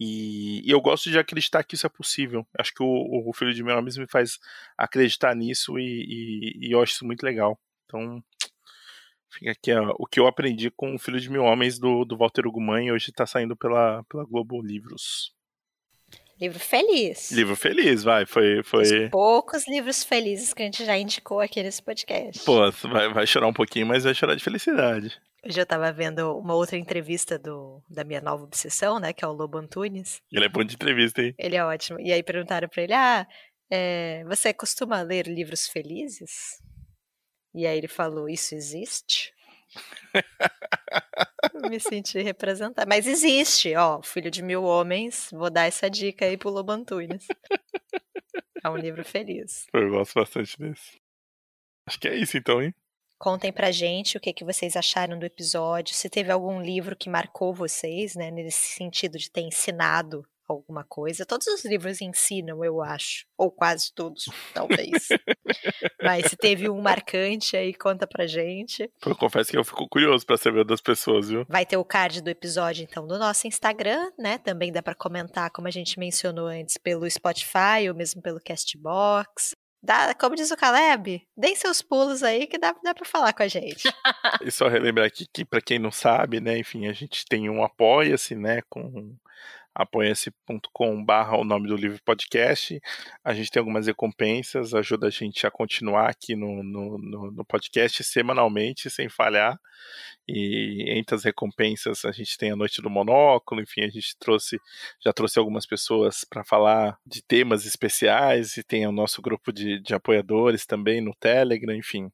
E, 0.00 0.60
e 0.68 0.72
eu 0.72 0.80
gosto 0.80 1.08
de 1.08 1.20
acreditar 1.20 1.62
que 1.62 1.76
isso 1.76 1.86
é 1.86 1.88
possível. 1.88 2.44
Acho 2.58 2.74
que 2.74 2.82
o, 2.82 3.28
o 3.28 3.32
Filho 3.32 3.54
de 3.54 3.62
Meu 3.62 3.80
me 3.80 4.08
faz 4.08 4.40
acreditar 4.76 5.36
nisso 5.36 5.78
e, 5.78 5.84
e, 6.64 6.68
e 6.68 6.72
eu 6.72 6.82
acho 6.82 6.94
isso 6.94 7.06
muito 7.06 7.22
legal. 7.22 7.56
Então, 7.84 8.20
Fica 9.34 9.50
aqui 9.50 9.72
ó, 9.72 9.94
o 9.98 10.06
que 10.06 10.20
eu 10.20 10.28
aprendi 10.28 10.70
com 10.70 10.94
o 10.94 10.98
Filho 10.98 11.18
de 11.18 11.28
Mil 11.28 11.42
Homens 11.42 11.78
do, 11.78 12.04
do 12.04 12.16
Walter 12.16 12.46
Ugumãe, 12.46 12.92
hoje 12.92 13.10
está 13.10 13.26
saindo 13.26 13.56
pela, 13.56 14.04
pela 14.04 14.24
Globo 14.24 14.62
Livros. 14.62 15.34
Livro 16.40 16.58
feliz. 16.58 17.30
Livro 17.30 17.56
feliz, 17.56 18.02
vai. 18.02 18.26
Foi. 18.26 18.62
foi... 18.62 19.04
Os 19.04 19.10
poucos 19.10 19.68
livros 19.68 20.02
felizes 20.02 20.52
que 20.52 20.62
a 20.62 20.64
gente 20.64 20.84
já 20.84 20.96
indicou 20.98 21.40
aqui 21.40 21.62
nesse 21.62 21.82
podcast. 21.82 22.44
Pô, 22.44 22.70
vai, 22.88 23.12
vai 23.12 23.26
chorar 23.26 23.46
um 23.46 23.52
pouquinho, 23.52 23.86
mas 23.86 24.04
vai 24.04 24.14
chorar 24.14 24.34
de 24.34 24.42
felicidade. 24.42 25.20
Hoje 25.46 25.60
eu 25.60 25.66
tava 25.66 25.92
vendo 25.92 26.38
uma 26.38 26.54
outra 26.54 26.78
entrevista 26.78 27.38
do, 27.38 27.82
da 27.88 28.02
minha 28.02 28.20
nova 28.20 28.44
obsessão, 28.44 28.98
né? 28.98 29.12
Que 29.12 29.24
é 29.24 29.28
o 29.28 29.32
Lobo 29.32 29.58
Antunes. 29.58 30.22
Ele 30.32 30.46
é 30.46 30.48
bom 30.48 30.64
de 30.64 30.74
entrevista, 30.74 31.20
hein? 31.20 31.34
Ele 31.38 31.54
é 31.54 31.64
ótimo. 31.64 32.00
E 32.00 32.12
aí 32.12 32.22
perguntaram 32.22 32.66
pra 32.66 32.82
ele: 32.82 32.94
Ah, 32.94 33.26
é, 33.70 34.24
você 34.24 34.54
costuma 34.54 35.02
ler 35.02 35.26
livros 35.26 35.68
felizes? 35.68 36.62
E 37.54 37.66
aí 37.66 37.76
ele 37.76 37.88
falou: 37.88 38.26
Isso 38.26 38.54
existe? 38.54 39.33
Me 41.70 41.78
senti 41.80 42.20
representada. 42.20 42.88
Mas 42.88 43.06
existe, 43.06 43.74
ó, 43.74 44.02
Filho 44.02 44.30
de 44.30 44.42
Mil 44.42 44.64
Homens. 44.64 45.28
Vou 45.32 45.50
dar 45.50 45.66
essa 45.66 45.88
dica 45.90 46.24
aí 46.24 46.36
pro 46.36 46.50
Lobo 46.50 46.72
Antunes. 46.72 47.26
É 48.62 48.68
um 48.68 48.76
livro 48.76 49.04
feliz. 49.04 49.66
Eu 49.72 49.90
gosto 49.90 50.14
bastante 50.14 50.58
desse. 50.58 50.98
Acho 51.86 52.00
que 52.00 52.08
é 52.08 52.16
isso 52.16 52.36
então, 52.36 52.62
hein? 52.62 52.74
Contem 53.18 53.52
pra 53.52 53.70
gente 53.70 54.16
o 54.16 54.20
que, 54.20 54.32
que 54.32 54.44
vocês 54.44 54.76
acharam 54.76 55.18
do 55.18 55.24
episódio, 55.24 55.94
se 55.94 56.10
teve 56.10 56.30
algum 56.30 56.60
livro 56.60 56.96
que 56.96 57.08
marcou 57.08 57.54
vocês, 57.54 58.14
né, 58.14 58.30
nesse 58.30 58.74
sentido 58.74 59.18
de 59.18 59.30
ter 59.30 59.42
ensinado 59.42 60.26
alguma 60.52 60.84
coisa. 60.84 61.24
Todos 61.24 61.46
os 61.46 61.64
livros 61.64 62.00
ensinam, 62.00 62.64
eu 62.64 62.82
acho. 62.82 63.26
Ou 63.36 63.50
quase 63.50 63.92
todos, 63.94 64.28
talvez. 64.52 65.08
Mas 66.02 66.26
se 66.26 66.36
teve 66.36 66.68
um 66.68 66.80
marcante 66.80 67.56
aí, 67.56 67.74
conta 67.74 68.06
pra 68.06 68.26
gente. 68.26 68.90
Eu 69.04 69.16
confesso 69.16 69.50
que 69.50 69.56
eu 69.56 69.64
fico 69.64 69.88
curioso 69.88 70.24
para 70.26 70.36
saber 70.36 70.64
das 70.64 70.80
pessoas, 70.80 71.28
viu? 71.28 71.44
Vai 71.48 71.64
ter 71.64 71.76
o 71.76 71.84
card 71.84 72.20
do 72.20 72.30
episódio, 72.30 72.84
então, 72.84 73.06
no 73.06 73.18
nosso 73.18 73.46
Instagram, 73.46 74.10
né? 74.18 74.38
Também 74.38 74.72
dá 74.72 74.82
para 74.82 74.94
comentar, 74.94 75.50
como 75.50 75.68
a 75.68 75.70
gente 75.70 75.98
mencionou 75.98 76.46
antes, 76.46 76.76
pelo 76.76 77.08
Spotify 77.10 77.88
ou 77.88 77.94
mesmo 77.94 78.20
pelo 78.22 78.40
Castbox. 78.40 79.54
Dá, 79.82 80.14
como 80.14 80.34
diz 80.34 80.50
o 80.50 80.56
Caleb, 80.56 81.22
deem 81.36 81.54
seus 81.54 81.82
pulos 81.82 82.22
aí 82.22 82.46
que 82.46 82.56
dá, 82.56 82.74
dá 82.82 82.94
para 82.94 83.04
falar 83.04 83.34
com 83.34 83.42
a 83.42 83.48
gente. 83.48 83.82
e 84.42 84.50
só 84.50 84.66
relembrar 84.66 85.06
aqui 85.06 85.26
que, 85.30 85.44
para 85.44 85.60
quem 85.60 85.78
não 85.78 85.90
sabe, 85.90 86.40
né, 86.40 86.56
enfim, 86.56 86.86
a 86.86 86.92
gente 86.94 87.26
tem 87.26 87.50
um 87.50 87.62
apoia-se, 87.62 88.34
né, 88.34 88.62
com 88.70 89.14
apoia-se.com 89.74 91.04
barra 91.04 91.36
o 91.36 91.44
nome 91.44 91.68
do 91.68 91.76
livro 91.76 92.00
podcast. 92.04 92.80
A 93.24 93.34
gente 93.34 93.50
tem 93.50 93.60
algumas 93.60 93.86
recompensas, 93.86 94.72
ajuda 94.72 95.08
a 95.08 95.10
gente 95.10 95.46
a 95.46 95.50
continuar 95.50 96.08
aqui 96.08 96.36
no, 96.36 96.62
no, 96.62 96.98
no, 97.32 97.44
podcast 97.44 98.04
semanalmente, 98.04 98.88
sem 98.88 99.08
falhar. 99.08 99.58
E 100.28 100.84
entre 100.98 101.14
as 101.14 101.24
recompensas 101.24 102.04
a 102.04 102.12
gente 102.12 102.38
tem 102.38 102.52
a 102.52 102.56
Noite 102.56 102.80
do 102.80 102.88
Monóculo, 102.88 103.60
enfim, 103.60 103.82
a 103.82 103.90
gente 103.90 104.16
trouxe, 104.18 104.58
já 105.04 105.12
trouxe 105.12 105.38
algumas 105.38 105.66
pessoas 105.66 106.24
para 106.24 106.44
falar 106.44 106.96
de 107.06 107.22
temas 107.22 107.66
especiais, 107.66 108.56
e 108.56 108.62
tem 108.62 108.86
o 108.86 108.92
nosso 108.92 109.20
grupo 109.20 109.52
de, 109.52 109.80
de 109.80 109.94
apoiadores 109.94 110.64
também 110.64 111.00
no 111.00 111.14
Telegram, 111.14 111.74
enfim. 111.74 112.10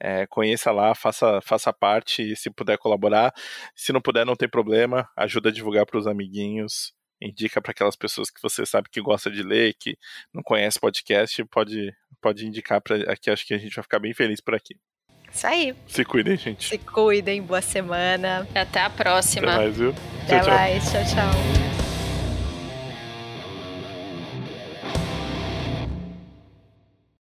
É, 0.00 0.26
conheça 0.26 0.70
lá, 0.70 0.94
faça, 0.94 1.40
faça 1.42 1.72
parte, 1.72 2.36
se 2.36 2.50
puder 2.50 2.78
colaborar. 2.78 3.32
Se 3.74 3.92
não 3.92 4.00
puder, 4.00 4.24
não 4.24 4.36
tem 4.36 4.48
problema, 4.48 5.08
ajuda 5.16 5.48
a 5.48 5.52
divulgar 5.52 5.86
para 5.86 5.98
os 5.98 6.06
amiguinhos, 6.06 6.92
indica 7.20 7.60
para 7.60 7.72
aquelas 7.72 7.96
pessoas 7.96 8.30
que 8.30 8.40
você 8.40 8.64
sabe 8.64 8.88
que 8.90 9.00
gosta 9.00 9.30
de 9.30 9.42
ler, 9.42 9.74
que 9.78 9.96
não 10.32 10.42
conhece 10.42 10.78
podcast, 10.78 11.44
pode, 11.46 11.92
pode 12.20 12.46
indicar 12.46 12.80
para 12.80 13.12
aqui. 13.12 13.30
Acho 13.30 13.46
que 13.46 13.54
a 13.54 13.58
gente 13.58 13.74
vai 13.74 13.82
ficar 13.82 13.98
bem 13.98 14.14
feliz 14.14 14.40
por 14.40 14.54
aqui. 14.54 14.76
Isso 15.32 15.46
aí. 15.46 15.74
Se 15.86 16.04
cuidem, 16.04 16.36
gente. 16.36 16.68
Se 16.68 16.78
cuidem, 16.78 17.42
boa 17.42 17.60
semana. 17.60 18.48
Até 18.54 18.80
a 18.80 18.90
próxima. 18.90 19.52
Até 19.52 19.62
mais, 19.62 19.76
viu? 19.76 19.94
Até 20.24 20.40
tchau, 20.40 20.48
mais, 20.48 20.90
tchau, 20.90 21.04
tchau. 21.04 21.77